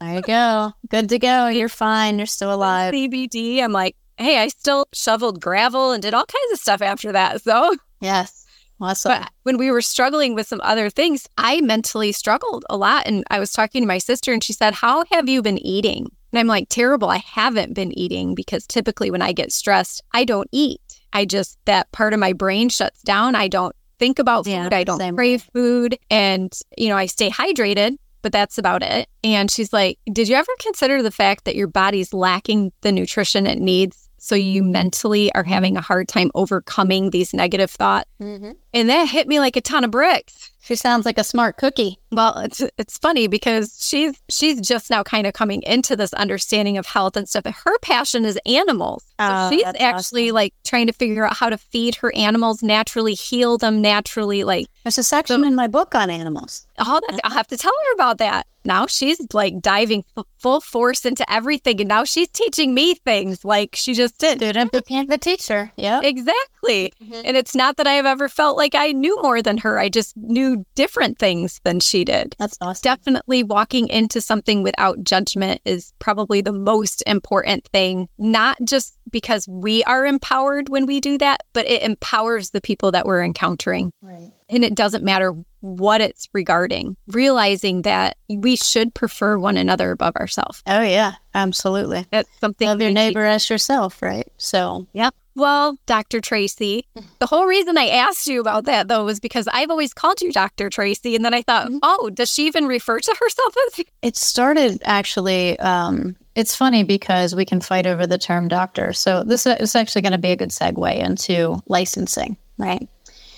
There 0.00 0.14
you 0.14 0.22
go. 0.22 0.72
Good 0.88 1.08
to 1.08 1.18
go. 1.18 1.48
You're 1.48 1.68
fine. 1.68 2.18
You're 2.18 2.26
still 2.26 2.54
alive. 2.54 2.94
CBD. 2.94 3.60
I'm 3.60 3.72
like, 3.72 3.96
hey, 4.18 4.38
I 4.38 4.46
still 4.48 4.86
shoveled 4.92 5.40
gravel 5.40 5.90
and 5.90 6.00
did 6.00 6.14
all 6.14 6.26
kinds 6.26 6.52
of 6.52 6.60
stuff 6.60 6.80
after 6.80 7.10
that. 7.10 7.42
So, 7.42 7.74
Yes. 8.00 8.45
Awesome. 8.80 9.12
but 9.12 9.30
when 9.44 9.56
we 9.56 9.70
were 9.70 9.80
struggling 9.80 10.34
with 10.34 10.46
some 10.46 10.60
other 10.62 10.90
things, 10.90 11.26
I 11.38 11.60
mentally 11.60 12.12
struggled 12.12 12.64
a 12.68 12.76
lot. 12.76 13.06
And 13.06 13.24
I 13.30 13.38
was 13.38 13.52
talking 13.52 13.82
to 13.82 13.86
my 13.86 13.98
sister 13.98 14.32
and 14.32 14.42
she 14.42 14.52
said, 14.52 14.74
How 14.74 15.04
have 15.12 15.28
you 15.28 15.42
been 15.42 15.58
eating? 15.58 16.10
And 16.32 16.38
I'm 16.38 16.46
like, 16.46 16.68
Terrible. 16.68 17.08
I 17.08 17.18
haven't 17.18 17.74
been 17.74 17.96
eating 17.98 18.34
because 18.34 18.66
typically 18.66 19.10
when 19.10 19.22
I 19.22 19.32
get 19.32 19.52
stressed, 19.52 20.02
I 20.12 20.24
don't 20.24 20.48
eat. 20.52 20.80
I 21.12 21.24
just, 21.24 21.58
that 21.64 21.90
part 21.92 22.12
of 22.12 22.20
my 22.20 22.32
brain 22.32 22.68
shuts 22.68 23.00
down. 23.02 23.34
I 23.34 23.48
don't 23.48 23.74
think 23.98 24.18
about 24.18 24.44
food. 24.44 24.74
I 24.74 24.84
don't 24.84 24.98
same. 24.98 25.16
crave 25.16 25.48
food. 25.54 25.98
And, 26.10 26.52
you 26.76 26.88
know, 26.88 26.96
I 26.96 27.06
stay 27.06 27.30
hydrated, 27.30 27.96
but 28.20 28.32
that's 28.32 28.58
about 28.58 28.82
it. 28.82 29.08
And 29.24 29.50
she's 29.50 29.72
like, 29.72 29.98
Did 30.12 30.28
you 30.28 30.36
ever 30.36 30.52
consider 30.60 31.02
the 31.02 31.10
fact 31.10 31.46
that 31.46 31.56
your 31.56 31.68
body's 31.68 32.12
lacking 32.12 32.72
the 32.82 32.92
nutrition 32.92 33.46
it 33.46 33.58
needs? 33.58 34.05
So 34.18 34.34
you 34.34 34.62
mentally 34.62 35.32
are 35.34 35.44
having 35.44 35.76
a 35.76 35.80
hard 35.80 36.08
time 36.08 36.30
overcoming 36.34 37.10
these 37.10 37.34
negative 37.34 37.70
thoughts. 37.70 38.10
Mm-hmm. 38.20 38.52
And 38.72 38.88
that 38.88 39.08
hit 39.08 39.28
me 39.28 39.40
like 39.40 39.56
a 39.56 39.60
ton 39.60 39.84
of 39.84 39.90
bricks. 39.90 40.50
She 40.66 40.74
sounds 40.74 41.06
like 41.06 41.16
a 41.16 41.22
smart 41.24 41.56
cookie. 41.58 41.98
Well, 42.10 42.38
it's 42.38 42.60
it's 42.76 42.98
funny 42.98 43.28
because 43.28 43.76
she's 43.80 44.20
she's 44.28 44.60
just 44.60 44.90
now 44.90 45.02
kind 45.04 45.26
of 45.26 45.32
coming 45.32 45.62
into 45.62 45.94
this 45.96 46.12
understanding 46.14 46.76
of 46.76 46.86
health 46.86 47.16
and 47.16 47.28
stuff. 47.28 47.44
Her 47.64 47.78
passion 47.82 48.24
is 48.24 48.36
animals. 48.46 49.04
So 49.20 49.26
Oh, 49.28 49.50
she's 49.50 49.64
actually 49.78 50.26
awesome. 50.26 50.34
like 50.34 50.54
trying 50.64 50.86
to 50.88 50.92
figure 50.92 51.24
out 51.24 51.36
how 51.36 51.50
to 51.50 51.56
feed 51.58 51.94
her 51.96 52.12
animals 52.16 52.62
naturally, 52.62 53.14
heal 53.14 53.58
them 53.58 53.80
naturally, 53.80 54.42
like 54.44 54.66
There's 54.84 54.98
a 54.98 55.02
section 55.04 55.44
in 55.44 55.54
my 55.54 55.68
book 55.68 55.94
on 55.94 56.10
animals. 56.10 56.66
all 56.78 57.00
that. 57.08 57.20
I'll 57.24 57.30
have 57.32 57.46
to 57.48 57.56
tell 57.56 57.72
her 57.72 57.94
about 57.94 58.18
that. 58.18 58.46
Now 58.64 58.86
she's 58.88 59.20
like 59.32 59.60
diving 59.60 60.04
f- 60.18 60.24
full 60.38 60.60
force 60.60 61.04
into 61.06 61.24
everything, 61.32 61.80
and 61.80 61.88
now 61.88 62.02
she's 62.04 62.28
teaching 62.28 62.74
me 62.74 62.94
things 62.94 63.44
like 63.44 63.76
she 63.76 63.94
just 63.94 64.18
did. 64.18 64.38
Student 64.38 64.72
became 64.72 65.06
the 65.06 65.18
teacher. 65.18 65.70
Yeah, 65.76 66.00
Exactly. 66.02 66.34
Mhm. 66.66 67.22
And 67.24 67.36
it's 67.36 67.54
not 67.54 67.76
that 67.76 67.86
I 67.86 67.92
have 67.92 68.06
ever 68.06 68.28
felt 68.28 68.56
like 68.56 68.74
I 68.74 68.92
knew 68.92 69.20
more 69.22 69.42
than 69.42 69.58
her. 69.58 69.78
I 69.78 69.88
just 69.88 70.16
knew 70.16 70.64
different 70.74 71.18
things 71.18 71.60
than 71.64 71.80
she 71.80 72.04
did. 72.04 72.34
That's 72.38 72.56
awesome. 72.60 72.80
Definitely 72.82 73.42
walking 73.42 73.88
into 73.88 74.20
something 74.20 74.62
without 74.62 75.02
judgment 75.02 75.60
is 75.64 75.92
probably 75.98 76.40
the 76.40 76.52
most 76.52 77.02
important 77.06 77.66
thing, 77.72 78.08
not 78.18 78.58
just 78.64 78.96
because 79.10 79.46
we 79.48 79.84
are 79.84 80.04
empowered 80.06 80.68
when 80.68 80.86
we 80.86 81.00
do 81.00 81.16
that, 81.18 81.42
but 81.52 81.66
it 81.66 81.82
empowers 81.82 82.50
the 82.50 82.60
people 82.60 82.90
that 82.92 83.06
we're 83.06 83.22
encountering. 83.22 83.92
Right. 84.02 84.32
And 84.48 84.64
it 84.64 84.74
doesn't 84.74 85.04
matter 85.04 85.34
what 85.60 86.00
it's 86.00 86.28
regarding, 86.32 86.96
realizing 87.08 87.82
that 87.82 88.16
we 88.28 88.56
should 88.56 88.94
prefer 88.94 89.38
one 89.38 89.56
another 89.56 89.90
above 89.90 90.14
ourselves. 90.16 90.62
Oh, 90.66 90.82
yeah. 90.82 91.14
Absolutely. 91.34 92.06
That's 92.10 92.28
something 92.40 92.68
Love 92.68 92.80
your 92.80 92.92
neighbor 92.92 93.24
as 93.24 93.50
yourself, 93.50 94.00
right? 94.02 94.26
So, 94.38 94.86
Yep. 94.92 95.14
Well, 95.36 95.78
Dr. 95.86 96.20
Tracey, 96.20 96.86
the 97.20 97.26
whole 97.26 97.46
reason 97.46 97.76
I 97.78 97.88
asked 97.88 98.26
you 98.26 98.40
about 98.40 98.64
that 98.64 98.88
though 98.88 99.04
was 99.04 99.20
because 99.20 99.46
I've 99.52 99.70
always 99.70 99.94
called 99.94 100.20
you 100.22 100.32
Dr. 100.32 100.68
Tracey. 100.70 101.14
And 101.14 101.24
then 101.24 101.34
I 101.34 101.42
thought, 101.42 101.68
Mhm. 101.68 101.78
oh, 101.82 102.10
does 102.10 102.32
she 102.32 102.46
even 102.46 102.66
refer 102.66 102.98
to 102.98 103.16
herself 103.20 103.54
as? 103.68 103.84
It 104.02 104.16
started 104.16 104.80
actually. 104.84 105.58
Um, 105.60 106.16
it's 106.34 106.56
funny 106.56 106.82
because 106.82 107.34
we 107.34 107.44
can 107.44 107.60
fight 107.60 107.86
over 107.86 108.06
the 108.06 108.18
term 108.18 108.48
doctor. 108.48 108.92
So 108.92 109.22
this 109.24 109.46
is 109.46 109.76
actually 109.76 110.02
going 110.02 110.12
to 110.12 110.18
be 110.18 110.32
a 110.32 110.36
good 110.36 110.50
segue 110.50 110.96
into 110.98 111.62
licensing, 111.66 112.36
right? 112.58 112.88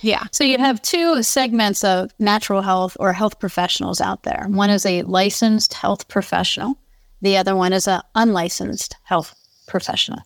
Yeah. 0.00 0.24
So 0.32 0.44
you 0.44 0.58
have 0.58 0.80
two 0.82 1.22
segments 1.24 1.82
of 1.82 2.12
natural 2.20 2.62
health 2.62 2.96
or 3.00 3.12
health 3.12 3.40
professionals 3.40 4.00
out 4.00 4.22
there. 4.22 4.46
One 4.48 4.70
is 4.70 4.86
a 4.86 5.02
licensed 5.02 5.74
health 5.74 6.06
professional. 6.08 6.78
The 7.22 7.36
other 7.36 7.56
one 7.56 7.72
is 7.72 7.88
an 7.88 8.00
unlicensed 8.14 8.94
health 9.02 9.34
professional. 9.66 10.20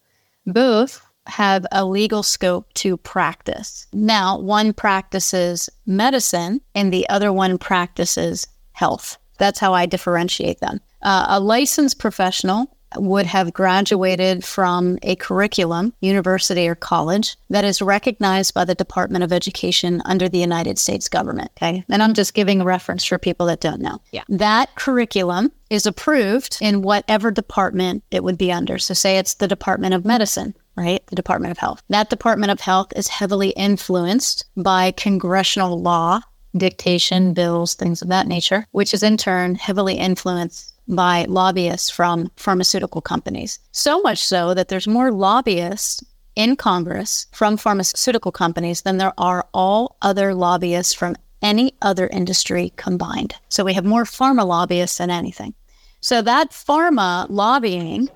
Both 0.47 1.01
have 1.27 1.67
a 1.73 1.85
legal 1.85 2.23
scope 2.23 2.73
to 2.75 2.97
practice. 2.97 3.87
Now, 3.93 4.39
one 4.39 4.73
practices 4.73 5.69
medicine 5.87 6.61
and 6.75 6.93
the 6.93 7.09
other 7.09 7.33
one 7.33 7.59
practices 7.59 8.47
health. 8.73 9.19
That's 9.39 9.59
how 9.59 9.75
I 9.75 9.87
differentiate 9.87 10.61
them. 10.61 10.81
Uh, 11.03 11.27
a 11.29 11.41
licensed 11.41 11.99
professional 11.99 12.77
would 12.97 13.27
have 13.27 13.53
graduated 13.53 14.45
from 14.45 14.99
a 15.03 15.17
curriculum, 15.17 15.95
university 16.01 16.69
or 16.69 16.75
college, 16.75 17.37
that 17.51 17.65
is 17.65 17.83
recognized 17.83 18.55
by 18.55 18.65
the 18.65 18.75
Department 18.75 19.25
of 19.25 19.33
Education 19.33 20.03
under 20.05 20.29
the 20.29 20.39
United 20.39 20.79
States 20.79 21.09
government. 21.09 21.51
Okay. 21.57 21.85
And 21.89 22.03
I'm 22.03 22.15
just 22.15 22.35
giving 22.35 22.61
a 22.61 22.65
reference 22.65 23.05
for 23.05 23.19
people 23.19 23.47
that 23.47 23.61
don't 23.61 23.81
know. 23.81 24.01
Yeah. 24.13 24.25
That 24.29 24.75
curriculum 24.75 25.53
is 25.71 25.87
approved 25.87 26.59
in 26.61 26.83
whatever 26.83 27.31
department 27.31 28.05
it 28.11 28.23
would 28.23 28.39
be 28.39 28.53
under. 28.53 28.79
So, 28.79 28.95
say 28.95 29.19
it's 29.19 29.35
the 29.35 29.49
Department 29.49 29.95
of 29.95 30.05
Medicine, 30.05 30.55
right? 30.77 31.05
The 31.07 31.17
Department 31.17 31.53
of 31.53 31.59
Health. 31.59 31.83
That 31.89 32.11
Department 32.11 32.53
of 32.53 32.61
Health 32.61 32.93
is 32.97 33.09
heavily 33.09 33.51
influenced 33.51 34.47
by 34.57 34.93
congressional 34.93 35.81
law, 35.81 36.21
dictation, 36.57 37.35
bills, 37.35 37.75
things 37.75 38.03
of 38.03 38.09
that 38.09 38.27
nature, 38.27 38.67
which 38.73 38.94
is 38.94 39.03
in 39.03 39.17
turn 39.17 39.55
heavily 39.55 39.94
influenced 39.94 40.75
by 40.88 41.25
lobbyists 41.29 41.90
from 41.90 42.31
pharmaceutical 42.37 43.01
companies. 43.01 43.59
So 43.73 44.01
much 44.01 44.23
so 44.23 44.55
that 44.55 44.69
there's 44.69 44.88
more 44.88 45.13
lobbyists 45.13 46.03
in 46.35 46.57
Congress 46.57 47.27
from 47.33 47.57
pharmaceutical 47.57 48.33
companies 48.33 48.83
than 48.83 48.99
there 48.99 49.13
are 49.19 49.46
all 49.53 49.96
other 50.03 50.35
lobbyists 50.35 50.94
from 50.94 51.17
any 51.42 51.75
other 51.83 52.07
industry 52.09 52.73
combined. 52.77 53.35
So 53.49 53.65
we 53.65 53.75
have 53.75 53.85
more 53.85 54.05
pharma 54.05 54.46
lobbyists 54.46 54.99
than 54.99 55.11
anything. 55.11 55.55
So 56.01 56.23
that 56.23 56.51
pharma 56.51 57.27
lobbying 57.29 58.09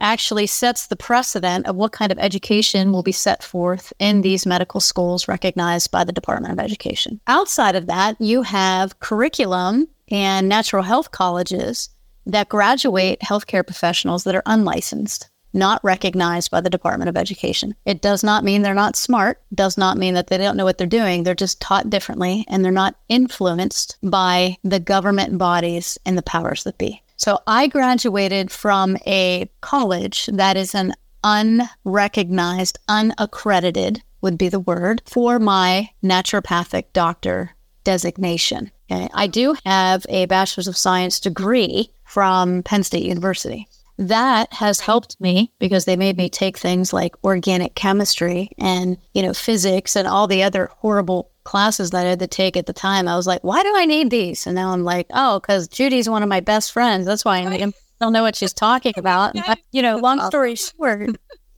actually 0.00 0.46
sets 0.46 0.86
the 0.86 0.96
precedent 0.96 1.66
of 1.66 1.76
what 1.76 1.92
kind 1.92 2.10
of 2.10 2.18
education 2.18 2.92
will 2.92 3.02
be 3.02 3.12
set 3.12 3.42
forth 3.42 3.92
in 3.98 4.22
these 4.22 4.46
medical 4.46 4.80
schools 4.80 5.28
recognized 5.28 5.90
by 5.90 6.04
the 6.04 6.12
Department 6.12 6.52
of 6.52 6.58
Education. 6.58 7.20
Outside 7.26 7.76
of 7.76 7.86
that, 7.86 8.20
you 8.20 8.42
have 8.42 8.98
curriculum 9.00 9.88
and 10.10 10.48
natural 10.48 10.82
health 10.82 11.10
colleges 11.10 11.90
that 12.26 12.48
graduate 12.48 13.20
healthcare 13.20 13.66
professionals 13.66 14.24
that 14.24 14.34
are 14.34 14.42
unlicensed. 14.46 15.30
not 15.52 15.82
recognized 15.82 16.50
by 16.50 16.60
the 16.60 16.70
Department 16.70 17.08
of 17.08 17.16
Education. 17.16 17.74
It 17.84 18.02
does 18.02 18.22
not 18.22 18.44
mean 18.44 18.62
they're 18.62 18.74
not 18.74 18.96
smart, 18.96 19.40
does 19.54 19.76
not 19.76 19.96
mean 19.96 20.14
that 20.14 20.28
they 20.28 20.38
don't 20.38 20.56
know 20.56 20.64
what 20.64 20.78
they're 20.78 20.86
doing. 20.86 21.22
They're 21.22 21.34
just 21.34 21.60
taught 21.60 21.90
differently 21.90 22.44
and 22.48 22.64
they're 22.64 22.72
not 22.72 22.96
influenced 23.08 23.96
by 24.02 24.56
the 24.62 24.80
government 24.80 25.38
bodies 25.38 25.98
and 26.06 26.16
the 26.16 26.22
powers 26.22 26.64
that 26.64 26.78
be. 26.78 27.02
So 27.20 27.38
I 27.46 27.66
graduated 27.66 28.50
from 28.50 28.96
a 29.06 29.50
college 29.60 30.24
that 30.32 30.56
is 30.56 30.74
an 30.74 30.94
unrecognized, 31.22 32.78
unaccredited 32.88 34.02
would 34.22 34.38
be 34.38 34.48
the 34.48 34.58
word 34.58 35.02
for 35.04 35.38
my 35.38 35.90
naturopathic 36.02 36.84
doctor 36.94 37.50
designation. 37.84 38.70
Okay. 38.90 39.06
I 39.12 39.26
do 39.26 39.54
have 39.66 40.06
a 40.08 40.24
bachelor's 40.26 40.66
of 40.66 40.78
science 40.78 41.20
degree 41.20 41.90
from 42.04 42.62
Penn 42.62 42.84
State 42.84 43.04
University. 43.04 43.68
That 43.98 44.50
has 44.54 44.80
helped 44.80 45.20
me 45.20 45.52
because 45.58 45.84
they 45.84 45.96
made 45.96 46.16
me 46.16 46.30
take 46.30 46.56
things 46.56 46.90
like 46.90 47.22
organic 47.22 47.74
chemistry 47.74 48.48
and, 48.56 48.96
you 49.12 49.20
know, 49.20 49.34
physics 49.34 49.94
and 49.94 50.08
all 50.08 50.26
the 50.26 50.42
other 50.42 50.70
horrible 50.78 51.29
classes 51.44 51.90
that 51.90 52.06
I 52.06 52.10
had 52.10 52.18
to 52.20 52.26
take 52.26 52.56
at 52.56 52.66
the 52.66 52.72
time. 52.72 53.08
I 53.08 53.16
was 53.16 53.26
like, 53.26 53.42
why 53.42 53.62
do 53.62 53.72
I 53.76 53.86
need 53.86 54.10
these? 54.10 54.46
And 54.46 54.54
now 54.54 54.72
I'm 54.72 54.84
like, 54.84 55.06
oh, 55.10 55.40
because 55.40 55.68
Judy's 55.68 56.08
one 56.08 56.22
of 56.22 56.28
my 56.28 56.40
best 56.40 56.72
friends. 56.72 57.06
That's 57.06 57.24
why 57.24 57.38
I 57.38 57.48
need 57.48 57.60
them. 57.60 57.72
I 58.00 58.04
don't 58.04 58.12
know 58.12 58.22
what 58.22 58.36
she's 58.36 58.52
talking 58.52 58.94
about. 58.96 59.34
But, 59.34 59.58
you 59.72 59.82
know, 59.82 59.96
long 59.96 60.20
story 60.26 60.54
short, 60.54 61.00
you 61.00 61.16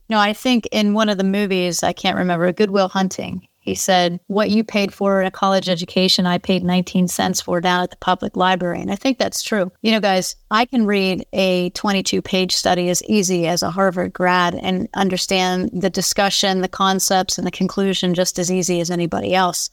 know, 0.09 0.19
I 0.19 0.33
think 0.33 0.67
in 0.71 0.93
one 0.93 1.09
of 1.09 1.17
the 1.17 1.23
movies, 1.23 1.83
I 1.83 1.93
can't 1.93 2.17
remember, 2.17 2.51
Good 2.51 2.71
Will 2.71 2.89
Hunting, 2.89 3.47
he 3.63 3.75
said, 3.75 4.19
What 4.27 4.49
you 4.49 4.61
paid 4.61 4.93
for 4.93 5.21
in 5.21 5.27
a 5.27 5.31
college 5.31 5.69
education, 5.69 6.25
I 6.25 6.37
paid 6.37 6.65
19 6.65 7.07
cents 7.07 7.39
for 7.39 7.61
down 7.61 7.81
at 7.81 7.91
the 7.91 7.97
public 7.97 8.35
library. 8.35 8.81
And 8.81 8.91
I 8.91 8.97
think 8.97 9.17
that's 9.17 9.41
true. 9.41 9.71
You 9.81 9.93
know, 9.93 10.01
guys, 10.01 10.35
I 10.51 10.65
can 10.65 10.85
read 10.85 11.25
a 11.31 11.69
22 11.69 12.21
page 12.21 12.53
study 12.53 12.89
as 12.89 13.01
easy 13.03 13.47
as 13.47 13.63
a 13.63 13.71
Harvard 13.71 14.11
grad 14.11 14.53
and 14.55 14.89
understand 14.95 15.69
the 15.71 15.89
discussion, 15.89 16.59
the 16.59 16.67
concepts, 16.67 17.37
and 17.37 17.47
the 17.47 17.51
conclusion 17.51 18.13
just 18.13 18.37
as 18.37 18.51
easy 18.51 18.81
as 18.81 18.91
anybody 18.91 19.33
else. 19.33 19.69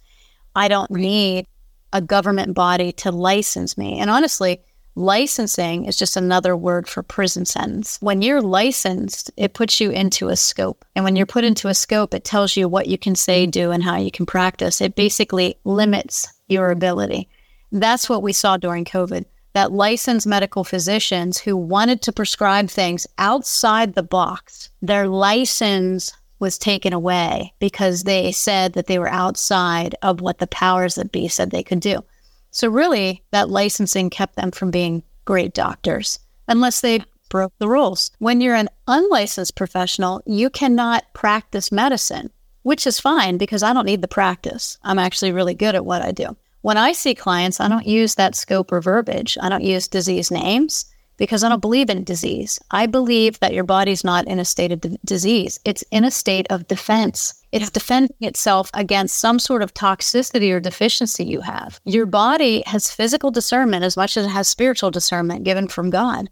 I 0.54 0.68
don't 0.68 0.92
need 0.92 1.48
a 1.92 2.00
government 2.00 2.54
body 2.54 2.92
to 2.92 3.10
license 3.10 3.76
me. 3.76 3.98
And 3.98 4.08
honestly, 4.08 4.60
Licensing 4.96 5.84
is 5.84 5.96
just 5.96 6.16
another 6.16 6.56
word 6.56 6.88
for 6.88 7.02
prison 7.02 7.44
sentence. 7.44 7.98
When 8.00 8.22
you're 8.22 8.42
licensed, 8.42 9.30
it 9.36 9.54
puts 9.54 9.80
you 9.80 9.90
into 9.90 10.28
a 10.28 10.36
scope. 10.36 10.84
And 10.96 11.04
when 11.04 11.16
you're 11.16 11.26
put 11.26 11.44
into 11.44 11.68
a 11.68 11.74
scope, 11.74 12.12
it 12.12 12.24
tells 12.24 12.56
you 12.56 12.68
what 12.68 12.88
you 12.88 12.98
can 12.98 13.14
say, 13.14 13.44
mm-hmm. 13.44 13.50
do, 13.50 13.70
and 13.70 13.82
how 13.82 13.96
you 13.96 14.10
can 14.10 14.26
practice. 14.26 14.80
It 14.80 14.96
basically 14.96 15.56
limits 15.64 16.28
your 16.48 16.70
ability. 16.70 17.28
That's 17.72 18.08
what 18.08 18.22
we 18.22 18.32
saw 18.32 18.56
during 18.56 18.84
COVID. 18.84 19.24
That 19.52 19.72
licensed 19.72 20.26
medical 20.26 20.64
physicians 20.64 21.38
who 21.38 21.56
wanted 21.56 22.02
to 22.02 22.12
prescribe 22.12 22.68
things 22.68 23.06
outside 23.18 23.94
the 23.94 24.02
box, 24.02 24.70
their 24.82 25.08
license 25.08 26.12
was 26.40 26.58
taken 26.58 26.92
away 26.92 27.52
because 27.58 28.04
they 28.04 28.32
said 28.32 28.72
that 28.72 28.86
they 28.86 28.98
were 28.98 29.08
outside 29.08 29.94
of 30.02 30.20
what 30.20 30.38
the 30.38 30.46
powers 30.46 30.94
that 30.96 31.12
be 31.12 31.28
said 31.28 31.50
they 31.50 31.62
could 31.62 31.80
do. 31.80 32.02
So, 32.50 32.68
really, 32.68 33.22
that 33.30 33.48
licensing 33.48 34.10
kept 34.10 34.36
them 34.36 34.50
from 34.50 34.70
being 34.70 35.02
great 35.24 35.54
doctors 35.54 36.18
unless 36.48 36.80
they 36.80 37.04
broke 37.28 37.52
the 37.58 37.68
rules. 37.68 38.10
When 38.18 38.40
you're 38.40 38.56
an 38.56 38.68
unlicensed 38.88 39.54
professional, 39.54 40.20
you 40.26 40.50
cannot 40.50 41.04
practice 41.14 41.70
medicine, 41.70 42.30
which 42.62 42.86
is 42.86 43.00
fine 43.00 43.38
because 43.38 43.62
I 43.62 43.72
don't 43.72 43.86
need 43.86 44.02
the 44.02 44.08
practice. 44.08 44.78
I'm 44.82 44.98
actually 44.98 45.32
really 45.32 45.54
good 45.54 45.74
at 45.74 45.86
what 45.86 46.02
I 46.02 46.10
do. 46.10 46.36
When 46.62 46.76
I 46.76 46.92
see 46.92 47.14
clients, 47.14 47.60
I 47.60 47.68
don't 47.68 47.86
use 47.86 48.16
that 48.16 48.34
scope 48.34 48.72
or 48.72 48.80
verbiage. 48.80 49.38
I 49.40 49.48
don't 49.48 49.64
use 49.64 49.88
disease 49.88 50.30
names 50.30 50.84
because 51.20 51.44
I 51.44 51.50
don't 51.50 51.60
believe 51.60 51.90
in 51.90 52.02
disease. 52.02 52.58
I 52.70 52.86
believe 52.86 53.38
that 53.40 53.52
your 53.52 53.62
body's 53.62 54.02
not 54.02 54.26
in 54.26 54.38
a 54.40 54.44
state 54.44 54.72
of 54.72 54.80
d- 54.80 54.98
disease, 55.04 55.60
it's 55.66 55.84
in 55.90 56.02
a 56.02 56.10
state 56.10 56.46
of 56.48 56.66
defense. 56.66 57.34
It's 57.52 57.68
defending 57.68 58.16
itself 58.20 58.70
against 58.72 59.18
some 59.18 59.38
sort 59.38 59.62
of 59.62 59.74
toxicity 59.74 60.50
or 60.50 60.60
deficiency 60.60 61.24
you 61.24 61.42
have. 61.42 61.78
Your 61.84 62.06
body 62.06 62.62
has 62.66 62.90
physical 62.90 63.30
discernment 63.30 63.84
as 63.84 63.98
much 63.98 64.16
as 64.16 64.24
it 64.24 64.30
has 64.30 64.48
spiritual 64.48 64.90
discernment 64.90 65.44
given 65.44 65.68
from 65.68 65.90
God. 65.90 66.30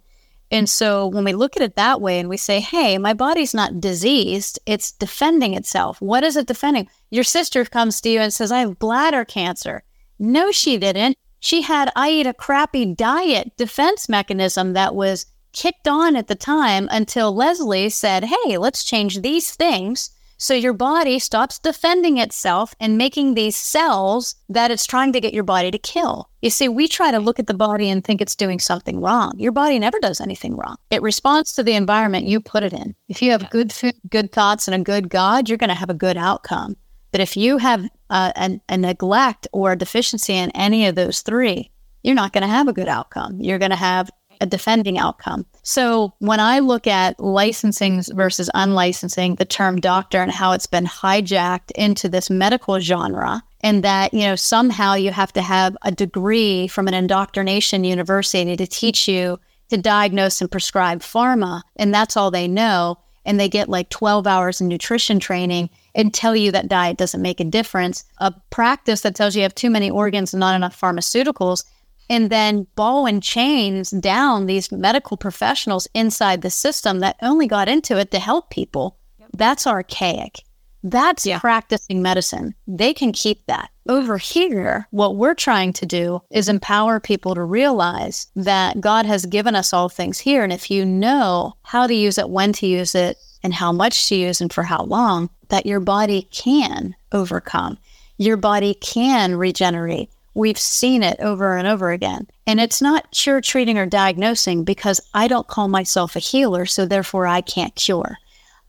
And 0.50 0.70
so 0.70 1.06
when 1.06 1.24
we 1.24 1.34
look 1.34 1.54
at 1.56 1.62
it 1.62 1.76
that 1.76 2.00
way 2.00 2.18
and 2.18 2.30
we 2.30 2.38
say, 2.38 2.58
hey, 2.58 2.96
my 2.96 3.12
body's 3.12 3.52
not 3.52 3.82
diseased, 3.82 4.58
it's 4.64 4.92
defending 4.92 5.52
itself. 5.52 6.00
What 6.00 6.24
is 6.24 6.36
it 6.36 6.46
defending? 6.46 6.88
Your 7.10 7.24
sister 7.24 7.62
comes 7.66 8.00
to 8.00 8.08
you 8.08 8.20
and 8.20 8.32
says, 8.32 8.50
I 8.50 8.60
have 8.60 8.78
bladder 8.78 9.26
cancer. 9.26 9.82
No, 10.18 10.50
she 10.50 10.78
didn't 10.78 11.18
she 11.40 11.62
had 11.62 11.90
I 11.94 12.10
eat 12.10 12.26
a 12.26 12.34
crappy 12.34 12.84
diet 12.84 13.56
defense 13.56 14.08
mechanism 14.08 14.72
that 14.72 14.94
was 14.94 15.26
kicked 15.52 15.88
on 15.88 16.16
at 16.16 16.28
the 16.28 16.34
time 16.34 16.88
until 16.90 17.34
Lesley 17.34 17.88
said, 17.88 18.24
Hey, 18.24 18.58
let's 18.58 18.84
change 18.84 19.20
these 19.20 19.54
things. 19.54 20.10
So 20.40 20.54
your 20.54 20.72
body 20.72 21.18
stops 21.18 21.58
defending 21.58 22.18
itself 22.18 22.72
and 22.78 22.96
making 22.96 23.34
these 23.34 23.56
cells 23.56 24.36
that 24.48 24.70
it's 24.70 24.86
trying 24.86 25.12
to 25.12 25.20
get 25.20 25.34
your 25.34 25.42
body 25.42 25.72
to 25.72 25.78
kill. 25.78 26.30
You 26.42 26.50
see, 26.50 26.68
we 26.68 26.86
try 26.86 27.10
to 27.10 27.18
look 27.18 27.40
at 27.40 27.48
the 27.48 27.54
body 27.54 27.90
and 27.90 28.04
think 28.04 28.20
it's 28.20 28.36
doing 28.36 28.60
something 28.60 29.00
wrong. 29.00 29.32
Your 29.36 29.50
body 29.50 29.80
never 29.80 29.98
does 29.98 30.20
anything 30.20 30.56
wrong. 30.56 30.76
It 30.90 31.02
responds 31.02 31.54
to 31.54 31.64
the 31.64 31.74
environment 31.74 32.28
you 32.28 32.40
put 32.40 32.62
it 32.62 32.72
in. 32.72 32.94
If 33.08 33.20
you 33.20 33.32
have 33.32 33.50
good 33.50 33.72
food, 33.72 33.96
good 34.10 34.30
thoughts, 34.30 34.68
and 34.68 34.76
a 34.76 34.84
good 34.84 35.08
God, 35.08 35.48
you're 35.48 35.58
going 35.58 35.68
to 35.70 35.74
have 35.74 35.90
a 35.90 35.94
good 35.94 36.16
outcome. 36.16 36.76
But 37.10 37.20
if 37.20 37.36
you 37.36 37.58
have 37.58 37.88
uh, 38.10 38.32
a, 38.36 38.60
a 38.68 38.76
neglect 38.76 39.46
or 39.52 39.72
a 39.72 39.76
deficiency 39.76 40.34
in 40.34 40.50
any 40.52 40.86
of 40.86 40.94
those 40.94 41.20
three, 41.22 41.70
you're 42.02 42.14
not 42.14 42.32
going 42.32 42.42
to 42.42 42.48
have 42.48 42.68
a 42.68 42.72
good 42.72 42.88
outcome. 42.88 43.40
You're 43.40 43.58
going 43.58 43.70
to 43.70 43.76
have 43.76 44.10
a 44.40 44.46
defending 44.46 44.98
outcome. 44.98 45.44
So 45.62 46.14
when 46.18 46.40
I 46.40 46.60
look 46.60 46.86
at 46.86 47.18
licensing 47.18 48.02
versus 48.12 48.50
unlicensing, 48.54 49.36
the 49.36 49.44
term 49.44 49.80
doctor 49.80 50.22
and 50.22 50.30
how 50.30 50.52
it's 50.52 50.66
been 50.66 50.86
hijacked 50.86 51.70
into 51.72 52.08
this 52.08 52.30
medical 52.30 52.78
genre, 52.80 53.42
and 53.60 53.82
that, 53.82 54.14
you 54.14 54.20
know, 54.20 54.36
somehow 54.36 54.94
you 54.94 55.10
have 55.10 55.32
to 55.32 55.42
have 55.42 55.76
a 55.82 55.90
degree 55.90 56.68
from 56.68 56.86
an 56.86 56.94
indoctrination 56.94 57.84
university 57.84 58.56
to 58.56 58.66
teach 58.66 59.08
you 59.08 59.40
to 59.70 59.76
diagnose 59.76 60.40
and 60.40 60.50
prescribe 60.50 61.00
pharma, 61.00 61.62
and 61.76 61.92
that's 61.92 62.16
all 62.16 62.30
they 62.30 62.48
know. 62.48 62.98
And 63.24 63.38
they 63.38 63.48
get 63.48 63.68
like 63.68 63.90
12 63.90 64.26
hours 64.26 64.60
of 64.60 64.68
nutrition 64.68 65.20
training 65.20 65.68
and 65.94 66.12
tell 66.12 66.36
you 66.36 66.52
that 66.52 66.68
diet 66.68 66.96
doesn't 66.96 67.22
make 67.22 67.40
a 67.40 67.44
difference, 67.44 68.04
a 68.18 68.32
practice 68.50 69.00
that 69.02 69.14
tells 69.14 69.34
you 69.34 69.40
you 69.40 69.44
have 69.44 69.54
too 69.54 69.70
many 69.70 69.90
organs 69.90 70.32
and 70.32 70.40
not 70.40 70.54
enough 70.54 70.78
pharmaceuticals, 70.78 71.64
and 72.10 72.30
then 72.30 72.66
ball 72.74 73.06
and 73.06 73.22
chains 73.22 73.90
down 73.90 74.46
these 74.46 74.72
medical 74.72 75.16
professionals 75.16 75.88
inside 75.94 76.42
the 76.42 76.50
system 76.50 77.00
that 77.00 77.16
only 77.22 77.46
got 77.46 77.68
into 77.68 77.98
it 77.98 78.10
to 78.10 78.18
help 78.18 78.50
people. 78.50 78.96
That's 79.36 79.66
archaic. 79.66 80.42
That's 80.82 81.26
yeah. 81.26 81.38
practicing 81.38 82.02
medicine. 82.02 82.54
They 82.66 82.94
can 82.94 83.12
keep 83.12 83.44
that. 83.46 83.70
Over 83.88 84.16
here, 84.16 84.86
what 84.90 85.16
we're 85.16 85.34
trying 85.34 85.72
to 85.74 85.86
do 85.86 86.22
is 86.30 86.48
empower 86.48 87.00
people 87.00 87.34
to 87.34 87.42
realize 87.42 88.28
that 88.36 88.80
God 88.80 89.04
has 89.06 89.26
given 89.26 89.56
us 89.56 89.72
all 89.72 89.88
things 89.88 90.18
here. 90.18 90.44
And 90.44 90.52
if 90.52 90.70
you 90.70 90.84
know 90.84 91.54
how 91.62 91.86
to 91.86 91.94
use 91.94 92.16
it, 92.16 92.30
when 92.30 92.52
to 92.54 92.66
use 92.66 92.94
it, 92.94 93.16
and 93.42 93.54
how 93.54 93.72
much 93.72 94.08
to 94.08 94.16
use 94.16 94.40
and 94.40 94.52
for 94.52 94.62
how 94.62 94.82
long, 94.84 95.30
that 95.48 95.66
your 95.66 95.80
body 95.80 96.28
can 96.30 96.94
overcome. 97.12 97.78
Your 98.16 98.36
body 98.36 98.74
can 98.74 99.36
regenerate. 99.36 100.10
We've 100.34 100.58
seen 100.58 101.02
it 101.02 101.18
over 101.20 101.56
and 101.56 101.66
over 101.66 101.90
again. 101.90 102.28
And 102.46 102.60
it's 102.60 102.80
not 102.80 103.10
cure, 103.10 103.40
treating, 103.40 103.76
or 103.78 103.86
diagnosing 103.86 104.64
because 104.64 105.00
I 105.14 105.26
don't 105.26 105.48
call 105.48 105.68
myself 105.68 106.14
a 106.14 106.20
healer, 106.20 106.64
so 106.66 106.86
therefore 106.86 107.26
I 107.26 107.40
can't 107.40 107.74
cure. 107.74 108.18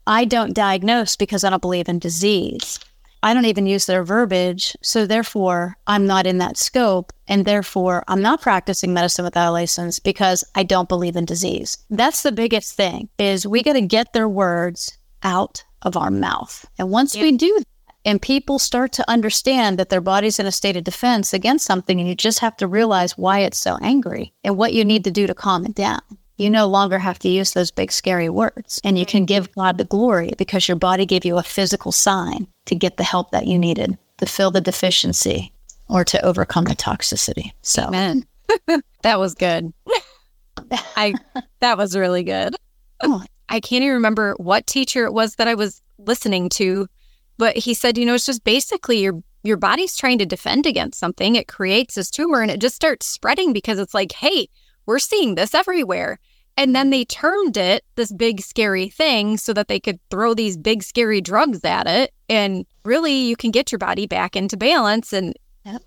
I 0.06 0.24
don't 0.24 0.54
diagnose 0.54 1.16
because 1.16 1.44
I 1.44 1.50
don't 1.50 1.62
believe 1.62 1.88
in 1.88 1.98
disease. 1.98 2.80
I 3.22 3.34
don't 3.34 3.44
even 3.44 3.66
use 3.66 3.86
their 3.86 4.02
verbiage. 4.02 4.76
So 4.82 5.06
therefore, 5.06 5.76
I'm 5.86 6.06
not 6.06 6.26
in 6.26 6.38
that 6.38 6.56
scope. 6.56 7.12
And 7.28 7.44
therefore, 7.44 8.02
I'm 8.08 8.22
not 8.22 8.40
practicing 8.40 8.94
medicine 8.94 9.24
without 9.24 9.50
a 9.50 9.52
license 9.52 9.98
because 9.98 10.42
I 10.54 10.62
don't 10.62 10.88
believe 10.88 11.16
in 11.16 11.24
disease. 11.26 11.78
That's 11.90 12.22
the 12.22 12.32
biggest 12.32 12.74
thing 12.74 13.08
is 13.18 13.46
we 13.46 13.62
got 13.62 13.74
to 13.74 13.82
get 13.82 14.12
their 14.12 14.28
words 14.28 14.98
out 15.22 15.64
of 15.82 15.96
our 15.96 16.10
mouth. 16.10 16.66
And 16.78 16.90
once 16.90 17.14
yeah. 17.14 17.22
we 17.22 17.32
do 17.32 17.54
that, 17.58 17.66
and 18.04 18.22
people 18.22 18.58
start 18.58 18.92
to 18.92 19.10
understand 19.10 19.78
that 19.78 19.90
their 19.90 20.00
body's 20.00 20.38
in 20.38 20.46
a 20.46 20.52
state 20.52 20.76
of 20.76 20.84
defense 20.84 21.34
against 21.34 21.66
something, 21.66 22.00
and 22.00 22.08
you 22.08 22.14
just 22.14 22.38
have 22.38 22.56
to 22.56 22.66
realize 22.66 23.18
why 23.18 23.40
it's 23.40 23.58
so 23.58 23.76
angry 23.82 24.32
and 24.42 24.56
what 24.56 24.72
you 24.72 24.84
need 24.84 25.04
to 25.04 25.10
do 25.10 25.26
to 25.26 25.34
calm 25.34 25.66
it 25.66 25.74
down 25.74 26.00
you 26.40 26.48
no 26.48 26.66
longer 26.66 26.98
have 26.98 27.18
to 27.18 27.28
use 27.28 27.52
those 27.52 27.70
big 27.70 27.92
scary 27.92 28.30
words 28.30 28.80
and 28.82 28.98
you 28.98 29.04
can 29.04 29.26
give 29.26 29.52
God 29.54 29.76
the 29.76 29.84
glory 29.84 30.32
because 30.38 30.66
your 30.66 30.76
body 30.76 31.04
gave 31.04 31.24
you 31.24 31.36
a 31.36 31.42
physical 31.42 31.92
sign 31.92 32.46
to 32.64 32.74
get 32.74 32.96
the 32.96 33.04
help 33.04 33.30
that 33.32 33.46
you 33.46 33.58
needed 33.58 33.98
to 34.16 34.26
fill 34.26 34.50
the 34.50 34.60
deficiency 34.60 35.52
or 35.88 36.02
to 36.04 36.24
overcome 36.24 36.64
the 36.64 36.74
toxicity. 36.74 37.52
So, 37.60 37.82
Amen. 37.84 38.26
that 39.02 39.18
was 39.18 39.34
good. 39.34 39.72
I 40.96 41.14
that 41.60 41.76
was 41.76 41.96
really 41.96 42.22
good. 42.22 42.56
Oh, 43.02 43.22
I 43.50 43.60
can't 43.60 43.82
even 43.82 43.94
remember 43.94 44.34
what 44.38 44.66
teacher 44.66 45.04
it 45.04 45.12
was 45.12 45.34
that 45.34 45.48
I 45.48 45.54
was 45.54 45.82
listening 45.98 46.48
to, 46.50 46.88
but 47.36 47.56
he 47.56 47.74
said, 47.74 47.98
you 47.98 48.06
know, 48.06 48.14
it's 48.14 48.26
just 48.26 48.44
basically 48.44 49.00
your 49.00 49.22
your 49.42 49.56
body's 49.56 49.96
trying 49.96 50.18
to 50.18 50.26
defend 50.26 50.66
against 50.66 50.98
something. 50.98 51.34
It 51.34 51.48
creates 51.48 51.94
this 51.94 52.10
tumor 52.10 52.42
and 52.42 52.50
it 52.50 52.60
just 52.60 52.76
starts 52.76 53.06
spreading 53.06 53.52
because 53.54 53.78
it's 53.78 53.94
like, 53.94 54.12
hey, 54.12 54.48
we're 54.84 54.98
seeing 54.98 55.34
this 55.34 55.54
everywhere. 55.54 56.18
And 56.56 56.76
then 56.76 56.90
they 56.90 57.06
termed 57.06 57.56
it 57.56 57.82
this 57.94 58.12
big 58.12 58.42
scary 58.42 58.90
thing 58.90 59.38
so 59.38 59.54
that 59.54 59.68
they 59.68 59.80
could 59.80 59.98
throw 60.10 60.34
these 60.34 60.58
big 60.58 60.82
scary 60.82 61.22
drugs 61.22 61.64
at 61.64 61.86
it. 61.86 62.12
And 62.28 62.66
really, 62.84 63.14
you 63.14 63.34
can 63.34 63.50
get 63.50 63.72
your 63.72 63.78
body 63.78 64.06
back 64.06 64.36
into 64.36 64.58
balance. 64.58 65.14
And 65.14 65.34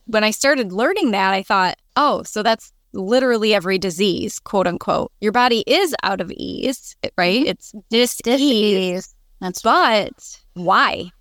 when 0.06 0.24
I 0.24 0.32
started 0.32 0.72
learning 0.72 1.12
that, 1.12 1.32
I 1.32 1.44
thought, 1.44 1.78
oh, 1.96 2.24
so 2.24 2.42
that's 2.42 2.74
literally 2.94 3.54
every 3.54 3.78
disease, 3.78 4.40
quote 4.40 4.68
unquote. 4.68 5.12
Your 5.22 5.32
body 5.32 5.64
is 5.68 5.96
out 6.04 6.22
of 6.22 6.32
ease, 6.32 6.96
right? 7.18 7.46
It's 7.46 7.74
dis-ease. 7.90 9.14
That's 9.42 9.62
But 9.62 10.40
why? 10.54 11.12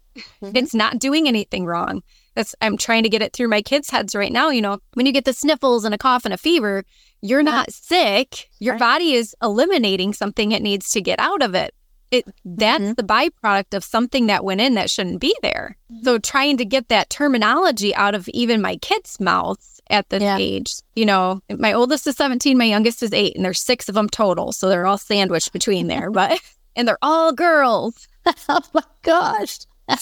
Mhm. 0.43 0.57
It's 0.57 0.75
not 0.75 0.99
doing 0.99 1.27
anything 1.27 1.65
wrong. 1.65 2.03
That's 2.35 2.55
I'm 2.61 2.77
trying 2.77 3.03
to 3.03 3.09
get 3.09 3.23
it 3.23 3.33
through 3.33 3.49
my 3.49 3.63
kids' 3.63 3.91
heads 3.91 4.15
right 4.15 4.33
now. 4.33 4.51
You 4.51 4.63
know, 4.63 4.79
when 4.95 5.07
you 5.07 5.13
get 5.13 5.25
the 5.25 5.33
sniffles 5.33 5.85
and 5.85 5.95
a 5.95 5.99
cough 5.99 6.25
and 6.25 6.33
a 6.35 6.39
fever, 6.39 6.85
you're 7.21 7.43
not 7.43 7.73
sick. 7.73 8.49
Your 8.59 8.75
Right. 8.75 8.81
body 8.81 9.15
is 9.15 9.35
eliminating 9.43 10.13
something 10.13 10.53
it 10.53 10.63
needs 10.63 10.91
to 10.93 11.01
get 11.01 11.19
out 11.19 11.43
of 11.43 11.55
it. 11.55 11.75
It 12.11 12.27
that's 12.45 12.83
Mhm. 12.85 12.97
the 12.97 13.03
byproduct 13.03 13.75
of 13.75 13.85
something 13.85 14.27
that 14.27 14.45
went 14.45 14.61
in 14.61 14.75
that 14.75 14.91
shouldn't 14.91 15.21
be 15.21 15.35
there. 15.43 15.79
So 16.03 16.19
trying 16.19 16.59
to 16.59 16.65
get 16.67 16.89
that 16.89 17.09
terminology 17.09 17.95
out 17.95 18.15
of 18.15 18.29
even 18.31 18.61
my 18.61 18.77
kids' 18.77 19.19
mouths 19.19 19.72
at 19.93 20.09
this 20.09 20.23
Yeah. 20.23 20.39
age. 20.39 20.75
You 20.97 21.07
know, 21.07 21.41
my 21.57 21.73
oldest 21.73 22.07
is 22.07 22.17
17, 22.17 22.59
my 22.59 22.65
youngest 22.65 23.03
is 23.03 23.13
8, 23.13 23.37
and 23.37 23.45
there's 23.45 23.63
6 23.63 23.89
of 23.89 23.95
them 23.95 24.09
total, 24.09 24.51
so 24.53 24.69
they're 24.69 24.87
all 24.87 24.99
sandwiched 24.99 25.53
between 25.53 25.87
there, 25.87 26.11
but 26.11 26.41
and 26.77 26.89
they're 26.89 26.99
all 27.03 27.33
girls 27.33 28.09
oh 28.49 28.61
my 28.73 28.83
gosh. 29.03 29.61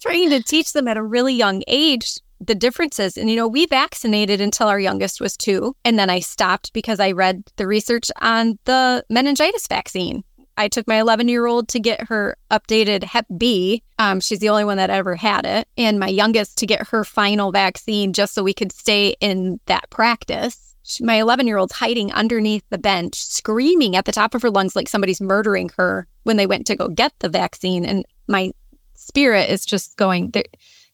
trying 0.00 0.30
to 0.30 0.42
teach 0.42 0.72
them 0.72 0.88
at 0.88 0.96
a 0.96 1.02
really 1.02 1.34
young 1.34 1.62
age 1.68 2.18
the 2.40 2.54
differences. 2.54 3.16
And, 3.18 3.28
you 3.28 3.36
know, 3.36 3.46
we 3.46 3.66
vaccinated 3.66 4.40
until 4.40 4.66
our 4.66 4.80
youngest 4.80 5.20
was 5.20 5.36
two. 5.36 5.76
And 5.84 5.98
then 5.98 6.08
I 6.08 6.20
stopped 6.20 6.72
because 6.72 6.98
I 6.98 7.12
read 7.12 7.42
the 7.56 7.66
research 7.66 8.10
on 8.22 8.58
the 8.64 9.04
meningitis 9.10 9.66
vaccine. 9.66 10.24
I 10.60 10.68
took 10.68 10.86
my 10.86 11.00
11 11.00 11.28
year 11.28 11.46
old 11.46 11.68
to 11.68 11.80
get 11.80 12.08
her 12.08 12.36
updated 12.50 13.02
Hep 13.04 13.26
B. 13.36 13.82
Um, 13.98 14.20
she's 14.20 14.38
the 14.40 14.48
only 14.50 14.64
one 14.64 14.76
that 14.76 14.90
ever 14.90 15.16
had 15.16 15.44
it. 15.46 15.66
And 15.76 15.98
my 15.98 16.08
youngest 16.08 16.58
to 16.58 16.66
get 16.66 16.88
her 16.88 17.04
final 17.04 17.50
vaccine 17.52 18.12
just 18.12 18.34
so 18.34 18.42
we 18.42 18.54
could 18.54 18.72
stay 18.72 19.16
in 19.20 19.58
that 19.66 19.88
practice. 19.90 20.74
She- 20.82 21.04
My 21.04 21.16
11 21.16 21.46
year 21.46 21.56
old's 21.56 21.72
hiding 21.74 22.12
underneath 22.12 22.64
the 22.70 22.78
bench, 22.78 23.14
screaming 23.16 23.96
at 23.96 24.04
the 24.04 24.12
top 24.12 24.34
of 24.34 24.42
her 24.42 24.50
lungs 24.50 24.76
like 24.76 24.88
somebody's 24.88 25.20
murdering 25.20 25.70
her 25.76 26.06
when 26.24 26.36
they 26.36 26.46
went 26.46 26.66
to 26.66 26.76
go 26.76 26.88
get 26.88 27.12
the 27.20 27.28
vaccine. 27.28 27.84
And 27.84 28.04
my 28.28 28.52
spirit 28.94 29.50
is 29.50 29.64
just 29.64 29.96
going, 29.96 30.32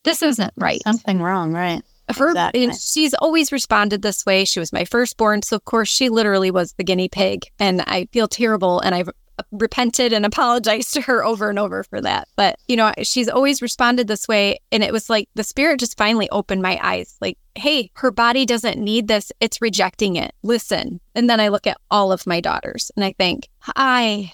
this 0.03 0.21
isn't 0.23 0.53
right. 0.57 0.81
Something 0.83 1.21
wrong, 1.21 1.51
right? 1.53 1.81
Her, 2.15 2.29
Exactly. 2.29 2.71
she's 2.71 3.13
always 3.15 3.51
responded 3.51 4.01
this 4.01 4.25
way. 4.25 4.45
She 4.45 4.61
was 4.61 4.71
my 4.71 4.85
firstborn. 4.85 5.41
So, 5.41 5.57
of 5.57 5.65
course, 5.65 5.89
she 5.89 6.07
literally 6.07 6.51
was 6.51 6.71
the 6.77 6.85
guinea 6.85 7.09
pig. 7.09 7.43
And 7.59 7.81
I 7.81 8.07
feel 8.13 8.29
terrible. 8.29 8.79
And 8.79 8.95
I've 8.95 9.09
repented 9.51 10.13
and 10.13 10.25
apologized 10.25 10.93
to 10.93 11.01
her 11.01 11.23
over 11.23 11.49
and 11.49 11.59
over 11.59 11.83
for 11.83 12.01
that. 12.01 12.27
But, 12.35 12.57
you 12.67 12.75
know, 12.75 12.91
she's 13.03 13.29
always 13.29 13.61
responded 13.61 14.07
this 14.07 14.27
way. 14.27 14.59
And 14.71 14.83
it 14.83 14.91
was 14.93 15.09
like 15.09 15.29
the 15.35 15.43
spirit 15.43 15.79
just 15.79 15.97
finally 15.97 16.29
opened 16.29 16.61
my 16.61 16.79
eyes 16.81 17.17
like, 17.21 17.37
hey, 17.55 17.91
her 17.95 18.11
body 18.11 18.45
doesn't 18.45 18.77
need 18.79 19.07
this. 19.07 19.31
It's 19.39 19.61
rejecting 19.61 20.15
it. 20.15 20.33
Listen. 20.43 20.99
And 21.15 21.29
then 21.29 21.39
I 21.39 21.47
look 21.49 21.67
at 21.67 21.77
all 21.91 22.11
of 22.11 22.27
my 22.27 22.39
daughters 22.41 22.91
and 22.95 23.03
I 23.05 23.13
think, 23.13 23.49
I 23.75 24.31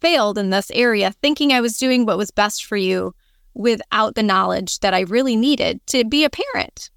failed 0.00 0.38
in 0.38 0.50
this 0.50 0.70
area 0.72 1.12
thinking 1.20 1.52
I 1.52 1.60
was 1.60 1.76
doing 1.76 2.06
what 2.06 2.18
was 2.18 2.30
best 2.30 2.64
for 2.64 2.76
you 2.76 3.14
without 3.54 4.14
the 4.14 4.22
knowledge 4.22 4.80
that 4.80 4.94
I 4.94 5.00
really 5.00 5.36
needed 5.36 5.80
to 5.88 6.04
be 6.04 6.24
a 6.24 6.30
parent. 6.30 6.90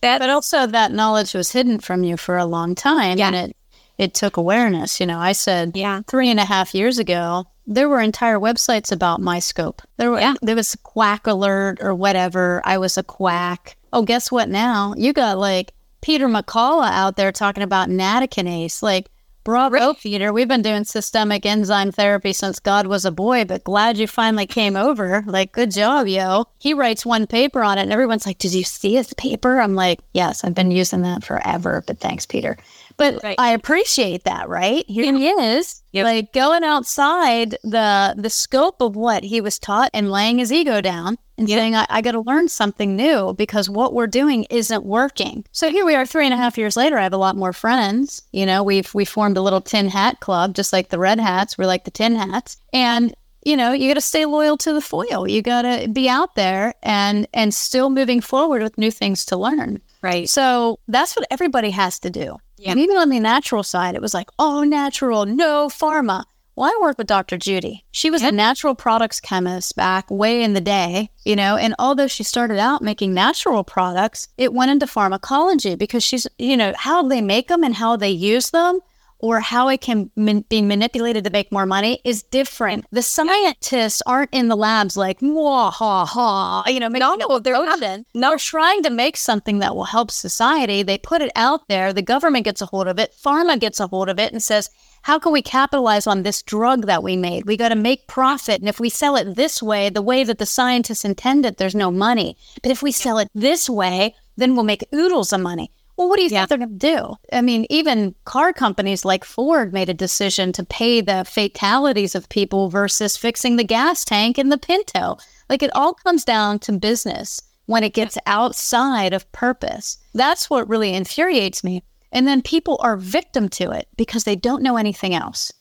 That 0.00 0.20
But 0.20 0.30
also 0.30 0.66
that 0.66 0.92
knowledge 0.92 1.34
was 1.34 1.50
hidden 1.50 1.80
from 1.80 2.04
you 2.04 2.16
for 2.16 2.36
a 2.36 2.46
long 2.46 2.76
time 2.76 3.18
Yeah. 3.18 3.26
and 3.28 3.36
it 3.36 3.56
it 3.98 4.14
took 4.14 4.36
awareness. 4.36 5.00
You 5.00 5.06
know, 5.06 5.18
I 5.18 5.32
said 5.32 5.72
yeah. 5.74 6.02
three 6.06 6.30
and 6.30 6.40
a 6.40 6.44
half 6.44 6.74
years 6.74 6.98
ago, 6.98 7.44
there 7.66 7.88
were 7.88 8.00
entire 8.00 8.38
websites 8.38 8.90
about 8.92 9.20
my 9.20 9.38
scope. 9.40 9.82
There 9.98 10.10
were 10.10 10.20
Yeah. 10.20 10.34
there 10.40 10.56
was 10.56 10.76
quack 10.82 11.26
alert 11.26 11.78
or 11.82 11.94
whatever. 11.94 12.62
I 12.64 12.78
was 12.78 12.96
a 12.96 13.02
quack. 13.02 13.76
Oh, 13.92 14.02
guess 14.02 14.30
what 14.32 14.48
now? 14.48 14.94
You 14.96 15.12
got 15.12 15.38
like 15.38 15.72
Peter 16.00 16.28
McCullough 16.28 16.90
out 16.90 17.16
there 17.16 17.32
talking 17.32 17.62
about 17.64 17.88
nattokinase. 17.88 18.82
Like, 18.82 19.08
bravo, 19.44 19.74
Right. 19.76 19.98
Peter. 19.98 20.32
We've 20.32 20.46
been 20.48 20.62
doing 20.62 20.84
systemic 20.84 21.44
enzyme 21.46 21.90
therapy 21.90 22.32
since 22.34 22.58
God 22.60 22.86
was 22.86 23.04
a 23.04 23.10
boy, 23.10 23.44
but 23.46 23.64
glad 23.64 23.96
you 23.98 24.06
finally 24.06 24.46
came 24.46 24.76
over. 24.76 25.24
Like, 25.26 25.52
good 25.52 25.70
job, 25.70 26.06
yo. 26.06 26.44
He 26.58 26.74
writes 26.74 27.04
one 27.06 27.26
paper 27.26 27.62
on 27.62 27.78
it, 27.78 27.82
and 27.82 27.92
everyone's 27.92 28.26
like, 28.26 28.38
Did 28.38 28.52
you 28.54 28.62
see 28.64 28.94
his 28.94 29.12
paper? 29.14 29.60
I'm 29.60 29.74
like, 29.74 30.00
Yes, 30.12 30.44
I've 30.44 30.54
been 30.54 30.70
using 30.70 31.02
that 31.02 31.24
forever, 31.24 31.82
but 31.86 31.98
thanks, 31.98 32.26
Peter. 32.26 32.56
But 32.98 33.22
Right. 33.22 33.36
I 33.38 33.52
appreciate 33.52 34.24
that, 34.24 34.48
right? 34.48 34.84
Here 34.88 35.04
he 35.16 35.28
is, 35.28 35.82
Yep. 35.92 36.04
like 36.04 36.32
going 36.34 36.64
outside 36.64 37.56
the 37.62 38.14
the 38.18 38.28
scope 38.28 38.82
of 38.82 38.96
what 38.96 39.24
he 39.24 39.40
was 39.40 39.58
taught 39.58 39.90
and 39.94 40.10
laying 40.10 40.38
his 40.38 40.52
ego 40.52 40.80
down 40.80 41.16
and 41.38 41.48
saying, 41.48 41.74
I, 41.76 41.86
I 41.88 42.00
got 42.02 42.12
to 42.12 42.20
learn 42.20 42.48
something 42.48 42.96
new 42.96 43.32
because 43.34 43.70
what 43.70 43.94
we're 43.94 44.08
doing 44.08 44.44
isn't 44.50 44.84
working. 44.84 45.44
So 45.52 45.70
here 45.70 45.86
we 45.86 45.94
are, 45.94 46.04
three 46.04 46.24
and 46.24 46.34
a 46.34 46.36
half 46.36 46.58
years 46.58 46.76
later. 46.76 46.98
I 46.98 47.04
have 47.04 47.12
a 47.12 47.16
lot 47.18 47.36
more 47.36 47.52
friends. 47.52 48.20
You 48.32 48.44
know, 48.44 48.62
we've 48.64 48.92
we 48.92 49.04
formed 49.04 49.36
a 49.36 49.42
little 49.42 49.60
tin 49.60 49.88
hat 49.88 50.18
club, 50.20 50.54
just 50.54 50.72
like 50.72 50.88
the 50.90 50.98
red 50.98 51.20
hats. 51.20 51.56
We're 51.56 51.66
like 51.66 51.84
the 51.84 51.92
tin 51.92 52.16
hats, 52.16 52.56
and 52.72 53.14
you 53.44 53.56
know, 53.56 53.72
you 53.72 53.88
got 53.88 53.94
to 53.94 54.00
stay 54.00 54.26
loyal 54.26 54.56
to 54.58 54.72
the 54.72 54.80
foil. 54.80 55.26
You 55.28 55.40
got 55.40 55.62
to 55.62 55.88
be 55.88 56.08
out 56.08 56.34
there 56.34 56.74
and 56.82 57.28
and 57.32 57.54
still 57.54 57.88
moving 57.88 58.20
forward 58.20 58.62
with 58.62 58.76
new 58.76 58.90
things 58.90 59.24
to 59.26 59.36
learn. 59.36 59.80
Right. 60.02 60.28
So 60.28 60.80
that's 60.88 61.14
what 61.16 61.26
everybody 61.30 61.70
has 61.70 61.98
to 62.00 62.10
do. 62.10 62.36
Yeah. 62.58 62.72
And 62.72 62.80
even 62.80 62.96
on 62.96 63.08
the 63.08 63.20
natural 63.20 63.62
side, 63.62 63.94
it 63.94 64.02
was 64.02 64.14
like, 64.14 64.30
oh, 64.38 64.64
natural, 64.64 65.26
no 65.26 65.68
pharma. 65.68 66.24
Well, 66.58 66.68
I 66.68 66.78
work 66.82 66.98
with 66.98 67.06
Dr. 67.06 67.36
Judy. 67.36 67.84
She 67.92 68.10
was 68.10 68.20
a 68.20 68.32
natural 68.32 68.74
products 68.74 69.20
chemist 69.20 69.76
back 69.76 70.10
way 70.10 70.42
in 70.42 70.54
the 70.54 70.60
day, 70.60 71.08
you 71.24 71.36
know, 71.36 71.56
and 71.56 71.72
although 71.78 72.08
she 72.08 72.24
started 72.24 72.58
out 72.58 72.82
making 72.82 73.14
natural 73.14 73.62
products, 73.62 74.26
it 74.36 74.52
went 74.52 74.72
into 74.72 74.88
pharmacology 74.88 75.76
because 75.76 76.02
she's, 76.02 76.26
you 76.36 76.56
know, 76.56 76.72
how 76.76 77.04
they 77.04 77.20
make 77.20 77.46
them 77.46 77.62
and 77.62 77.76
how 77.76 77.94
they 77.94 78.10
use 78.10 78.50
them 78.50 78.80
or 79.18 79.40
how 79.40 79.68
it 79.68 79.80
can 79.80 80.10
man- 80.16 80.44
be 80.48 80.62
manipulated 80.62 81.24
to 81.24 81.30
make 81.30 81.50
more 81.50 81.66
money 81.66 82.00
is 82.04 82.22
different. 82.22 82.86
The 82.92 83.02
scientists 83.02 84.02
aren't 84.06 84.32
in 84.32 84.48
the 84.48 84.56
labs 84.56 84.96
like, 84.96 85.18
wah, 85.20 85.70
ha, 85.70 86.04
ha, 86.04 86.64
you 86.66 86.80
know, 86.80 86.88
making 86.88 87.18
No, 87.18 87.38
they're 87.38 87.54
not. 87.54 87.80
No, 88.14 88.30
they're 88.30 88.38
trying 88.38 88.82
to 88.84 88.90
make 88.90 89.16
something 89.16 89.58
that 89.58 89.74
will 89.74 89.84
help 89.84 90.10
society. 90.10 90.82
They 90.82 90.98
put 90.98 91.20
it 91.22 91.32
out 91.34 91.66
there. 91.68 91.92
The 91.92 92.02
government 92.02 92.44
gets 92.44 92.62
a 92.62 92.66
hold 92.66 92.86
of 92.86 92.98
it. 92.98 93.14
Pharma 93.22 93.58
gets 93.58 93.80
a 93.80 93.86
hold 93.86 94.08
of 94.08 94.18
it 94.18 94.32
and 94.32 94.42
says, 94.42 94.70
how 95.02 95.18
can 95.18 95.32
we 95.32 95.42
capitalize 95.42 96.06
on 96.06 96.22
this 96.22 96.42
drug 96.42 96.86
that 96.86 97.02
we 97.02 97.16
made? 97.16 97.46
We 97.46 97.56
got 97.56 97.70
to 97.70 97.76
make 97.76 98.08
profit. 98.08 98.60
And 98.60 98.68
if 98.68 98.80
we 98.80 98.90
sell 98.90 99.16
it 99.16 99.36
this 99.36 99.62
way, 99.62 99.88
the 99.88 100.02
way 100.02 100.24
that 100.24 100.38
the 100.38 100.46
scientists 100.46 101.04
intended, 101.04 101.56
there's 101.56 101.74
no 101.74 101.90
money. 101.90 102.36
But 102.62 102.72
if 102.72 102.82
we 102.82 102.92
sell 102.92 103.18
it 103.18 103.28
this 103.34 103.70
way, 103.70 104.14
then 104.36 104.54
we'll 104.54 104.64
make 104.64 104.86
oodles 104.94 105.32
of 105.32 105.40
money. 105.40 105.70
Well, 105.98 106.08
what 106.08 106.16
do 106.16 106.22
you 106.22 106.28
Yeah. 106.30 106.46
think 106.46 106.48
they're 106.50 106.58
going 106.66 106.78
to 106.78 106.96
do? 106.96 107.16
I 107.32 107.42
mean, 107.42 107.66
even 107.70 108.14
car 108.24 108.52
companies 108.52 109.04
like 109.04 109.24
Ford 109.24 109.72
made 109.72 109.88
a 109.88 109.94
decision 109.94 110.52
to 110.52 110.64
pay 110.64 111.00
the 111.00 111.24
fatalities 111.28 112.14
of 112.14 112.28
people 112.28 112.70
versus 112.70 113.16
fixing 113.16 113.56
the 113.56 113.64
gas 113.64 114.04
tank 114.04 114.38
in 114.38 114.48
the 114.48 114.58
Pinto. 114.58 115.18
Like 115.50 115.62
it 115.62 115.74
all 115.74 115.94
comes 115.94 116.24
down 116.24 116.60
to 116.60 116.72
business 116.72 117.42
when 117.66 117.82
it 117.82 117.94
gets 117.94 118.16
outside 118.26 119.12
of 119.12 119.30
purpose. 119.32 119.98
That's 120.14 120.48
what 120.48 120.68
really 120.68 120.94
infuriates 120.94 121.64
me. 121.64 121.82
And 122.12 122.28
then 122.28 122.42
people 122.42 122.78
are 122.80 122.96
victim 122.96 123.48
to 123.50 123.72
it 123.72 123.88
because 123.96 124.22
they 124.22 124.36
don't 124.36 124.62
know 124.62 124.76
anything 124.76 125.14
else. 125.14 125.52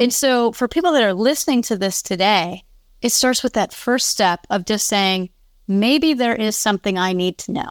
And 0.00 0.12
so 0.12 0.52
for 0.52 0.68
people 0.68 0.92
that 0.92 1.02
are 1.02 1.14
listening 1.14 1.62
to 1.62 1.78
this 1.78 2.02
today, 2.02 2.62
it 3.00 3.10
starts 3.10 3.42
with 3.42 3.54
that 3.54 3.72
first 3.72 4.08
step 4.08 4.46
of 4.50 4.66
just 4.66 4.86
saying, 4.86 5.30
maybe 5.66 6.12
there 6.12 6.36
is 6.36 6.56
something 6.56 6.98
I 6.98 7.14
need 7.14 7.38
to 7.38 7.52
know. 7.52 7.70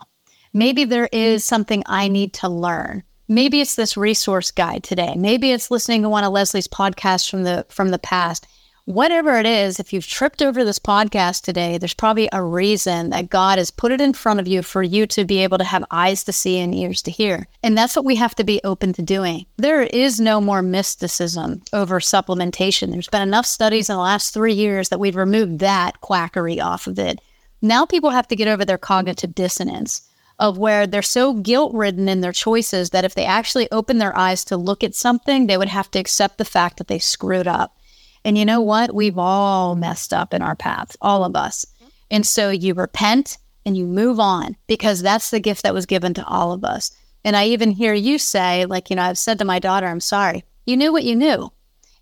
Maybe 0.53 0.85
there 0.85 1.05
mm-hmm. 1.05 1.17
is 1.17 1.45
something 1.45 1.83
I 1.85 2.07
need 2.07 2.33
to 2.35 2.49
learn. 2.49 3.03
Maybe 3.27 3.59
it's 3.59 3.75
this 3.75 3.97
resource 3.97 4.51
guide 4.51 4.83
today. 4.83 5.13
Maybe 5.17 5.51
it's 5.51 5.69
listening 5.69 6.01
to 6.03 6.09
one 6.09 6.23
of 6.23 6.31
Lesley's 6.31 6.67
podcasts 6.67 7.29
from 7.29 7.43
the 7.43 7.65
from 7.69 7.89
the 7.89 7.99
past. 7.99 8.47
Whatever 8.85 9.37
it 9.37 9.45
is, 9.45 9.81
if 9.81 9.91
you've 9.91 10.07
tripped 10.07 10.41
over 10.41 10.63
this 10.63 10.79
podcast 10.79 11.41
today, 11.41 11.77
there's 11.77 11.93
probably 11.93 12.29
a 12.31 12.41
reason 12.41 13.09
that 13.09 13.29
God 13.29 13.57
has 13.57 13.69
put 13.69 13.91
it 13.91 13.99
in 13.99 14.13
front 14.13 14.39
of 14.39 14.47
you 14.47 14.61
for 14.61 14.81
you 14.81 15.05
to 15.07 15.25
be 15.25 15.39
able 15.39 15.57
to 15.57 15.65
have 15.65 15.83
eyes 15.91 16.23
to 16.23 16.31
see 16.31 16.57
and 16.57 16.73
ears 16.73 17.01
to 17.01 17.11
hear. 17.11 17.47
And 17.61 17.77
that's 17.77 17.97
what 17.97 18.05
we 18.05 18.15
have 18.15 18.33
to 18.35 18.45
be 18.45 18.61
open 18.63 18.93
to 18.93 19.01
doing. 19.01 19.45
There 19.57 19.81
is 19.81 20.21
no 20.21 20.39
more 20.39 20.61
mysticism 20.61 21.63
over 21.73 21.99
supplementation. 21.99 22.91
There's 22.91 23.09
been 23.09 23.21
enough 23.21 23.45
studies 23.45 23.89
in 23.89 23.97
the 23.97 24.01
last 24.01 24.33
three 24.33 24.53
years 24.53 24.87
that 24.87 25.01
we've 25.01 25.17
removed 25.17 25.59
that 25.59 25.99
quackery 25.99 26.61
off 26.61 26.87
of 26.87 26.97
it. 26.97 27.19
Now 27.61 27.85
people 27.85 28.11
have 28.11 28.29
to 28.29 28.37
get 28.37 28.47
over 28.47 28.63
their 28.63 28.77
cognitive 28.77 29.35
dissonance 29.35 30.06
of 30.39 30.57
where 30.57 30.85
they're 30.85 31.01
so 31.01 31.33
guilt 31.33 31.73
ridden 31.73 32.07
in 32.07 32.21
their 32.21 32.31
choices 32.31 32.91
that 32.91 33.05
if 33.05 33.15
they 33.15 33.25
actually 33.25 33.69
open 33.71 33.97
their 33.97 34.15
eyes 34.17 34.45
to 34.45 34.57
look 34.57 34.83
at 34.83 34.95
something, 34.95 35.47
they 35.47 35.57
would 35.57 35.67
have 35.67 35.89
to 35.91 35.99
accept 35.99 36.37
the 36.37 36.45
fact 36.45 36.77
that 36.77 36.87
they 36.87 36.99
screwed 36.99 37.47
up. 37.47 37.77
And 38.23 38.37
you 38.37 38.45
know 38.45 38.61
what? 38.61 38.93
We've 38.93 39.17
all 39.17 39.75
messed 39.75 40.13
up 40.13 40.33
in 40.33 40.41
our 40.41 40.55
paths, 40.55 40.97
all 41.01 41.23
of 41.23 41.35
us. 41.35 41.65
And 42.11 42.25
so 42.25 42.49
you 42.49 42.73
repent 42.73 43.37
and 43.65 43.75
you 43.75 43.85
move 43.85 44.19
on 44.19 44.55
because 44.67 45.01
that's 45.01 45.29
the 45.29 45.39
gift 45.39 45.63
that 45.63 45.73
was 45.73 45.85
given 45.85 46.13
to 46.15 46.25
all 46.25 46.51
of 46.51 46.63
us. 46.63 46.91
And 47.23 47.35
I 47.35 47.47
even 47.47 47.71
hear 47.71 47.93
you 47.93 48.17
say, 48.17 48.65
like, 48.65 48.89
you 48.89 48.95
know, 48.95 49.01
I've 49.01 49.17
said 49.17 49.39
to 49.39 49.45
my 49.45 49.59
daughter, 49.59 49.87
I'm 49.87 49.99
sorry. 49.99 50.43
You 50.65 50.77
knew 50.77 50.93
what 50.93 51.03
you 51.03 51.15
knew. 51.15 51.51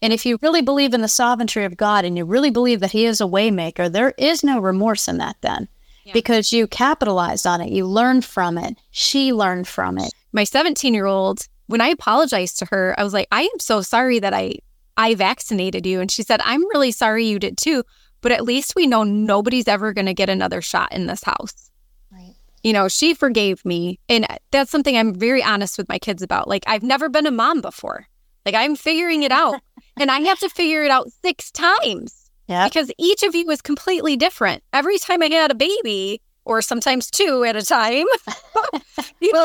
And 0.01 0.13
if 0.13 0.25
you 0.25 0.37
really 0.41 0.61
believe 0.61 0.93
in 0.93 1.01
the 1.01 1.07
sovereignty 1.07 1.63
of 1.63 1.77
God 1.77 2.05
and 2.05 2.17
you 2.17 2.25
really 2.25 2.51
believe 2.51 2.81
that 2.81 2.91
He 2.91 3.05
is 3.05 3.21
a 3.21 3.25
waymaker, 3.25 3.91
there 3.91 4.13
is 4.17 4.43
no 4.43 4.59
remorse 4.59 5.07
in 5.07 5.17
that 5.17 5.37
then. 5.41 5.67
Yeah. 6.05 6.13
Because 6.13 6.53
you 6.53 6.67
capitalized 6.67 7.47
on 7.47 7.61
it, 7.61 7.71
you 7.71 7.85
learned 7.85 8.23
from 8.23 8.57
it, 8.57 8.77
she 8.91 9.33
learned 9.33 9.67
from 9.67 9.97
it. 9.97 10.13
My 10.31 10.43
17 10.43 10.93
year 10.93 11.07
old, 11.07 11.47
when 11.65 11.81
I 11.81 11.87
apologized 11.87 12.59
to 12.59 12.65
her, 12.65 12.93
I 12.97 13.03
was 13.03 13.11
like, 13.11 13.27
I 13.31 13.41
am 13.41 13.59
so 13.59 13.81
sorry 13.81 14.19
that 14.19 14.33
I 14.33 14.59
I 14.97 15.15
vaccinated 15.15 15.85
you. 15.85 15.99
And 15.99 16.09
she 16.09 16.23
said, 16.23 16.41
I'm 16.43 16.61
really 16.69 16.91
sorry 16.91 17.25
you 17.25 17.39
did 17.39 17.57
too, 17.57 17.83
but 18.21 18.31
at 18.31 18.43
least 18.43 18.75
we 18.75 18.87
know 18.87 19.03
nobody's 19.03 19.67
ever 19.67 19.93
going 19.93 20.05
to 20.05 20.13
get 20.13 20.29
another 20.29 20.61
shot 20.61 20.93
in 20.93 21.07
this 21.07 21.23
house. 21.23 21.69
Right. 22.11 22.35
You 22.63 22.73
know, 22.73 22.87
she 22.87 23.13
forgave 23.13 23.63
me. 23.65 23.99
And 24.07 24.25
that's 24.51 24.71
something 24.71 24.97
I'm 24.97 25.13
very 25.13 25.43
honest 25.43 25.77
with 25.77 25.89
my 25.89 25.99
kids 25.99 26.21
about. 26.21 26.47
Like, 26.47 26.63
I've 26.67 26.83
never 26.83 27.09
been 27.09 27.25
a 27.25 27.31
mom 27.31 27.61
before. 27.61 28.07
Like, 28.45 28.55
I'm 28.55 28.75
figuring 28.75 29.23
it 29.23 29.31
out. 29.31 29.59
and 29.99 30.09
I 30.09 30.19
have 30.21 30.39
to 30.39 30.49
figure 30.49 30.83
it 30.83 30.91
out 30.91 31.11
six 31.23 31.51
times. 31.51 32.24
Yeah. 32.47 32.67
Because 32.67 32.91
each 32.97 33.23
of 33.23 33.35
you 33.35 33.49
is 33.49 33.61
completely 33.61 34.15
different. 34.15 34.63
Every 34.71 34.99
time 34.99 35.23
I 35.23 35.27
had 35.27 35.51
a 35.51 35.55
baby, 35.55 36.21
or 36.45 36.61
sometimes 36.61 37.09
two 37.09 37.43
at 37.43 37.55
a 37.55 37.63
time, 37.63 38.05
you 39.19 39.31
know, 39.33 39.39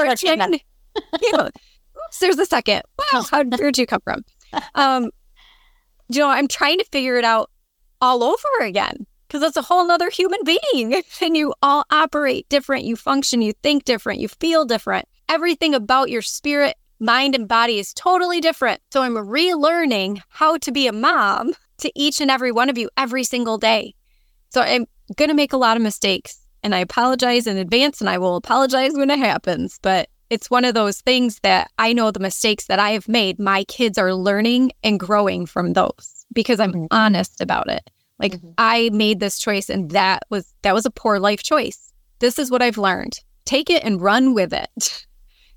you 1.22 1.32
know, 1.32 1.44
oops, 1.46 2.18
there's 2.20 2.38
a 2.38 2.46
second. 2.46 2.82
Wow, 2.98 3.24
how 3.30 3.44
where'd 3.44 3.78
you 3.78 3.86
come 3.86 4.00
from? 4.02 4.24
Um, 4.74 5.10
you 6.08 6.20
know, 6.20 6.28
I'm 6.28 6.48
trying 6.48 6.78
to 6.78 6.84
figure 6.92 7.16
it 7.16 7.24
out 7.24 7.50
all 8.00 8.22
over 8.22 8.64
again 8.64 9.06
because 9.26 9.42
it's 9.42 9.56
a 9.56 9.62
whole 9.62 9.86
nother 9.86 10.10
human 10.10 10.40
being 10.44 11.02
and 11.22 11.36
you 11.36 11.54
all 11.62 11.84
operate 11.90 12.48
different. 12.48 12.84
You 12.84 12.96
function, 12.96 13.42
you 13.42 13.52
think 13.62 13.84
different, 13.84 14.20
you 14.20 14.28
feel 14.28 14.64
different. 14.64 15.06
Everything 15.28 15.74
about 15.74 16.10
your 16.10 16.22
spirit, 16.22 16.76
mind, 16.98 17.34
and 17.34 17.46
body 17.46 17.78
is 17.78 17.94
totally 17.94 18.40
different. 18.40 18.80
So 18.92 19.02
I'm 19.02 19.14
relearning 19.14 20.20
how 20.28 20.58
to 20.58 20.72
be 20.72 20.86
a 20.88 20.92
mom 20.92 21.54
to 21.80 21.92
each 21.94 22.20
and 22.20 22.30
every 22.30 22.52
one 22.52 22.70
of 22.70 22.78
you 22.78 22.90
every 22.96 23.24
single 23.24 23.58
day. 23.58 23.94
So 24.50 24.62
I'm 24.62 24.86
going 25.16 25.28
to 25.28 25.34
make 25.34 25.52
a 25.52 25.58
lot 25.58 25.76
of 25.76 25.82
mistakes 25.82 26.40
and 26.62 26.74
I 26.74 26.78
apologize 26.78 27.46
in 27.46 27.56
advance 27.56 28.00
and 28.00 28.10
I 28.10 28.18
will 28.18 28.36
apologize 28.36 28.92
when 28.94 29.10
it 29.10 29.18
happens. 29.18 29.78
But 29.82 30.08
it's 30.28 30.50
one 30.50 30.64
of 30.64 30.74
those 30.74 31.00
things 31.00 31.40
that 31.42 31.70
I 31.78 31.92
know 31.92 32.10
the 32.10 32.20
mistakes 32.20 32.66
that 32.66 32.78
I 32.78 32.90
have 32.90 33.08
made, 33.08 33.38
my 33.38 33.64
kids 33.64 33.98
are 33.98 34.14
learning 34.14 34.72
and 34.84 35.00
growing 35.00 35.46
from 35.46 35.72
those 35.72 36.24
because 36.32 36.60
I'm 36.60 36.72
mm-hmm. 36.72 36.86
honest 36.90 37.40
about 37.40 37.68
it. 37.68 37.90
Like 38.18 38.34
mm-hmm. 38.34 38.50
I 38.58 38.90
made 38.92 39.18
this 39.18 39.38
choice 39.38 39.68
and 39.68 39.90
that 39.90 40.22
was 40.30 40.52
that 40.62 40.74
was 40.74 40.86
a 40.86 40.90
poor 40.90 41.18
life 41.18 41.42
choice. 41.42 41.92
This 42.20 42.38
is 42.38 42.50
what 42.50 42.62
I've 42.62 42.78
learned. 42.78 43.18
Take 43.44 43.70
it 43.70 43.82
and 43.82 44.00
run 44.00 44.34
with 44.34 44.52
it. 44.52 45.06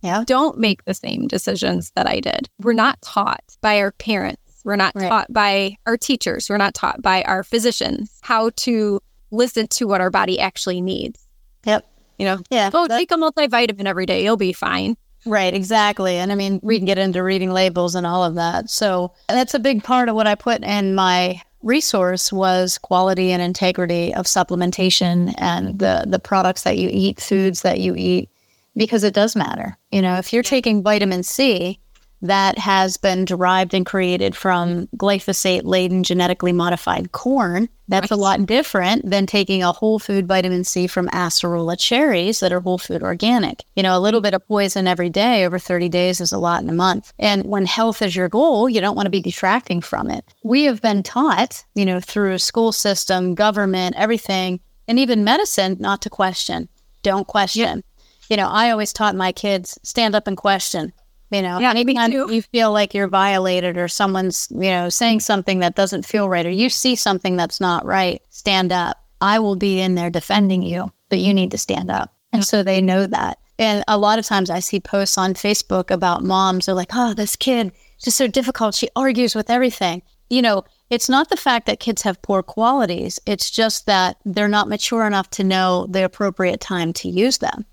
Yeah. 0.02 0.24
Don't 0.26 0.58
make 0.58 0.84
the 0.84 0.94
same 0.94 1.28
decisions 1.28 1.92
that 1.96 2.08
I 2.08 2.20
did. 2.20 2.50
We're 2.60 2.74
not 2.74 3.02
taught 3.02 3.44
by 3.62 3.80
our 3.80 3.92
parents. 3.92 4.43
We're 4.64 4.76
not 4.76 4.96
right. 4.96 5.10
taught 5.10 5.34
by 5.34 5.78
our 5.86 5.98
teachers. 5.98 6.50
We're 6.50 6.58
not 6.58 6.74
taught 6.74 7.02
by 7.02 7.24
our 7.24 7.44
physicians 7.44 8.18
how 8.22 8.52
to 8.58 9.02
listen 9.32 9.68
to 9.68 9.88
what 9.88 10.02
our 10.02 10.10
body 10.10 10.40
actually 10.40 10.82
needs. 10.82 11.26
Yep. 11.66 11.86
You 12.18 12.26
know, 12.26 12.40
yeah. 12.50 12.70
Go 12.70 12.88
take 12.88 13.12
a 13.12 13.16
multivitamin 13.16 13.86
every 13.86 14.06
day. 14.06 14.24
You'll 14.24 14.38
be 14.38 14.54
fine. 14.54 14.96
Right, 15.26 15.54
exactly. 15.54 16.18
And 16.18 16.32
I 16.32 16.36
mean, 16.36 16.60
we 16.64 16.78
can 16.78 16.86
get 16.86 16.98
into 16.98 17.24
reading 17.24 17.52
labels 17.52 17.96
and 17.96 18.06
all 18.06 18.24
of 18.24 18.36
that. 18.36 18.70
So 18.70 19.14
that's 19.30 19.54
a 19.54 19.60
big 19.60 19.84
part 19.84 20.10
of 20.10 20.16
what 20.16 20.28
I 20.28 20.36
put 20.36 20.64
in 20.64 20.96
my 20.96 21.42
resource 21.62 22.32
was 22.32 22.78
quality 22.78 23.32
and 23.32 23.42
integrity 23.42 24.14
of 24.14 24.26
supplementation 24.26 25.34
and 25.38 25.80
the 25.80 26.04
the 26.06 26.20
products 26.20 26.64
that 26.64 26.78
you 26.78 26.90
eat, 26.92 27.22
foods 27.22 27.62
that 27.62 27.80
you 27.80 27.96
eat, 27.96 28.30
because 28.76 29.04
it 29.04 29.14
does 29.14 29.36
matter. 29.36 29.78
You 29.92 30.02
know, 30.02 30.18
if 30.18 30.34
you're 30.34 30.44
taking 30.44 30.84
vitamin 30.84 31.24
C, 31.24 31.80
that 32.24 32.58
has 32.58 32.96
been 32.96 33.26
derived 33.26 33.74
and 33.74 33.86
created 33.86 34.36
from 34.36 34.88
glyphosate 34.98 35.66
laden 35.66 36.04
genetically 36.04 36.54
modified 36.54 37.12
corn. 37.12 37.68
That's 37.90 38.12
a 38.12 38.16
lot 38.16 38.46
different 38.46 39.10
than 39.10 39.26
taking 39.26 39.62
a 39.62 39.74
whole 39.74 40.00
food 40.00 40.26
vitamin 40.26 40.64
C 40.64 40.88
from 40.88 41.10
acerola 41.10 41.78
cherries 41.78 42.40
that 42.40 42.54
are 42.54 42.62
whole 42.62 42.78
food 42.78 43.04
organic. 43.04 43.66
You 43.76 43.84
know, 43.84 43.98
a 43.98 44.00
little 44.00 44.22
bit 44.22 44.34
of 44.34 44.48
poison 44.48 44.88
every 44.88 45.10
day 45.10 45.46
over 45.46 45.60
30 45.60 45.90
days 45.90 46.22
is 46.22 46.32
a 46.32 46.38
lot 46.38 46.64
in 46.64 46.70
a 46.70 46.74
month. 46.74 47.12
And 47.20 47.44
when 47.44 47.66
health 47.66 48.02
is 48.02 48.16
your 48.16 48.30
goal, 48.30 48.70
you 48.70 48.80
don't 48.80 48.96
want 48.96 49.06
to 49.06 49.12
be 49.12 49.22
detracting 49.22 49.82
from 49.82 50.10
it. 50.10 50.24
We 50.44 50.64
have 50.64 50.82
been 50.82 51.04
taught, 51.04 51.66
you 51.76 51.86
know, 51.86 52.00
through 52.00 52.38
school 52.38 52.72
system, 52.72 53.36
government, 53.36 53.96
everything, 53.98 54.62
and 54.88 54.98
even 54.98 55.26
medicine 55.26 55.76
not 55.80 56.02
to 56.04 56.10
question. 56.10 56.70
Don't 57.02 57.28
question. 57.28 57.84
Yeah. 57.84 58.28
You 58.30 58.38
know, 58.38 58.48
I 58.48 58.72
always 58.72 58.94
taught 58.94 59.18
my 59.18 59.34
kids 59.34 59.78
stand 59.84 60.16
up 60.16 60.26
and 60.26 60.38
question 60.38 60.94
you 61.34 61.42
know, 61.42 61.60
yeah, 61.60 61.72
anytime 61.72 62.12
you 62.12 62.42
feel 62.42 62.72
like 62.72 62.94
you're 62.94 63.08
violated 63.08 63.78
or 63.78 63.88
someone's, 63.88 64.48
you 64.52 64.70
know, 64.70 64.90
saying 64.90 65.22
something 65.22 65.60
that 65.60 65.76
doesn't 65.76 66.06
feel 66.06 66.30
right 66.30 66.46
or 66.46 66.52
you 66.52 66.70
see 66.70 66.96
something 66.96 67.36
that's 67.36 67.60
not 67.60 67.86
right, 67.86 68.22
stand 68.30 68.72
up. 68.72 68.98
I 69.20 69.40
will 69.40 69.56
be 69.56 69.80
in 69.80 69.96
there 69.96 70.10
defending 70.10 70.62
you, 70.62 70.92
but 71.10 71.20
you 71.20 71.34
need 71.34 71.52
to 71.52 71.58
stand 71.58 71.90
up. 71.90 72.14
And 72.32 72.46
so 72.46 72.62
they 72.62 72.82
know 72.82 73.08
that. 73.08 73.40
And 73.58 73.84
a 73.88 73.98
lot 73.98 74.20
of 74.20 74.26
times 74.26 74.50
I 74.50 74.60
see 74.60 74.80
posts 74.80 75.18
on 75.18 75.34
Facebook 75.34 75.92
about 75.92 76.24
moms. 76.24 76.66
They're 76.66 76.76
like, 76.76 76.92
oh, 76.94 77.14
this 77.14 77.36
kid, 77.36 77.72
just 78.02 78.18
so 78.18 78.28
difficult. 78.28 78.76
She 78.76 78.90
argues 78.96 79.36
with 79.36 79.50
everything. 79.50 80.02
You 80.30 80.42
know, 80.42 80.66
it's 80.90 81.10
not 81.10 81.30
the 81.30 81.38
fact 81.38 81.68
that 81.68 81.80
kids 81.80 82.02
have 82.02 82.22
poor 82.22 82.44
qualities, 82.44 83.20
it's 83.26 83.50
just 83.50 83.86
that 83.86 84.18
they're 84.26 84.48
not 84.48 84.70
mature 84.70 85.06
enough 85.06 85.30
to 85.32 85.44
know 85.44 85.88
the 85.90 86.04
appropriate 86.04 86.60
time 86.60 86.94
to 86.94 87.10
use 87.10 87.38
them. 87.38 87.66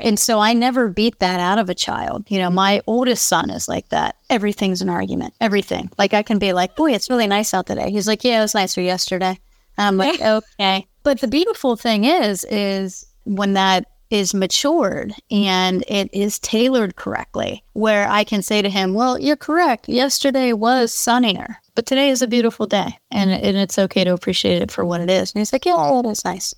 And 0.00 0.18
so 0.18 0.40
I 0.40 0.52
never 0.52 0.88
beat 0.88 1.18
that 1.18 1.40
out 1.40 1.58
of 1.58 1.68
a 1.68 1.74
child. 1.74 2.24
You 2.28 2.38
know, 2.38 2.50
my 2.50 2.78
mm-hmm. 2.78 2.90
oldest 2.90 3.26
son 3.26 3.50
is 3.50 3.68
like 3.68 3.88
that. 3.90 4.16
Everything's 4.30 4.82
an 4.82 4.88
argument, 4.88 5.34
everything. 5.40 5.90
Like 5.98 6.14
I 6.14 6.22
can 6.22 6.38
be 6.38 6.52
like, 6.52 6.76
boy, 6.76 6.92
it's 6.92 7.10
really 7.10 7.26
nice 7.26 7.52
out 7.54 7.66
today. 7.66 7.90
He's 7.90 8.08
like, 8.08 8.24
yeah, 8.24 8.38
it 8.38 8.42
was 8.42 8.54
nicer 8.54 8.80
yesterday. 8.80 9.38
I'm 9.78 9.96
like, 9.96 10.20
okay. 10.22 10.86
But 11.02 11.20
the 11.20 11.28
beautiful 11.28 11.76
thing 11.76 12.04
is, 12.04 12.44
is 12.44 13.06
when 13.24 13.54
that 13.54 13.86
is 14.10 14.34
matured 14.34 15.14
and 15.30 15.82
it 15.88 16.10
is 16.12 16.38
tailored 16.38 16.96
correctly, 16.96 17.64
where 17.72 18.06
I 18.08 18.24
can 18.24 18.42
say 18.42 18.60
to 18.60 18.68
him, 18.68 18.92
well, 18.92 19.18
you're 19.18 19.36
correct. 19.36 19.88
Yesterday 19.88 20.52
was 20.52 20.92
sunnier, 20.92 21.56
but 21.74 21.86
today 21.86 22.10
is 22.10 22.20
a 22.20 22.26
beautiful 22.26 22.66
day 22.66 22.98
and, 23.10 23.30
and 23.30 23.56
it's 23.56 23.78
okay 23.78 24.04
to 24.04 24.12
appreciate 24.12 24.60
it 24.60 24.70
for 24.70 24.84
what 24.84 25.00
it 25.00 25.08
is. 25.08 25.32
And 25.32 25.40
he's 25.40 25.52
like, 25.52 25.64
yeah, 25.64 25.76
that 26.02 26.08
is 26.10 26.24
nice. 26.26 26.54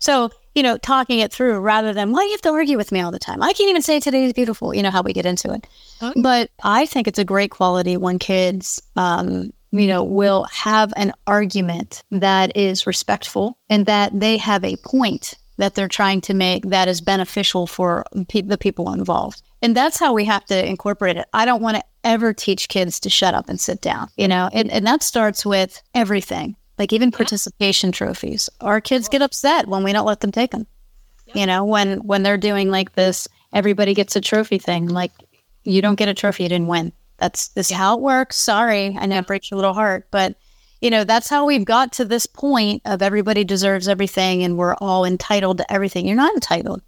So 0.00 0.30
you 0.56 0.62
know, 0.62 0.78
talking 0.78 1.18
it 1.18 1.30
through 1.30 1.60
rather 1.60 1.92
than 1.92 2.12
why 2.12 2.20
do 2.20 2.24
you 2.24 2.32
have 2.32 2.40
to 2.40 2.50
argue 2.50 2.78
with 2.78 2.90
me 2.90 3.00
all 3.00 3.10
the 3.10 3.18
time? 3.18 3.42
I 3.42 3.52
can't 3.52 3.68
even 3.68 3.82
say 3.82 4.00
today 4.00 4.24
is 4.24 4.32
beautiful. 4.32 4.74
You 4.74 4.82
know 4.82 4.90
how 4.90 5.02
we 5.02 5.12
get 5.12 5.26
into 5.26 5.52
it. 5.52 5.66
Oh. 6.00 6.14
But 6.16 6.50
I 6.64 6.86
think 6.86 7.06
it's 7.06 7.18
a 7.18 7.26
great 7.26 7.50
quality 7.50 7.98
when 7.98 8.18
kids, 8.18 8.80
um, 8.96 9.52
you 9.70 9.86
know, 9.86 10.02
will 10.02 10.44
have 10.44 10.94
an 10.96 11.12
argument 11.26 12.02
that 12.10 12.56
is 12.56 12.86
respectful 12.86 13.58
and 13.68 13.84
that 13.84 14.18
they 14.18 14.38
have 14.38 14.64
a 14.64 14.76
point 14.76 15.34
that 15.58 15.74
they're 15.74 15.88
trying 15.88 16.22
to 16.22 16.32
make 16.32 16.64
that 16.70 16.88
is 16.88 17.02
beneficial 17.02 17.66
for 17.66 18.06
pe- 18.28 18.40
the 18.40 18.58
people 18.58 18.92
involved. 18.94 19.42
And 19.60 19.76
that's 19.76 19.98
how 19.98 20.14
we 20.14 20.24
have 20.24 20.46
to 20.46 20.66
incorporate 20.66 21.18
it. 21.18 21.26
I 21.34 21.44
don't 21.44 21.62
want 21.62 21.76
to 21.76 21.84
ever 22.02 22.32
teach 22.32 22.70
kids 22.70 22.98
to 23.00 23.10
shut 23.10 23.34
up 23.34 23.50
and 23.50 23.60
sit 23.60 23.82
down, 23.82 24.08
you 24.16 24.28
know, 24.28 24.48
and, 24.54 24.70
and 24.70 24.86
that 24.86 25.02
starts 25.02 25.44
with 25.44 25.82
everything 25.94 26.56
like 26.78 26.92
even 26.92 27.10
participation 27.10 27.92
trophies. 27.92 28.50
Our 28.60 28.80
kids 28.80 29.08
get 29.08 29.22
upset 29.22 29.68
when 29.68 29.82
we 29.82 29.92
don't 29.92 30.06
let 30.06 30.20
them 30.20 30.32
take 30.32 30.50
them. 30.50 30.66
You 31.34 31.46
know, 31.46 31.64
when 31.64 31.98
when 31.98 32.22
they're 32.22 32.36
doing 32.36 32.70
like 32.70 32.94
this, 32.94 33.26
everybody 33.52 33.94
gets 33.94 34.16
a 34.16 34.20
trophy 34.20 34.58
thing. 34.58 34.88
Like 34.88 35.12
you 35.64 35.82
don't 35.82 35.96
get 35.96 36.08
a 36.08 36.14
trophy, 36.14 36.44
you 36.44 36.48
didn't 36.48 36.68
win. 36.68 36.92
That's 37.18 37.48
this 37.48 37.70
is 37.70 37.76
how 37.76 37.96
it 37.96 38.02
works. 38.02 38.36
Sorry, 38.36 38.96
I 38.98 39.06
know 39.06 39.18
it 39.18 39.26
breaks 39.26 39.50
your 39.50 39.56
little 39.56 39.74
heart, 39.74 40.06
but 40.10 40.36
you 40.80 40.90
know 40.90 41.04
that's 41.04 41.28
how 41.28 41.44
we've 41.46 41.64
got 41.64 41.92
to 41.94 42.04
this 42.04 42.26
point 42.26 42.82
of 42.84 43.02
everybody 43.02 43.42
deserves 43.42 43.88
everything 43.88 44.42
and 44.42 44.56
we're 44.56 44.76
all 44.76 45.04
entitled 45.04 45.58
to 45.58 45.72
everything. 45.72 46.06
You're 46.06 46.16
not 46.16 46.34
entitled. 46.34 46.82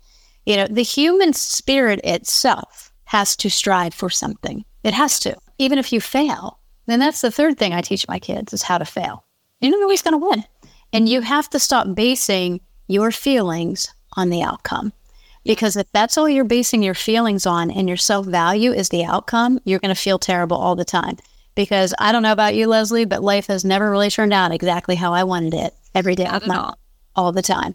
You 0.47 0.57
know, 0.57 0.66
the 0.68 0.82
human 0.82 1.32
spirit 1.32 2.01
itself 2.05 2.93
has 3.05 3.36
to 3.36 3.51
strive 3.51 3.93
for 3.93 4.09
something. 4.09 4.64
It 4.84 4.95
has 4.95 5.18
to, 5.20 5.36
even 5.59 5.78
if 5.78 5.93
you 5.93 6.01
fail. 6.01 6.59
Then 6.86 7.01
that's 7.01 7.20
the 7.20 7.30
third 7.30 7.59
thing 7.59 7.74
I 7.74 7.82
teach 7.82 8.09
my 8.09 8.18
kids 8.18 8.53
is 8.55 8.62
how 8.62 8.78
to 8.78 8.84
fail 8.84 9.24
you're 9.61 9.72
not 9.72 9.82
always 9.82 10.02
going 10.02 10.18
to 10.18 10.26
win. 10.26 10.44
And 10.92 11.09
you 11.09 11.20
have 11.20 11.50
to 11.50 11.59
stop 11.59 11.94
basing 11.94 12.61
your 12.86 13.11
feelings 13.11 13.92
on 14.14 14.30
the 14.30 14.42
outcome. 14.42 14.92
Because 15.44 15.76
if 15.76 15.90
that's 15.92 16.18
all 16.18 16.28
you're 16.28 16.44
basing 16.44 16.82
your 16.82 16.94
feelings 16.94 17.46
on 17.46 17.70
and 17.70 17.88
your 17.88 17.96
self 17.96 18.26
value 18.26 18.72
is 18.72 18.88
the 18.88 19.04
outcome, 19.04 19.61
you're 19.64 19.78
going 19.78 19.94
to 19.94 20.00
feel 20.00 20.18
terrible 20.18 20.56
all 20.56 20.76
the 20.76 20.84
time. 20.84 21.16
Because 21.54 21.94
I 21.98 22.12
don't 22.12 22.22
know 22.22 22.32
about 22.32 22.54
you, 22.54 22.66
Lesley, 22.66 23.04
but 23.04 23.22
life 23.22 23.46
has 23.46 23.64
never 23.64 23.90
really 23.90 24.11
turned 24.11 24.32
out 24.32 24.52
exactly 24.52 24.94
how 24.94 25.12
I 25.12 25.24
wanted 25.24 25.54
it 25.54 25.74
every 25.94 26.14
day, 26.14 26.24
not 26.24 26.50
all. 26.50 26.78
all 27.16 27.32
the 27.32 27.42
time. 27.42 27.74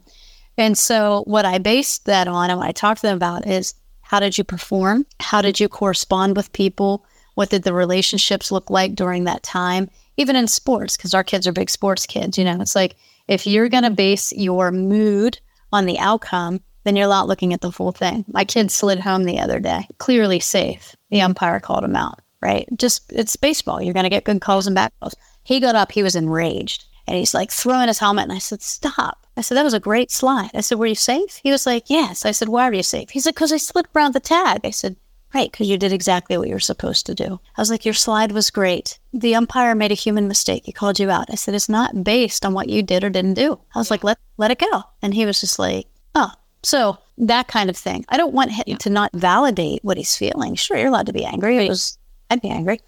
And 0.57 0.77
so, 0.77 1.23
what 1.25 1.45
I 1.45 1.57
based 1.57 2.05
that 2.05 2.27
on 2.27 2.49
and 2.49 2.59
what 2.59 2.69
I 2.69 2.71
talked 2.71 3.01
to 3.01 3.07
them 3.07 3.17
about 3.17 3.47
is 3.47 3.73
how 4.01 4.19
did 4.19 4.37
you 4.37 4.43
perform? 4.43 5.05
How 5.19 5.41
did 5.41 5.59
you 5.59 5.67
correspond 5.67 6.37
with 6.37 6.53
people? 6.53 7.05
What 7.35 7.49
did 7.49 7.63
the 7.63 7.73
relationships 7.73 8.51
look 8.51 8.69
like 8.69 8.95
during 8.95 9.23
that 9.23 9.43
time? 9.43 9.89
even 10.17 10.35
in 10.35 10.47
sports, 10.47 10.95
because 10.95 11.13
our 11.13 11.23
kids 11.23 11.47
are 11.47 11.51
big 11.51 11.69
sports 11.69 12.05
kids, 12.05 12.37
you 12.37 12.43
know, 12.43 12.59
it's 12.61 12.75
like 12.75 12.95
if 13.27 13.47
you're 13.47 13.69
going 13.69 13.83
to 13.83 13.89
base 13.89 14.31
your 14.33 14.71
mood 14.71 15.39
on 15.71 15.85
the 15.85 15.97
outcome, 15.99 16.61
then 16.83 16.95
you're 16.95 17.07
not 17.07 17.27
looking 17.27 17.53
at 17.53 17.61
the 17.61 17.71
full 17.71 17.91
thing. 17.91 18.25
My 18.27 18.43
kid 18.43 18.69
slid 18.69 18.99
home 18.99 19.23
the 19.23 19.39
other 19.39 19.59
day, 19.59 19.87
clearly 19.97 20.39
safe. 20.39 20.95
The 21.09 21.21
umpire 21.21 21.59
called 21.59 21.83
him 21.83 21.95
out. 21.95 22.19
right? 22.41 22.67
Just 22.75 23.11
it's 23.11 23.35
baseball. 23.37 23.81
You're 23.81 23.93
going 23.93 24.03
to 24.03 24.09
get 24.09 24.25
good 24.25 24.41
calls 24.41 24.67
and 24.67 24.75
bad 24.75 24.91
calls. 24.99 25.15
He 25.43 25.59
got 25.59 25.75
up. 25.75 25.91
He 25.91 26.03
was 26.03 26.15
enraged, 26.15 26.85
and 27.07 27.17
he's 27.17 27.33
like 27.33 27.51
throwing 27.51 27.87
his 27.87 27.99
helmet. 27.99 28.23
And 28.23 28.33
I 28.33 28.37
said, 28.37 28.61
"Stop!" 28.61 29.25
I 29.37 29.41
said, 29.41 29.55
"That 29.55 29.63
was 29.63 29.73
a 29.73 29.79
great 29.79 30.11
slide." 30.11 30.51
I 30.53 30.61
said, 30.61 30.77
"Were 30.77 30.85
you 30.85 30.95
safe?" 30.95 31.39
He 31.41 31.51
was 31.51 31.65
like, 31.65 31.85
"Yes." 31.87 32.25
I 32.25 32.31
said, 32.31 32.49
"Why 32.49 32.67
were 32.67 32.75
you 32.75 32.83
safe?" 32.83 33.09
He's 33.11 33.25
like, 33.25 33.35
"Because 33.35 33.53
I 33.53 33.57
slipped 33.57 33.95
around 33.95 34.13
the 34.13 34.19
tag." 34.19 34.61
I 34.63 34.69
said, 34.71 34.97
Right, 35.33 35.51
because 35.51 35.67
you 35.67 35.77
did 35.77 35.91
exactly 35.91 36.37
what 36.37 36.47
you 36.47 36.53
were 36.53 36.59
supposed 36.59 37.07
to 37.07 37.15
do. 37.15 37.39
I 37.57 37.61
was 37.61 37.71
like, 37.71 37.85
Your 37.85 37.93
slide 37.93 38.31
was 38.31 38.51
great. 38.51 38.99
The 39.13 39.35
umpire 39.35 39.73
made 39.73 39.91
a 39.91 39.95
human 39.95 40.27
mistake. 40.27 40.63
He 40.65 40.71
called 40.71 40.99
you 40.99 41.09
out. 41.09 41.29
I 41.31 41.35
said, 41.35 41.55
It's 41.55 41.69
not 41.69 42.03
based 42.03 42.45
on 42.45 42.53
what 42.53 42.69
you 42.69 42.83
did 42.83 43.03
or 43.03 43.09
didn't 43.09 43.33
do. 43.33 43.59
I 43.73 43.79
was 43.79 43.89
like, 43.89 44.03
Let 44.03 44.19
let 44.37 44.51
it 44.51 44.59
go. 44.59 44.83
And 45.01 45.13
he 45.13 45.25
was 45.25 45.41
just 45.41 45.57
like, 45.57 45.87
Oh. 46.13 46.31
So 46.61 46.97
that 47.17 47.47
kind 47.47 47.69
of 47.69 47.75
thing. 47.75 48.05
I 48.09 48.17
don't 48.17 48.33
want 48.33 48.51
him 48.51 48.63
yeah. 48.67 48.77
to 48.77 48.89
not 48.89 49.11
validate 49.13 49.83
what 49.83 49.97
he's 49.97 50.15
feeling. 50.15 50.55
Sure, 50.55 50.77
you're 50.77 50.87
allowed 50.87 51.07
to 51.07 51.13
be 51.13 51.25
angry. 51.25 51.57
It 51.57 51.69
was 51.69 51.97
I'd 52.29 52.41
be 52.41 52.49
angry. 52.49 52.79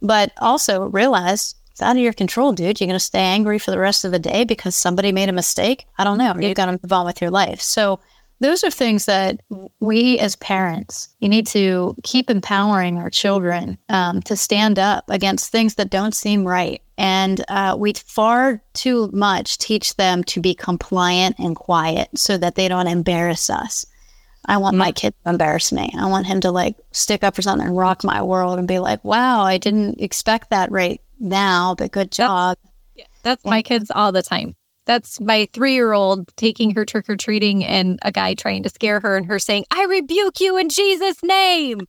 But 0.00 0.32
also 0.38 0.88
realize 0.88 1.54
it's 1.70 1.80
out 1.80 1.96
of 1.96 2.02
your 2.02 2.12
control, 2.12 2.52
dude. 2.52 2.80
You're 2.80 2.88
gonna 2.88 2.98
stay 2.98 3.20
angry 3.20 3.58
for 3.58 3.70
the 3.70 3.78
rest 3.78 4.04
of 4.04 4.10
the 4.10 4.18
day 4.18 4.44
because 4.44 4.74
somebody 4.74 5.12
made 5.12 5.28
a 5.28 5.32
mistake. 5.32 5.86
I 5.98 6.04
don't 6.04 6.18
know. 6.18 6.34
You've 6.38 6.56
got 6.56 6.66
to 6.66 6.72
move 6.72 6.92
on 6.92 7.06
with 7.06 7.20
your 7.20 7.30
life. 7.30 7.60
So 7.60 8.00
those 8.42 8.64
are 8.64 8.70
things 8.70 9.06
that 9.06 9.40
we 9.80 10.18
as 10.18 10.36
parents 10.36 11.08
you 11.20 11.28
need 11.28 11.46
to 11.46 11.94
keep 12.02 12.28
empowering 12.28 12.98
our 12.98 13.10
children 13.10 13.78
um, 13.88 14.20
to 14.22 14.36
stand 14.36 14.78
up 14.78 15.04
against 15.08 15.50
things 15.50 15.76
that 15.76 15.90
don't 15.90 16.14
seem 16.14 16.44
right. 16.46 16.82
And 16.98 17.44
uh, 17.48 17.76
we 17.78 17.94
far 17.94 18.62
too 18.74 19.10
much 19.12 19.58
teach 19.58 19.96
them 19.96 20.22
to 20.24 20.40
be 20.40 20.54
compliant 20.54 21.36
and 21.38 21.56
quiet 21.56 22.08
so 22.16 22.36
that 22.36 22.54
they 22.54 22.68
don't 22.68 22.86
embarrass 22.86 23.50
us. 23.50 23.86
I 24.46 24.56
want 24.56 24.76
my 24.76 24.90
kid 24.90 25.14
to 25.24 25.30
embarrass 25.30 25.72
me. 25.72 25.92
I 25.96 26.06
want 26.06 26.26
him 26.26 26.40
to 26.40 26.50
like 26.50 26.76
stick 26.90 27.22
up 27.22 27.36
for 27.36 27.42
something 27.42 27.66
and 27.66 27.76
rock 27.76 28.02
my 28.02 28.22
world 28.22 28.58
and 28.58 28.66
be 28.66 28.80
like 28.80 29.04
wow 29.04 29.42
i 29.42 29.56
didn't 29.56 30.00
expect 30.00 30.50
that 30.50 30.70
right 30.70 31.00
now 31.20 31.74
but 31.76 31.92
good 31.92 32.10
job. 32.10 32.58
That's, 32.96 33.08
that's 33.22 33.44
my 33.44 33.62
kids 33.62 33.90
all 33.94 34.10
the 34.10 34.22
time 34.22 34.56
that's 34.84 35.20
my 35.20 35.48
three 35.52 35.74
year 35.74 35.92
old 35.92 36.34
taking 36.36 36.74
her 36.74 36.84
trick 36.84 37.08
or 37.08 37.16
treating 37.16 37.64
and 37.64 37.98
a 38.02 38.12
guy 38.12 38.34
trying 38.34 38.62
to 38.64 38.68
scare 38.68 39.00
her 39.00 39.16
and 39.16 39.26
her 39.26 39.38
saying, 39.38 39.64
I 39.70 39.84
rebuke 39.84 40.40
you 40.40 40.56
in 40.56 40.68
Jesus' 40.68 41.22
name. 41.22 41.86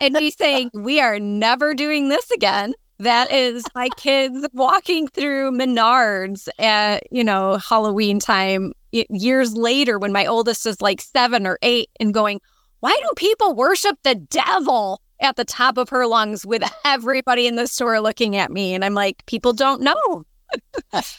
and 0.00 0.14
me 0.14 0.30
saying, 0.30 0.70
We 0.74 1.00
are 1.00 1.18
never 1.18 1.74
doing 1.74 2.08
this 2.08 2.30
again. 2.30 2.74
That 2.98 3.32
is 3.32 3.64
my 3.74 3.88
kids 3.96 4.46
walking 4.52 5.08
through 5.08 5.52
Menards 5.52 6.48
at, 6.58 7.04
you 7.10 7.24
know, 7.24 7.56
Halloween 7.56 8.18
time 8.18 8.72
years 8.92 9.54
later 9.54 9.98
when 9.98 10.12
my 10.12 10.26
oldest 10.26 10.66
is 10.66 10.82
like 10.82 11.00
seven 11.00 11.46
or 11.46 11.58
eight 11.62 11.90
and 11.98 12.12
going, 12.12 12.40
Why 12.80 12.98
do 13.02 13.10
people 13.16 13.54
worship 13.54 13.98
the 14.02 14.16
devil? 14.16 15.00
At 15.22 15.36
the 15.36 15.44
top 15.44 15.76
of 15.76 15.90
her 15.90 16.06
lungs 16.06 16.46
with 16.46 16.62
everybody 16.82 17.46
in 17.46 17.56
the 17.56 17.66
store 17.66 18.00
looking 18.00 18.36
at 18.36 18.50
me. 18.50 18.72
And 18.72 18.82
I'm 18.82 18.94
like, 18.94 19.26
people 19.26 19.52
don't 19.52 19.82
know 19.82 20.24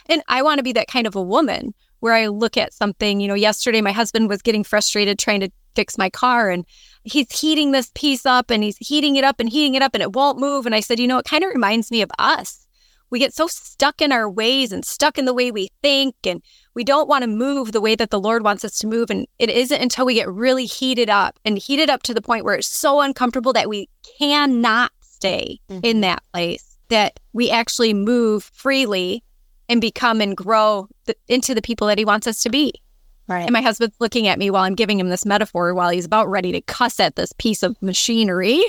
and 0.10 0.22
I 0.28 0.42
want 0.42 0.60
to 0.60 0.64
be 0.64 0.74
that 0.74 0.88
kind 0.88 1.08
of 1.08 1.16
a 1.16 1.22
woman 1.22 1.74
where 2.02 2.14
I 2.14 2.28
look 2.28 2.58
at 2.58 2.74
something. 2.74 3.20
You 3.22 3.28
know, 3.28 3.34
yesterday 3.34 3.82
my 3.82 3.92
husband 3.92 4.28
was 4.28 4.42
getting 4.42 4.64
frustrated 4.64 5.18
trying 5.18 5.40
to 5.42 5.50
fix 5.76 5.98
my 5.98 6.10
car 6.10 6.50
and 6.50 6.66
he's 7.04 7.32
heating 7.32 7.72
this 7.72 7.90
piece 7.96 8.26
up 8.26 8.52
and 8.52 8.64
he's 8.64 8.78
heating 8.78 9.16
it 9.16 9.24
up 9.24 9.40
and 9.40 9.50
heating 9.50 9.76
it 9.76 9.82
up 9.82 9.94
and 9.94 10.04
it 10.04 10.14
won't 10.14 10.40
move. 10.40 10.66
And 10.66 10.76
I 10.76 10.82
said, 10.82 11.00
you 11.00 11.08
know, 11.08 11.18
it 11.18 11.26
kind 11.26 11.44
of 11.44 11.50
reminds 11.50 11.90
me 11.90 12.02
of 12.02 12.12
us. 12.20 12.68
We 13.10 13.20
get 13.20 13.34
so 13.34 13.48
stuck 13.48 14.02
in 14.02 14.12
our 14.12 14.30
ways 14.30 14.72
and 14.72 14.86
stuck 14.86 15.18
in 15.18 15.26
the 15.26 15.34
way 15.34 15.52
we 15.52 15.70
think 15.82 16.16
and 16.26 16.42
we 16.76 16.86
don't 16.86 17.10
want 17.10 17.24
to 17.24 17.28
move 17.28 17.72
the 17.72 17.82
way 17.82 17.96
that 17.96 18.10
the 18.10 18.20
Lord 18.20 18.44
wants 18.44 18.64
us 18.64 18.78
to 18.80 18.88
move. 18.88 19.10
And 19.10 19.28
it 19.38 19.50
isn't 19.50 19.82
until 19.82 20.06
we 20.06 20.14
get 20.14 20.32
really 20.32 20.66
heated 20.66 21.10
up 21.10 21.38
and 21.44 21.58
heated 21.58 21.90
up 21.90 22.04
to 22.04 22.14
the 22.14 22.22
point 22.22 22.46
where 22.46 22.56
it's 22.56 22.68
so 22.68 23.02
uncomfortable 23.02 23.54
that 23.54 23.70
we 23.70 23.90
cannot 24.18 24.92
stay 25.02 25.60
mm-hmm. 25.70 25.86
in 25.86 26.02
that 26.02 26.24
place 26.34 26.71
that 26.92 27.20
we 27.34 27.50
actually 27.50 27.94
move 27.94 28.44
freely 28.54 29.24
and 29.68 29.82
become 29.82 30.22
and 30.22 30.38
grow 30.38 30.88
the, 31.06 31.16
into 31.28 31.56
the 31.56 31.62
people 31.62 31.88
that 31.88 31.98
he 31.98 32.06
wants 32.06 32.28
us 32.28 32.44
to 32.44 32.50
be. 32.50 32.74
Right. 33.28 33.44
And 33.44 33.52
my 33.52 33.62
husband's 33.62 33.96
looking 34.00 34.28
at 34.28 34.38
me 34.38 34.50
while 34.50 34.64
I'm 34.64 34.76
giving 34.76 35.00
him 35.00 35.10
this 35.10 35.26
metaphor 35.26 35.74
while 35.74 35.90
he's 35.90 36.06
about 36.06 36.30
ready 36.30 36.52
to 36.52 36.62
cuss 36.62 37.00
at 37.00 37.16
this 37.16 37.32
piece 37.34 37.64
of 37.64 37.82
machinery. 37.82 38.64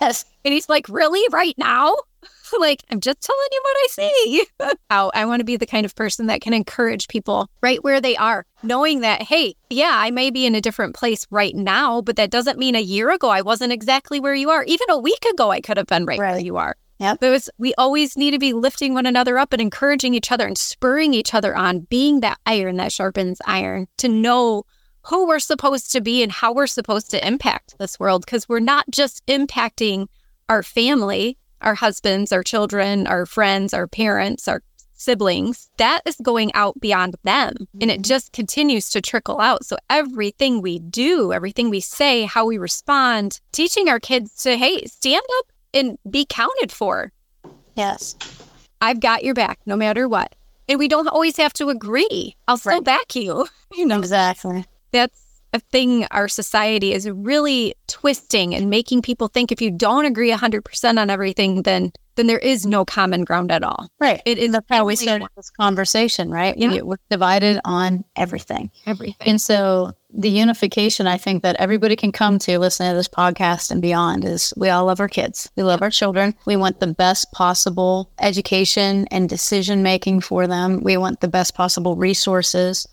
yes. 0.00 0.24
And 0.44 0.54
he's 0.54 0.68
like, 0.68 0.88
Really? 0.88 1.26
Right 1.32 1.54
now? 1.58 1.96
like, 2.58 2.84
I'm 2.90 3.00
just 3.00 3.20
telling 3.20 3.48
you 3.50 3.60
what 3.62 3.76
I 3.76 3.86
see. 3.90 4.46
How 4.90 5.10
I 5.14 5.24
want 5.26 5.40
to 5.40 5.44
be 5.44 5.56
the 5.56 5.66
kind 5.66 5.84
of 5.84 5.94
person 5.94 6.26
that 6.26 6.40
can 6.40 6.52
encourage 6.54 7.08
people 7.08 7.48
right 7.62 7.82
where 7.82 8.00
they 8.00 8.16
are, 8.16 8.46
knowing 8.62 9.00
that, 9.00 9.22
hey, 9.22 9.54
yeah, 9.70 9.92
I 9.92 10.10
may 10.10 10.30
be 10.30 10.46
in 10.46 10.54
a 10.54 10.60
different 10.60 10.94
place 10.94 11.26
right 11.30 11.54
now, 11.54 12.00
but 12.00 12.16
that 12.16 12.30
doesn't 12.30 12.58
mean 12.58 12.74
a 12.74 12.80
year 12.80 13.10
ago 13.10 13.28
I 13.28 13.42
wasn't 13.42 13.72
exactly 13.72 14.20
where 14.20 14.34
you 14.34 14.50
are. 14.50 14.64
Even 14.64 14.88
a 14.90 14.98
week 14.98 15.24
ago, 15.32 15.50
I 15.50 15.60
could 15.60 15.76
have 15.76 15.86
been 15.86 16.06
right, 16.06 16.18
right. 16.18 16.32
where 16.32 16.40
you 16.40 16.56
are. 16.56 16.76
Yep. 16.98 17.18
But 17.20 17.30
was, 17.30 17.50
we 17.58 17.74
always 17.74 18.16
need 18.16 18.30
to 18.30 18.38
be 18.38 18.52
lifting 18.52 18.94
one 18.94 19.06
another 19.06 19.38
up 19.38 19.52
and 19.52 19.60
encouraging 19.60 20.14
each 20.14 20.32
other 20.32 20.46
and 20.46 20.56
spurring 20.56 21.14
each 21.14 21.34
other 21.34 21.56
on, 21.56 21.80
being 21.80 22.20
that 22.20 22.38
iron 22.46 22.76
that 22.76 22.92
sharpens 22.92 23.40
iron 23.44 23.86
to 23.98 24.08
know 24.08 24.64
who 25.02 25.26
we're 25.26 25.38
supposed 25.38 25.92
to 25.92 26.00
be 26.00 26.22
and 26.22 26.32
how 26.32 26.52
we're 26.52 26.66
supposed 26.66 27.10
to 27.10 27.26
impact 27.26 27.76
this 27.78 28.00
world. 28.00 28.24
Because 28.24 28.48
we're 28.48 28.60
not 28.60 28.86
just 28.90 29.24
impacting 29.26 30.06
our 30.48 30.62
family, 30.62 31.38
our 31.60 31.74
husbands, 31.74 32.32
our 32.32 32.42
children, 32.42 33.06
our 33.06 33.26
friends, 33.26 33.74
our 33.74 33.86
parents, 33.86 34.48
our 34.48 34.62
siblings. 34.94 35.68
That 35.76 36.00
is 36.06 36.16
going 36.22 36.52
out 36.54 36.80
beyond 36.80 37.16
them. 37.22 37.52
Mm-hmm. 37.52 37.78
And 37.82 37.90
it 37.90 37.94
mm-hmm. 37.94 38.02
just 38.02 38.32
continues 38.32 38.88
to 38.90 39.00
trickle 39.00 39.40
out. 39.40 39.64
So 39.64 39.76
everything 39.90 40.62
we 40.62 40.78
do, 40.78 41.32
everything 41.32 41.70
we 41.70 41.80
say, 41.80 42.24
how 42.24 42.46
we 42.46 42.58
respond, 42.58 43.40
teaching 43.52 43.88
our 43.88 44.00
kids 44.00 44.42
to, 44.42 44.56
hey, 44.56 44.84
stand 44.86 45.24
up 45.38 45.52
and 45.76 45.98
be 46.10 46.26
counted 46.28 46.72
for. 46.72 47.12
Yes. 47.76 48.16
I've 48.80 49.00
got 49.00 49.24
your 49.24 49.34
back 49.34 49.60
no 49.66 49.76
matter 49.76 50.08
what. 50.08 50.34
And 50.68 50.78
we 50.78 50.88
don't 50.88 51.06
always 51.08 51.36
have 51.36 51.52
to 51.54 51.68
agree. 51.68 52.34
I'll 52.48 52.56
still 52.56 52.74
right. 52.74 52.84
back 52.84 53.14
you. 53.14 53.46
You 53.74 53.84
know, 53.84 53.98
exactly. 53.98 54.64
That's 54.92 55.20
a 55.52 55.58
thing 55.58 56.06
our 56.12 56.28
society 56.28 56.92
is 56.94 57.10
really 57.10 57.74
twisting 57.88 58.54
and 58.54 58.70
making 58.70 59.02
people 59.02 59.26
think 59.28 59.50
if 59.50 59.60
you 59.60 59.70
don't 59.70 60.06
agree 60.06 60.30
100% 60.30 61.00
on 61.00 61.10
everything, 61.10 61.62
then 61.62 61.92
then 62.16 62.26
there 62.26 62.38
is 62.38 62.66
no 62.66 62.84
common 62.84 63.24
ground 63.24 63.52
at 63.52 63.62
all. 63.62 63.88
Right. 64.00 64.20
It 64.26 64.38
is 64.38 64.52
That's 64.52 64.66
how 64.68 64.84
we 64.84 64.96
started 64.96 65.28
this 65.36 65.50
conversation, 65.50 66.30
right? 66.30 66.56
Yeah. 66.56 66.82
We're 66.82 66.96
divided 67.10 67.60
on 67.64 68.04
everything. 68.16 68.70
Everything. 68.86 69.28
And 69.28 69.40
so 69.40 69.92
the 70.12 70.30
unification 70.30 71.06
I 71.06 71.18
think 71.18 71.42
that 71.42 71.56
everybody 71.56 71.94
can 71.94 72.10
come 72.10 72.38
to 72.40 72.58
listening 72.58 72.90
to 72.90 72.96
this 72.96 73.08
podcast 73.08 73.70
and 73.70 73.82
beyond 73.82 74.24
is 74.24 74.54
we 74.56 74.70
all 74.70 74.86
love 74.86 75.00
our 75.00 75.08
kids. 75.08 75.50
We 75.56 75.62
love 75.62 75.82
our 75.82 75.90
children. 75.90 76.34
We 76.46 76.56
want 76.56 76.80
the 76.80 76.86
best 76.86 77.32
possible 77.32 78.10
education 78.18 79.06
and 79.10 79.28
decision 79.28 79.82
making 79.82 80.22
for 80.22 80.46
them. 80.46 80.82
We 80.82 80.96
want 80.96 81.20
the 81.20 81.28
best 81.28 81.54
possible 81.54 81.96
resources 81.96 82.86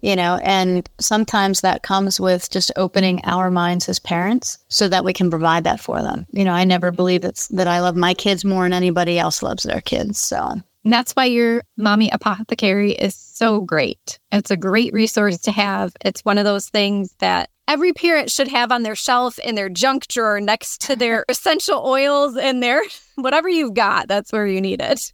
you 0.00 0.16
know, 0.16 0.38
and 0.42 0.88
sometimes 1.00 1.60
that 1.60 1.82
comes 1.82 2.20
with 2.20 2.50
just 2.50 2.72
opening 2.76 3.20
our 3.24 3.50
minds 3.50 3.88
as 3.88 3.98
parents 3.98 4.58
so 4.68 4.88
that 4.88 5.04
we 5.04 5.12
can 5.12 5.30
provide 5.30 5.64
that 5.64 5.80
for 5.80 6.02
them. 6.02 6.26
You 6.30 6.44
know, 6.44 6.52
I 6.52 6.64
never 6.64 6.90
believe 6.90 7.24
it's 7.24 7.48
that 7.48 7.68
I 7.68 7.80
love 7.80 7.96
my 7.96 8.14
kids 8.14 8.44
more 8.44 8.64
than 8.64 8.72
anybody 8.72 9.18
else 9.18 9.42
loves 9.42 9.64
their 9.64 9.80
kids. 9.80 10.18
So 10.18 10.60
and 10.84 10.92
that's 10.92 11.12
why 11.12 11.26
your 11.26 11.62
mommy 11.76 12.08
apothecary 12.10 12.92
is 12.92 13.14
so 13.14 13.60
great. 13.60 14.18
It's 14.32 14.50
a 14.50 14.56
great 14.56 14.92
resource 14.92 15.38
to 15.40 15.52
have. 15.52 15.92
It's 16.00 16.24
one 16.24 16.38
of 16.38 16.44
those 16.44 16.70
things 16.70 17.14
that 17.18 17.50
every 17.66 17.92
parent 17.92 18.30
should 18.30 18.48
have 18.48 18.72
on 18.72 18.84
their 18.84 18.94
shelf 18.94 19.38
in 19.40 19.54
their 19.54 19.68
junk 19.68 20.06
drawer 20.06 20.40
next 20.40 20.80
to 20.82 20.96
their 20.96 21.24
essential 21.28 21.84
oils 21.84 22.36
and 22.36 22.62
their 22.62 22.82
whatever 23.16 23.48
you've 23.48 23.74
got. 23.74 24.08
That's 24.08 24.32
where 24.32 24.46
you 24.46 24.60
need 24.60 24.80
it. 24.80 25.12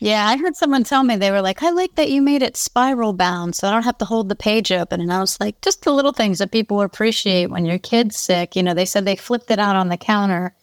Yeah, 0.00 0.26
I 0.28 0.36
heard 0.36 0.56
someone 0.56 0.84
tell 0.84 1.02
me 1.02 1.16
they 1.16 1.30
were 1.30 1.40
like, 1.40 1.62
I 1.62 1.70
like 1.70 1.94
that 1.94 2.10
you 2.10 2.20
made 2.20 2.42
it 2.42 2.56
spiral 2.56 3.12
bound 3.12 3.54
so 3.54 3.68
I 3.68 3.70
don't 3.70 3.84
have 3.84 3.98
to 3.98 4.04
hold 4.04 4.28
the 4.28 4.36
page 4.36 4.72
open. 4.72 5.00
And 5.00 5.12
I 5.12 5.20
was 5.20 5.38
like, 5.40 5.60
just 5.60 5.82
the 5.82 5.92
little 5.92 6.12
things 6.12 6.38
that 6.38 6.52
people 6.52 6.82
appreciate 6.82 7.50
when 7.50 7.64
your 7.64 7.78
kid's 7.78 8.16
sick. 8.16 8.56
You 8.56 8.62
know, 8.62 8.74
they 8.74 8.84
said 8.84 9.04
they 9.04 9.16
flipped 9.16 9.50
it 9.50 9.58
out 9.58 9.76
on 9.76 9.88
the 9.88 9.96
counter 9.96 10.54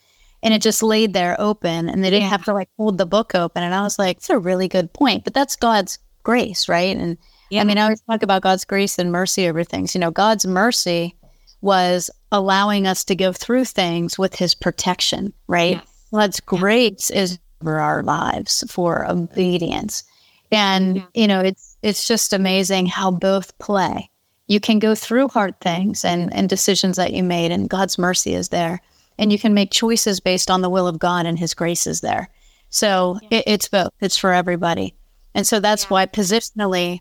and 0.43 0.53
it 0.53 0.61
just 0.61 0.83
laid 0.83 1.13
there 1.13 1.35
open 1.39 1.89
and 1.89 2.03
they 2.03 2.09
didn't 2.09 2.23
yeah. 2.23 2.29
have 2.29 2.45
to 2.45 2.53
like 2.53 2.69
hold 2.77 2.97
the 2.97 3.05
book 3.05 3.33
open. 3.33 3.63
And 3.63 3.73
I 3.73 3.81
was 3.81 3.97
like, 3.97 4.17
it's 4.17 4.29
a 4.29 4.39
really 4.39 4.67
good 4.67 4.91
point. 4.93 5.23
But 5.23 5.33
that's 5.33 5.55
God's 5.55 5.97
grace, 6.23 6.67
right? 6.67 6.95
And 6.95 7.17
yeah. 7.49 7.61
I 7.61 7.63
mean, 7.63 7.77
I 7.77 7.83
always 7.83 8.01
talk 8.01 8.23
about 8.23 8.43
God's 8.43 8.65
grace 8.65 8.97
and 8.97 9.11
mercy 9.11 9.47
over 9.47 9.63
things. 9.63 9.93
You 9.93 10.01
know, 10.01 10.11
God's 10.11 10.45
mercy 10.45 11.15
was 11.61 12.09
allowing 12.31 12.87
us 12.87 13.03
to 13.05 13.15
go 13.15 13.31
through 13.31 13.65
things 13.65 14.17
with 14.17 14.35
his 14.35 14.55
protection, 14.55 15.33
right? 15.47 15.77
Yes. 15.77 16.07
God's 16.11 16.39
grace 16.39 17.09
is 17.09 17.39
over 17.61 17.79
our 17.79 18.03
lives 18.03 18.63
for 18.69 19.09
obedience. 19.09 20.03
And 20.51 20.97
yeah. 20.97 21.03
you 21.13 21.27
know, 21.27 21.39
it's 21.39 21.77
it's 21.81 22.07
just 22.07 22.33
amazing 22.33 22.87
how 22.87 23.11
both 23.11 23.57
play. 23.59 24.09
You 24.47 24.59
can 24.59 24.79
go 24.79 24.95
through 24.95 25.29
hard 25.29 25.59
things 25.61 26.03
and, 26.03 26.33
and 26.33 26.49
decisions 26.49 26.97
that 26.97 27.13
you 27.13 27.23
made, 27.23 27.51
and 27.51 27.69
God's 27.69 27.97
mercy 27.97 28.33
is 28.33 28.49
there. 28.49 28.81
And 29.17 29.31
you 29.31 29.39
can 29.39 29.53
make 29.53 29.71
choices 29.71 30.19
based 30.19 30.49
on 30.49 30.61
the 30.61 30.69
will 30.69 30.87
of 30.87 30.99
God, 30.99 31.25
and 31.25 31.39
His 31.39 31.53
grace 31.53 31.87
is 31.87 32.01
there. 32.01 32.29
So 32.69 33.19
yeah. 33.23 33.39
it, 33.39 33.43
it's 33.47 33.67
both, 33.69 33.91
it's 34.01 34.17
for 34.17 34.33
everybody. 34.33 34.95
And 35.33 35.47
so 35.47 35.59
that's 35.59 35.85
yeah. 35.85 35.89
why 35.89 36.05
positionally, 36.05 36.99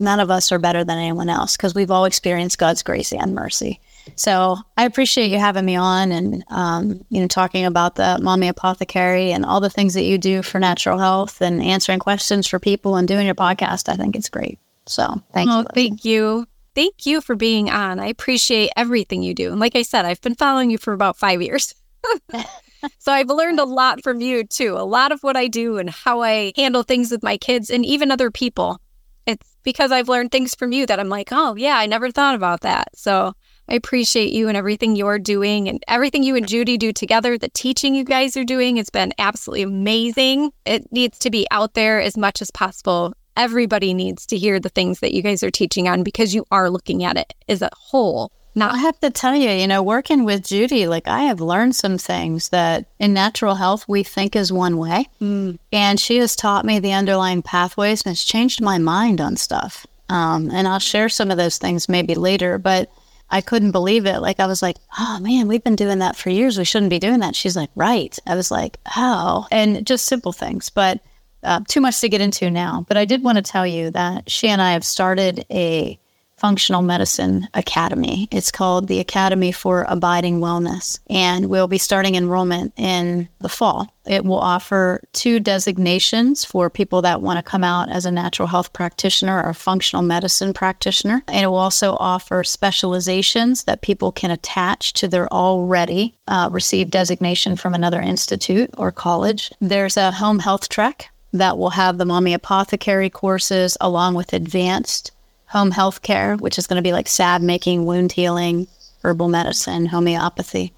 none 0.00 0.20
of 0.20 0.30
us 0.30 0.50
are 0.50 0.58
better 0.58 0.82
than 0.82 0.98
anyone 0.98 1.28
else 1.28 1.56
because 1.56 1.74
we've 1.74 1.90
all 1.90 2.06
experienced 2.06 2.58
God's 2.58 2.82
grace 2.82 3.12
and 3.12 3.34
mercy. 3.34 3.80
So 4.16 4.56
I 4.76 4.84
appreciate 4.84 5.30
you 5.30 5.38
having 5.38 5.64
me 5.64 5.76
on 5.76 6.12
and, 6.12 6.44
um, 6.48 7.04
you 7.08 7.20
know, 7.20 7.26
talking 7.26 7.64
about 7.64 7.96
the 7.96 8.18
Mommy 8.22 8.48
Apothecary 8.48 9.32
and 9.32 9.44
all 9.44 9.60
the 9.60 9.70
things 9.70 9.94
that 9.94 10.04
you 10.04 10.18
do 10.18 10.42
for 10.42 10.58
natural 10.58 10.98
health 10.98 11.40
and 11.40 11.62
answering 11.62 11.98
questions 11.98 12.46
for 12.46 12.58
people 12.58 12.96
and 12.96 13.08
doing 13.08 13.26
your 13.26 13.34
podcast. 13.34 13.88
I 13.88 13.96
think 13.96 14.16
it's 14.16 14.28
great. 14.28 14.58
So 14.86 15.22
thank 15.32 15.50
oh, 15.50 15.60
you. 15.60 15.66
Thank 15.74 16.04
you. 16.04 16.46
Thank 16.74 17.06
you 17.06 17.20
for 17.20 17.36
being 17.36 17.70
on. 17.70 18.00
I 18.00 18.06
appreciate 18.06 18.70
everything 18.76 19.22
you 19.22 19.34
do. 19.34 19.50
And 19.50 19.60
like 19.60 19.76
I 19.76 19.82
said, 19.82 20.04
I've 20.04 20.20
been 20.20 20.34
following 20.34 20.70
you 20.70 20.78
for 20.78 20.92
about 20.92 21.16
five 21.16 21.40
years. 21.40 21.74
so 22.98 23.12
I've 23.12 23.28
learned 23.28 23.60
a 23.60 23.64
lot 23.64 24.02
from 24.02 24.20
you 24.20 24.44
too. 24.44 24.74
A 24.76 24.84
lot 24.84 25.12
of 25.12 25.22
what 25.22 25.36
I 25.36 25.46
do 25.46 25.78
and 25.78 25.88
how 25.88 26.22
I 26.22 26.52
handle 26.56 26.82
things 26.82 27.10
with 27.10 27.22
my 27.22 27.36
kids 27.36 27.70
and 27.70 27.86
even 27.86 28.10
other 28.10 28.30
people. 28.30 28.80
It's 29.26 29.56
because 29.62 29.90
I've 29.90 30.08
learned 30.08 30.32
things 30.32 30.54
from 30.54 30.72
you 30.72 30.84
that 30.86 31.00
I'm 31.00 31.08
like, 31.08 31.28
oh, 31.32 31.54
yeah, 31.56 31.78
I 31.78 31.86
never 31.86 32.10
thought 32.10 32.34
about 32.34 32.60
that. 32.62 32.88
So 32.94 33.34
I 33.68 33.74
appreciate 33.74 34.32
you 34.32 34.48
and 34.48 34.56
everything 34.56 34.96
you're 34.96 35.18
doing 35.18 35.68
and 35.68 35.82
everything 35.88 36.22
you 36.22 36.36
and 36.36 36.46
Judy 36.46 36.76
do 36.76 36.92
together. 36.92 37.38
The 37.38 37.48
teaching 37.48 37.94
you 37.94 38.04
guys 38.04 38.36
are 38.36 38.44
doing 38.44 38.76
has 38.76 38.90
been 38.90 39.12
absolutely 39.18 39.62
amazing. 39.62 40.52
It 40.66 40.90
needs 40.92 41.18
to 41.20 41.30
be 41.30 41.46
out 41.50 41.74
there 41.74 42.00
as 42.00 42.16
much 42.16 42.42
as 42.42 42.50
possible. 42.50 43.14
Everybody 43.36 43.94
needs 43.94 44.26
to 44.26 44.36
hear 44.36 44.60
the 44.60 44.68
things 44.68 45.00
that 45.00 45.14
you 45.14 45.22
guys 45.22 45.42
are 45.42 45.50
teaching 45.50 45.88
on 45.88 46.02
because 46.02 46.34
you 46.34 46.44
are 46.50 46.70
looking 46.70 47.04
at 47.04 47.16
it 47.16 47.32
as 47.48 47.62
a 47.62 47.70
whole. 47.74 48.30
Now, 48.56 48.70
I 48.70 48.78
have 48.78 48.98
to 49.00 49.10
tell 49.10 49.34
you, 49.34 49.50
you 49.50 49.66
know, 49.66 49.82
working 49.82 50.24
with 50.24 50.46
Judy, 50.46 50.86
like 50.86 51.08
I 51.08 51.22
have 51.22 51.40
learned 51.40 51.74
some 51.74 51.98
things 51.98 52.50
that 52.50 52.86
in 53.00 53.12
natural 53.12 53.56
health 53.56 53.84
we 53.88 54.04
think 54.04 54.36
is 54.36 54.52
one 54.52 54.78
way. 54.78 55.08
Mm. 55.20 55.58
And 55.72 55.98
she 55.98 56.18
has 56.18 56.36
taught 56.36 56.64
me 56.64 56.78
the 56.78 56.92
underlying 56.92 57.42
pathways 57.42 58.02
and 58.02 58.12
it's 58.12 58.24
changed 58.24 58.60
my 58.60 58.78
mind 58.78 59.20
on 59.20 59.36
stuff. 59.36 59.86
Um, 60.08 60.50
and 60.50 60.68
I'll 60.68 60.78
share 60.78 61.08
some 61.08 61.32
of 61.32 61.36
those 61.36 61.58
things 61.58 61.88
maybe 61.88 62.14
later, 62.14 62.58
but 62.58 62.92
I 63.34 63.40
couldn't 63.40 63.72
believe 63.72 64.06
it. 64.06 64.20
Like 64.20 64.38
I 64.38 64.46
was 64.46 64.62
like, 64.62 64.76
oh 64.96 65.18
man, 65.20 65.48
we've 65.48 65.64
been 65.64 65.74
doing 65.74 65.98
that 65.98 66.14
for 66.14 66.30
years. 66.30 66.56
We 66.56 66.64
shouldn't 66.64 66.90
be 66.90 67.00
doing 67.00 67.18
that. 67.18 67.34
She's 67.34 67.56
like, 67.56 67.70
right. 67.74 68.16
I 68.28 68.36
was 68.36 68.52
like, 68.52 68.78
oh, 68.96 69.48
And 69.50 69.84
just 69.84 70.06
simple 70.06 70.32
things, 70.32 70.70
but 70.70 71.00
uh, 71.42 71.58
too 71.66 71.80
much 71.80 72.00
to 72.00 72.08
get 72.08 72.20
into 72.20 72.48
now. 72.48 72.86
But 72.86 72.96
I 72.96 73.04
did 73.04 73.24
want 73.24 73.36
to 73.36 73.42
tell 73.42 73.66
you 73.66 73.90
that 73.90 74.30
she 74.30 74.46
and 74.46 74.62
I 74.62 74.70
have 74.70 74.84
started 74.84 75.44
a 75.50 75.98
functional 76.36 76.82
medicine 76.82 77.48
academy. 77.54 78.28
It's 78.30 78.50
called 78.50 78.88
the 78.88 79.00
Academy 79.00 79.52
for 79.52 79.84
Abiding 79.88 80.40
Wellness, 80.40 80.98
and 81.08 81.46
we'll 81.46 81.68
be 81.68 81.78
starting 81.78 82.14
enrollment 82.14 82.72
in 82.76 83.28
the 83.40 83.48
fall. 83.48 83.88
It 84.06 84.24
will 84.24 84.38
offer 84.38 85.00
two 85.12 85.40
designations 85.40 86.44
for 86.44 86.68
people 86.68 87.02
that 87.02 87.22
want 87.22 87.38
to 87.38 87.50
come 87.50 87.64
out 87.64 87.88
as 87.88 88.04
a 88.04 88.10
natural 88.10 88.48
health 88.48 88.72
practitioner 88.72 89.42
or 89.42 89.54
functional 89.54 90.02
medicine 90.02 90.52
practitioner. 90.52 91.22
And 91.28 91.44
it 91.44 91.46
will 91.46 91.56
also 91.56 91.96
offer 91.98 92.44
specializations 92.44 93.64
that 93.64 93.80
people 93.80 94.12
can 94.12 94.30
attach 94.30 94.92
to 94.94 95.08
their 95.08 95.32
already 95.32 96.14
uh, 96.28 96.50
received 96.52 96.90
designation 96.90 97.56
from 97.56 97.72
another 97.72 98.00
institute 98.00 98.70
or 98.76 98.92
college. 98.92 99.50
There's 99.60 99.96
a 99.96 100.10
home 100.10 100.40
health 100.40 100.68
track 100.68 101.10
that 101.32 101.58
will 101.58 101.70
have 101.70 101.98
the 101.98 102.04
mommy 102.04 102.32
apothecary 102.32 103.10
courses 103.10 103.76
along 103.80 104.14
with 104.14 104.32
advanced 104.32 105.10
home 105.54 105.70
health 105.70 106.02
care, 106.02 106.36
which 106.36 106.58
is 106.58 106.66
going 106.66 106.76
to 106.76 106.82
be 106.86 106.92
like 106.92 107.08
salve 107.08 107.40
making, 107.40 107.86
wound 107.86 108.10
healing, 108.10 108.66
herbal 109.04 109.28
medicine, 109.28 109.86
homeopathy. 109.86 110.72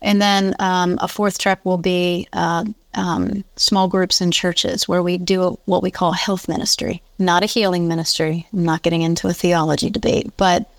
And 0.00 0.22
then 0.22 0.54
um, 0.60 0.98
a 1.00 1.08
fourth 1.08 1.38
track 1.38 1.64
will 1.64 1.78
be 1.78 2.28
uh, 2.32 2.64
um, 2.94 3.42
small 3.56 3.88
groups 3.88 4.20
in 4.20 4.30
churches 4.30 4.86
where 4.86 5.02
we 5.02 5.18
do 5.18 5.58
what 5.64 5.82
we 5.82 5.90
call 5.90 6.12
health 6.12 6.46
ministry, 6.46 7.02
not 7.18 7.42
a 7.42 7.46
healing 7.46 7.88
ministry. 7.88 8.46
I'm 8.52 8.64
not 8.64 8.82
getting 8.82 9.02
into 9.02 9.26
a 9.26 9.32
theology 9.32 9.90
debate, 9.90 10.30
but 10.36 10.70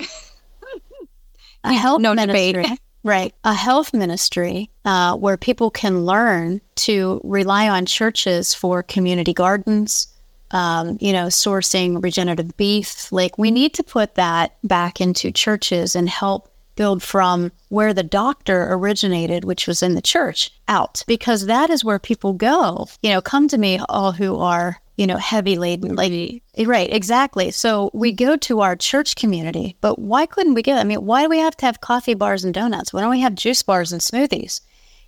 a 1.66 1.74
health 1.74 2.02
no 2.02 2.14
ministry. 2.14 2.64
debate. 2.64 2.80
Right. 3.04 3.36
A 3.44 3.54
health 3.54 3.94
ministry 3.94 4.72
uh, 4.84 5.16
where 5.16 5.38
people 5.38 5.70
can 5.70 6.08
learn 6.08 6.60
to 6.78 7.22
rely 7.24 7.70
on 7.70 7.86
churches 7.86 8.56
for 8.56 8.82
community 8.82 9.32
gardens, 9.32 10.08
um, 10.52 10.98
you 11.00 11.12
know, 11.12 11.28
sourcing 11.28 12.02
regenerative 12.04 12.56
beef. 12.58 13.12
Like 13.12 13.38
we 13.38 13.52
need 13.52 13.74
to 13.76 13.84
put 13.84 14.16
that 14.16 14.56
back 14.64 15.02
into 15.02 15.32
churches 15.32 15.96
and 15.96 16.10
help 16.10 16.50
build 16.76 17.02
from 17.02 17.52
where 17.70 17.93
the 17.93 18.04
doctor 18.04 18.68
originated, 18.72 19.46
which 19.46 19.68
was 19.68 19.82
in 19.82 19.96
the 19.96 20.02
church, 20.02 20.52
out 20.68 21.04
because 21.08 21.46
that 21.46 21.70
is 21.70 21.84
where 21.84 22.00
people 22.00 22.34
go. 22.34 22.88
You 23.02 23.12
know, 23.12 23.22
come 23.22 23.48
to 23.48 23.58
me, 23.58 23.80
all 23.89 24.12
who 24.12 24.38
are 24.38 24.82
you 24.98 25.08
know 25.08 25.18
heavy 25.18 25.58
laden, 25.58 25.96
like 25.96 26.41
right, 26.66 26.91
exactly. 26.91 27.52
So 27.52 27.89
we 27.93 28.12
go 28.12 28.38
to 28.38 28.62
our 28.62 28.76
church 28.76 29.16
community, 29.16 29.78
but 29.82 30.00
why 30.00 30.26
couldn't 30.26 30.54
we 30.54 30.62
go? 30.62 30.74
I 30.74 30.84
mean, 30.84 31.06
why 31.06 31.24
do 31.24 31.30
we 31.30 31.39
have 31.39 31.58
to 31.58 31.66
have 31.66 31.82
coffee 31.82 32.14
bars 32.14 32.43
and 32.43 32.54
donuts? 32.54 32.93
Why 32.93 33.02
don't 33.02 33.10
we 33.10 33.22
have 33.22 33.36
juice 33.36 33.64
bars 33.64 33.91
and 33.91 34.02
smoothies? 34.02 34.62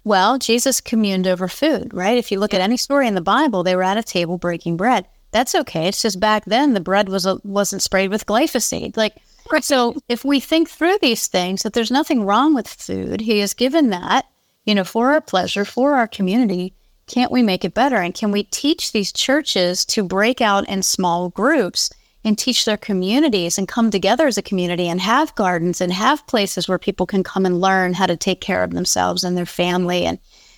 Well, 0.03 0.37
Jesus 0.37 0.79
communed 0.79 1.27
over 1.27 1.49
food, 1.49 1.93
right? 1.93 2.17
If 2.17 2.31
you 2.31 2.39
look 2.39 2.53
at 2.53 2.61
any 2.61 2.77
story 2.77 3.09
in 3.09 3.15
the 3.15 3.21
Bible, 3.21 3.63
they 3.63 3.75
were 3.75 3.83
at 3.83 3.97
a 3.97 4.03
table 4.03 4.37
breaking 4.37 4.77
bread 4.77 5.05
that's 5.37 5.53
okay. 5.53 5.87
It's 5.87 6.01
just 6.01 6.19
back 6.19 6.45
then 6.45 6.73
the 6.73 6.79
bread 6.79 7.09
was 7.09 7.27
a, 7.27 7.39
wasn't 7.43 7.83
sprayed 7.83 8.09
with 8.09 8.25
glyphosate. 8.25 8.97
Like 8.97 9.13
so, 9.61 9.95
if 10.09 10.25
we 10.25 10.39
think 10.39 10.67
through 10.67 10.97
these 10.99 11.27
things, 11.27 11.61
that 11.61 11.73
there's 11.73 11.91
nothing 11.91 12.25
wrong 12.25 12.55
with 12.55 12.67
food, 12.67 13.21
He 13.21 13.39
has 13.39 13.53
given 13.53 13.91
that, 13.91 14.25
you 14.65 14.73
know, 14.73 14.83
for 14.83 15.11
our 15.11 15.21
pleasure, 15.21 15.63
for 15.63 15.93
our 15.93 16.07
community. 16.07 16.73
Can't 17.05 17.31
we 17.31 17.43
make 17.43 17.63
it 17.63 17.73
better? 17.73 17.97
And 17.97 18.13
can 18.13 18.31
we 18.31 18.43
teach 18.43 18.91
these 18.91 19.13
churches 19.13 19.85
to 19.85 20.03
break 20.03 20.41
out 20.41 20.67
in 20.67 20.81
small 20.83 21.29
groups 21.29 21.91
and 22.25 22.37
teach 22.37 22.65
their 22.65 22.75
communities 22.75 23.57
and 23.57 23.67
come 23.67 23.89
together 23.89 24.27
as 24.27 24.37
a 24.37 24.41
community 24.41 24.89
and 24.89 24.99
have 24.99 25.35
gardens 25.35 25.79
and 25.79 25.93
have 25.93 26.27
places 26.27 26.67
where 26.67 26.79
people 26.79 27.05
can 27.05 27.23
come 27.23 27.45
and 27.45 27.61
learn 27.61 27.93
how 27.93 28.07
to 28.07 28.17
take 28.17 28.41
care 28.41 28.63
of 28.63 28.71
themselves 28.71 29.23
and 29.23 29.37
their 29.37 29.45
family 29.45 30.03
and 30.03 30.17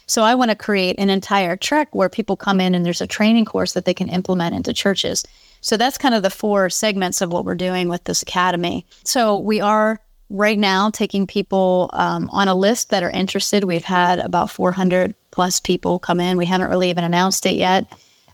so 0.09 0.23
I 0.23 0.33
want 0.33 0.49
to 0.49 0.55
create 0.55 0.95
an 0.97 1.11
entire 1.11 1.55
trek 1.55 1.93
where 1.93 2.09
people 2.09 2.35
come 2.35 2.59
in 2.59 2.73
and 2.73 2.83
there's 2.83 2.99
a 2.99 3.05
training 3.05 3.45
course 3.45 3.73
that 3.73 3.85
they 3.85 3.93
can 3.93 4.09
implement 4.09 4.55
into 4.55 4.73
churches. 4.73 5.23
So 5.61 5.77
that's 5.77 5.99
kind 5.99 6.15
of 6.15 6.23
the 6.23 6.31
four 6.31 6.71
segments 6.71 7.21
of 7.21 7.31
what 7.31 7.45
we're 7.45 7.53
doing 7.53 7.89
with 7.89 8.05
this 8.05 8.23
academy. 8.23 8.87
So 9.03 9.37
we 9.37 9.61
are 9.61 10.01
right 10.31 10.57
now 10.57 10.89
taking 10.89 11.27
people 11.27 11.91
um, 11.93 12.27
on 12.31 12.47
a 12.47 12.55
list 12.55 12.89
that 12.89 13.03
are 13.03 13.11
interested. 13.11 13.65
We've 13.65 13.83
had 13.83 14.17
about 14.17 14.49
400 14.49 15.13
plus 15.29 15.59
people 15.59 15.99
come 15.99 16.19
in. 16.19 16.37
We 16.37 16.47
haven't 16.47 16.69
really 16.69 16.89
even 16.89 17.03
announced 17.03 17.45
it 17.45 17.55
yet. 17.55 17.85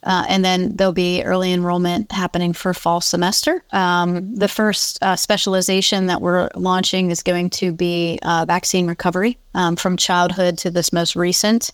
Uh, 0.06 0.24
and 0.30 0.46
then 0.46 0.76
there'll 0.76 0.94
be 0.94 1.24
early 1.24 1.52
enrollment 1.52 2.12
happening 2.12 2.54
for 2.54 2.74
fall 2.74 3.02
semester. 3.02 3.64
Um, 3.72 4.36
the 4.36 4.48
first 4.48 5.02
uh, 5.02 5.16
specialization 5.16 6.06
that 6.06 6.22
we're 6.22 6.50
launching 6.56 7.10
is 7.10 7.24
going 7.24 7.50
to 7.52 7.72
be 7.72 8.20
uh, 8.22 8.46
vaccine 8.48 8.88
recovery 8.88 9.38
um, 9.56 9.76
from 9.76 9.98
childhood 9.98 10.60
to 10.60 10.70
this 10.70 10.94
most 10.94 11.16
recent, 11.16 11.72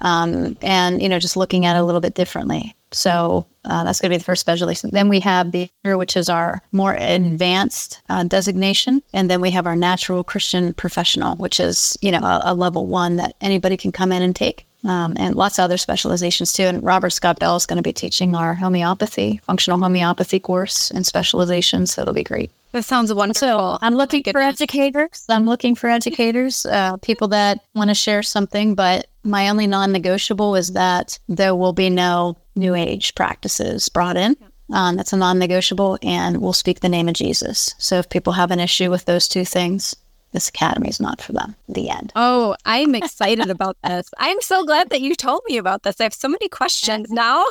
um, 0.00 0.56
and 0.60 1.00
you 1.00 1.08
know 1.08 1.20
just 1.20 1.36
looking 1.36 1.66
at 1.66 1.76
it 1.76 1.78
a 1.78 1.84
little 1.84 2.00
bit 2.00 2.14
differently. 2.14 2.74
So 2.90 3.46
uh, 3.64 3.84
that's 3.84 4.00
going 4.00 4.10
to 4.10 4.14
be 4.14 4.18
the 4.18 4.24
first 4.24 4.40
specialization. 4.40 4.90
Then 4.92 5.08
we 5.08 5.20
have 5.20 5.52
the 5.52 5.70
which 5.84 6.16
is 6.16 6.28
our 6.28 6.62
more 6.72 6.94
advanced 6.94 8.02
uh, 8.08 8.24
designation, 8.24 9.02
and 9.12 9.30
then 9.30 9.40
we 9.40 9.52
have 9.52 9.66
our 9.66 9.76
natural 9.76 10.24
Christian 10.24 10.74
professional, 10.74 11.36
which 11.36 11.60
is 11.60 11.96
you 12.00 12.10
know 12.10 12.20
a, 12.20 12.40
a 12.46 12.54
level 12.54 12.86
one 12.86 13.16
that 13.16 13.36
anybody 13.40 13.76
can 13.76 13.92
come 13.92 14.10
in 14.10 14.22
and 14.22 14.34
take 14.34 14.66
um, 14.84 15.14
and 15.16 15.34
lots 15.34 15.58
of 15.58 15.64
other 15.64 15.76
specializations 15.76 16.52
too. 16.52 16.64
And 16.64 16.82
Robert 16.82 17.10
Scott 17.10 17.38
Bell 17.38 17.56
is 17.56 17.66
going 17.66 17.76
to 17.78 17.82
be 17.82 17.92
teaching 17.92 18.34
our 18.34 18.54
homeopathy, 18.54 19.40
functional 19.44 19.78
homeopathy 19.78 20.40
course 20.40 20.90
and 20.90 21.04
specialization. 21.04 21.86
So 21.86 22.02
it'll 22.02 22.14
be 22.14 22.24
great. 22.24 22.50
That 22.72 22.84
sounds 22.84 23.12
wonderful. 23.12 23.48
So 23.48 23.78
I'm 23.80 23.94
looking 23.94 24.22
for 24.24 24.40
educators. 24.40 25.24
I'm 25.28 25.46
looking 25.46 25.74
for 25.74 25.88
educators, 25.88 26.66
uh, 26.70 26.96
people 26.98 27.28
that 27.28 27.60
want 27.74 27.88
to 27.88 27.94
share 27.94 28.22
something. 28.22 28.74
But 28.74 29.06
my 29.24 29.48
only 29.48 29.66
non 29.66 29.92
negotiable 29.92 30.54
is 30.54 30.72
that 30.72 31.18
there 31.28 31.54
will 31.54 31.72
be 31.72 31.90
no 31.90 32.36
new 32.56 32.74
age 32.74 33.14
practices 33.14 33.88
brought 33.88 34.16
in. 34.16 34.36
Um, 34.70 34.96
that's 34.96 35.14
a 35.14 35.16
non 35.16 35.38
negotiable, 35.38 35.98
and 36.02 36.42
we'll 36.42 36.52
speak 36.52 36.80
the 36.80 36.90
name 36.90 37.08
of 37.08 37.14
Jesus. 37.14 37.74
So 37.78 37.98
if 37.98 38.10
people 38.10 38.34
have 38.34 38.50
an 38.50 38.60
issue 38.60 38.90
with 38.90 39.06
those 39.06 39.26
two 39.26 39.44
things, 39.44 39.96
this 40.32 40.48
academy 40.48 40.88
is 40.88 41.00
not 41.00 41.20
for 41.20 41.32
them. 41.32 41.54
The 41.68 41.90
end. 41.90 42.12
Oh, 42.14 42.56
I'm 42.64 42.94
excited 42.94 43.50
about 43.50 43.76
this. 43.82 44.10
I'm 44.18 44.40
so 44.40 44.64
glad 44.64 44.90
that 44.90 45.00
you 45.00 45.14
told 45.14 45.42
me 45.48 45.56
about 45.56 45.82
this. 45.82 46.00
I 46.00 46.04
have 46.04 46.14
so 46.14 46.28
many 46.28 46.48
questions 46.48 47.10
now. 47.10 47.44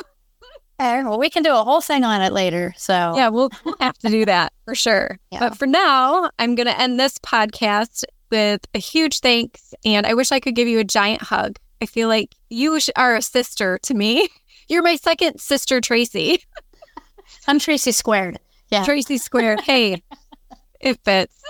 Okay, 0.80 1.02
well, 1.02 1.18
we 1.18 1.28
can 1.28 1.42
do 1.42 1.52
a 1.52 1.64
whole 1.64 1.80
thing 1.80 2.04
on 2.04 2.22
it 2.22 2.32
later. 2.32 2.72
So, 2.76 2.92
yeah, 3.16 3.28
we'll, 3.28 3.50
we'll 3.64 3.74
have 3.80 3.98
to 3.98 4.08
do 4.08 4.24
that 4.26 4.52
for 4.64 4.76
sure. 4.76 5.18
Yeah. 5.32 5.40
But 5.40 5.58
for 5.58 5.66
now, 5.66 6.30
I'm 6.38 6.54
going 6.54 6.68
to 6.68 6.80
end 6.80 7.00
this 7.00 7.18
podcast 7.18 8.04
with 8.30 8.60
a 8.74 8.78
huge 8.78 9.18
thanks. 9.18 9.74
And 9.84 10.06
I 10.06 10.14
wish 10.14 10.30
I 10.30 10.38
could 10.38 10.54
give 10.54 10.68
you 10.68 10.78
a 10.78 10.84
giant 10.84 11.22
hug. 11.22 11.58
I 11.82 11.86
feel 11.86 12.08
like 12.08 12.34
you 12.48 12.78
are 12.96 13.16
a 13.16 13.22
sister 13.22 13.78
to 13.82 13.94
me. 13.94 14.28
You're 14.68 14.82
my 14.82 14.96
second 14.96 15.40
sister, 15.40 15.80
Tracey. 15.80 16.44
I'm 17.48 17.58
Tracey 17.58 17.92
squared. 17.92 18.38
Yeah. 18.70 18.84
Tracey 18.84 19.18
squared. 19.18 19.60
Hey, 19.60 20.02
it 20.80 21.00
fits. 21.04 21.42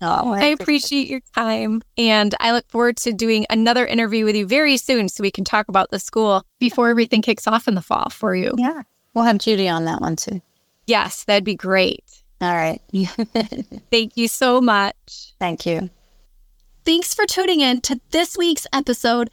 Oh, 0.00 0.32
I 0.32 0.46
appreciate 0.46 1.08
your 1.08 1.20
time. 1.34 1.82
And 1.96 2.34
I 2.38 2.52
look 2.52 2.68
forward 2.68 2.96
to 2.98 3.12
doing 3.12 3.46
another 3.50 3.84
interview 3.86 4.24
with 4.24 4.36
you 4.36 4.46
very 4.46 4.76
soon 4.76 5.08
so 5.08 5.22
we 5.22 5.30
can 5.30 5.44
talk 5.44 5.68
about 5.68 5.90
the 5.90 5.98
school 5.98 6.44
before 6.60 6.88
everything 6.88 7.22
kicks 7.22 7.46
off 7.46 7.66
in 7.66 7.74
the 7.74 7.82
fall 7.82 8.08
for 8.10 8.34
you. 8.34 8.54
Yeah. 8.56 8.82
We'll 9.14 9.24
have 9.24 9.38
Judy 9.38 9.68
on 9.68 9.84
that 9.86 10.00
one 10.00 10.16
too. 10.16 10.40
Yes, 10.86 11.24
that'd 11.24 11.44
be 11.44 11.56
great. 11.56 12.04
All 12.40 12.54
right. 12.54 12.80
Thank 13.90 14.16
you 14.16 14.28
so 14.28 14.60
much. 14.60 15.34
Thank 15.40 15.66
you. 15.66 15.90
Thanks 16.84 17.12
for 17.12 17.26
tuning 17.26 17.60
in 17.60 17.80
to 17.82 18.00
this 18.10 18.36
week's 18.38 18.66
episode. 18.72 19.30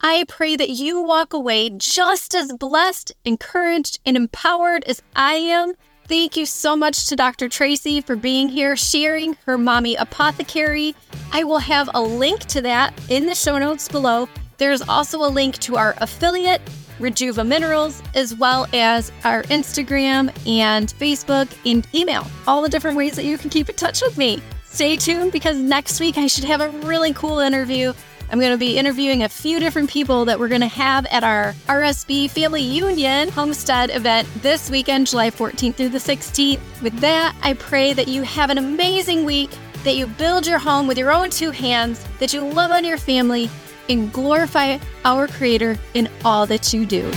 I 0.00 0.24
pray 0.28 0.56
that 0.56 0.70
you 0.70 1.02
walk 1.02 1.32
away 1.32 1.70
just 1.70 2.34
as 2.34 2.52
blessed, 2.52 3.12
encouraged, 3.24 3.98
and 4.04 4.16
empowered 4.16 4.84
as 4.84 5.02
I 5.14 5.34
am. 5.34 5.74
Thank 6.08 6.38
you 6.38 6.46
so 6.46 6.74
much 6.74 7.06
to 7.08 7.16
Dr. 7.16 7.50
Tracey 7.50 8.00
for 8.00 8.16
being 8.16 8.48
here, 8.48 8.76
sharing 8.76 9.36
her 9.44 9.58
mommy 9.58 9.94
apothecary. 9.94 10.94
I 11.32 11.44
will 11.44 11.58
have 11.58 11.90
a 11.92 12.00
link 12.00 12.46
to 12.46 12.62
that 12.62 12.98
in 13.10 13.26
the 13.26 13.34
show 13.34 13.58
notes 13.58 13.88
below. 13.88 14.26
There's 14.56 14.80
also 14.80 15.18
a 15.18 15.28
link 15.28 15.58
to 15.58 15.76
our 15.76 15.94
affiliate, 15.98 16.62
Rejuva 16.98 17.46
Minerals, 17.46 18.02
as 18.14 18.34
well 18.34 18.66
as 18.72 19.12
our 19.24 19.42
Instagram 19.44 20.34
and 20.48 20.88
Facebook 20.94 21.54
and 21.70 21.86
email. 21.94 22.26
All 22.46 22.62
the 22.62 22.70
different 22.70 22.96
ways 22.96 23.14
that 23.16 23.26
you 23.26 23.36
can 23.36 23.50
keep 23.50 23.68
in 23.68 23.76
touch 23.76 24.00
with 24.00 24.16
me. 24.16 24.40
Stay 24.64 24.96
tuned 24.96 25.30
because 25.30 25.58
next 25.58 26.00
week 26.00 26.16
I 26.16 26.26
should 26.26 26.44
have 26.44 26.62
a 26.62 26.70
really 26.86 27.12
cool 27.12 27.40
interview. 27.40 27.92
I'm 28.30 28.40
going 28.40 28.52
to 28.52 28.58
be 28.58 28.76
interviewing 28.76 29.22
a 29.22 29.28
few 29.28 29.58
different 29.58 29.88
people 29.88 30.26
that 30.26 30.38
we're 30.38 30.48
going 30.48 30.60
to 30.60 30.68
have 30.68 31.06
at 31.06 31.24
our 31.24 31.54
RSB 31.66 32.28
Family 32.30 32.62
Union 32.62 33.30
Homestead 33.30 33.90
event 33.90 34.28
this 34.42 34.68
weekend, 34.68 35.06
July 35.06 35.30
14th 35.30 35.76
through 35.76 35.88
the 35.88 35.98
16th. 35.98 36.60
With 36.82 36.98
that, 37.00 37.34
I 37.42 37.54
pray 37.54 37.94
that 37.94 38.06
you 38.06 38.22
have 38.22 38.50
an 38.50 38.58
amazing 38.58 39.24
week, 39.24 39.50
that 39.84 39.96
you 39.96 40.06
build 40.06 40.46
your 40.46 40.58
home 40.58 40.86
with 40.86 40.98
your 40.98 41.10
own 41.10 41.30
two 41.30 41.50
hands, 41.50 42.04
that 42.18 42.34
you 42.34 42.42
love 42.42 42.70
on 42.70 42.84
your 42.84 42.98
family, 42.98 43.48
and 43.88 44.12
glorify 44.12 44.76
our 45.06 45.26
Creator 45.26 45.78
in 45.94 46.10
all 46.22 46.46
that 46.46 46.74
you 46.74 46.84
do. 46.84 47.10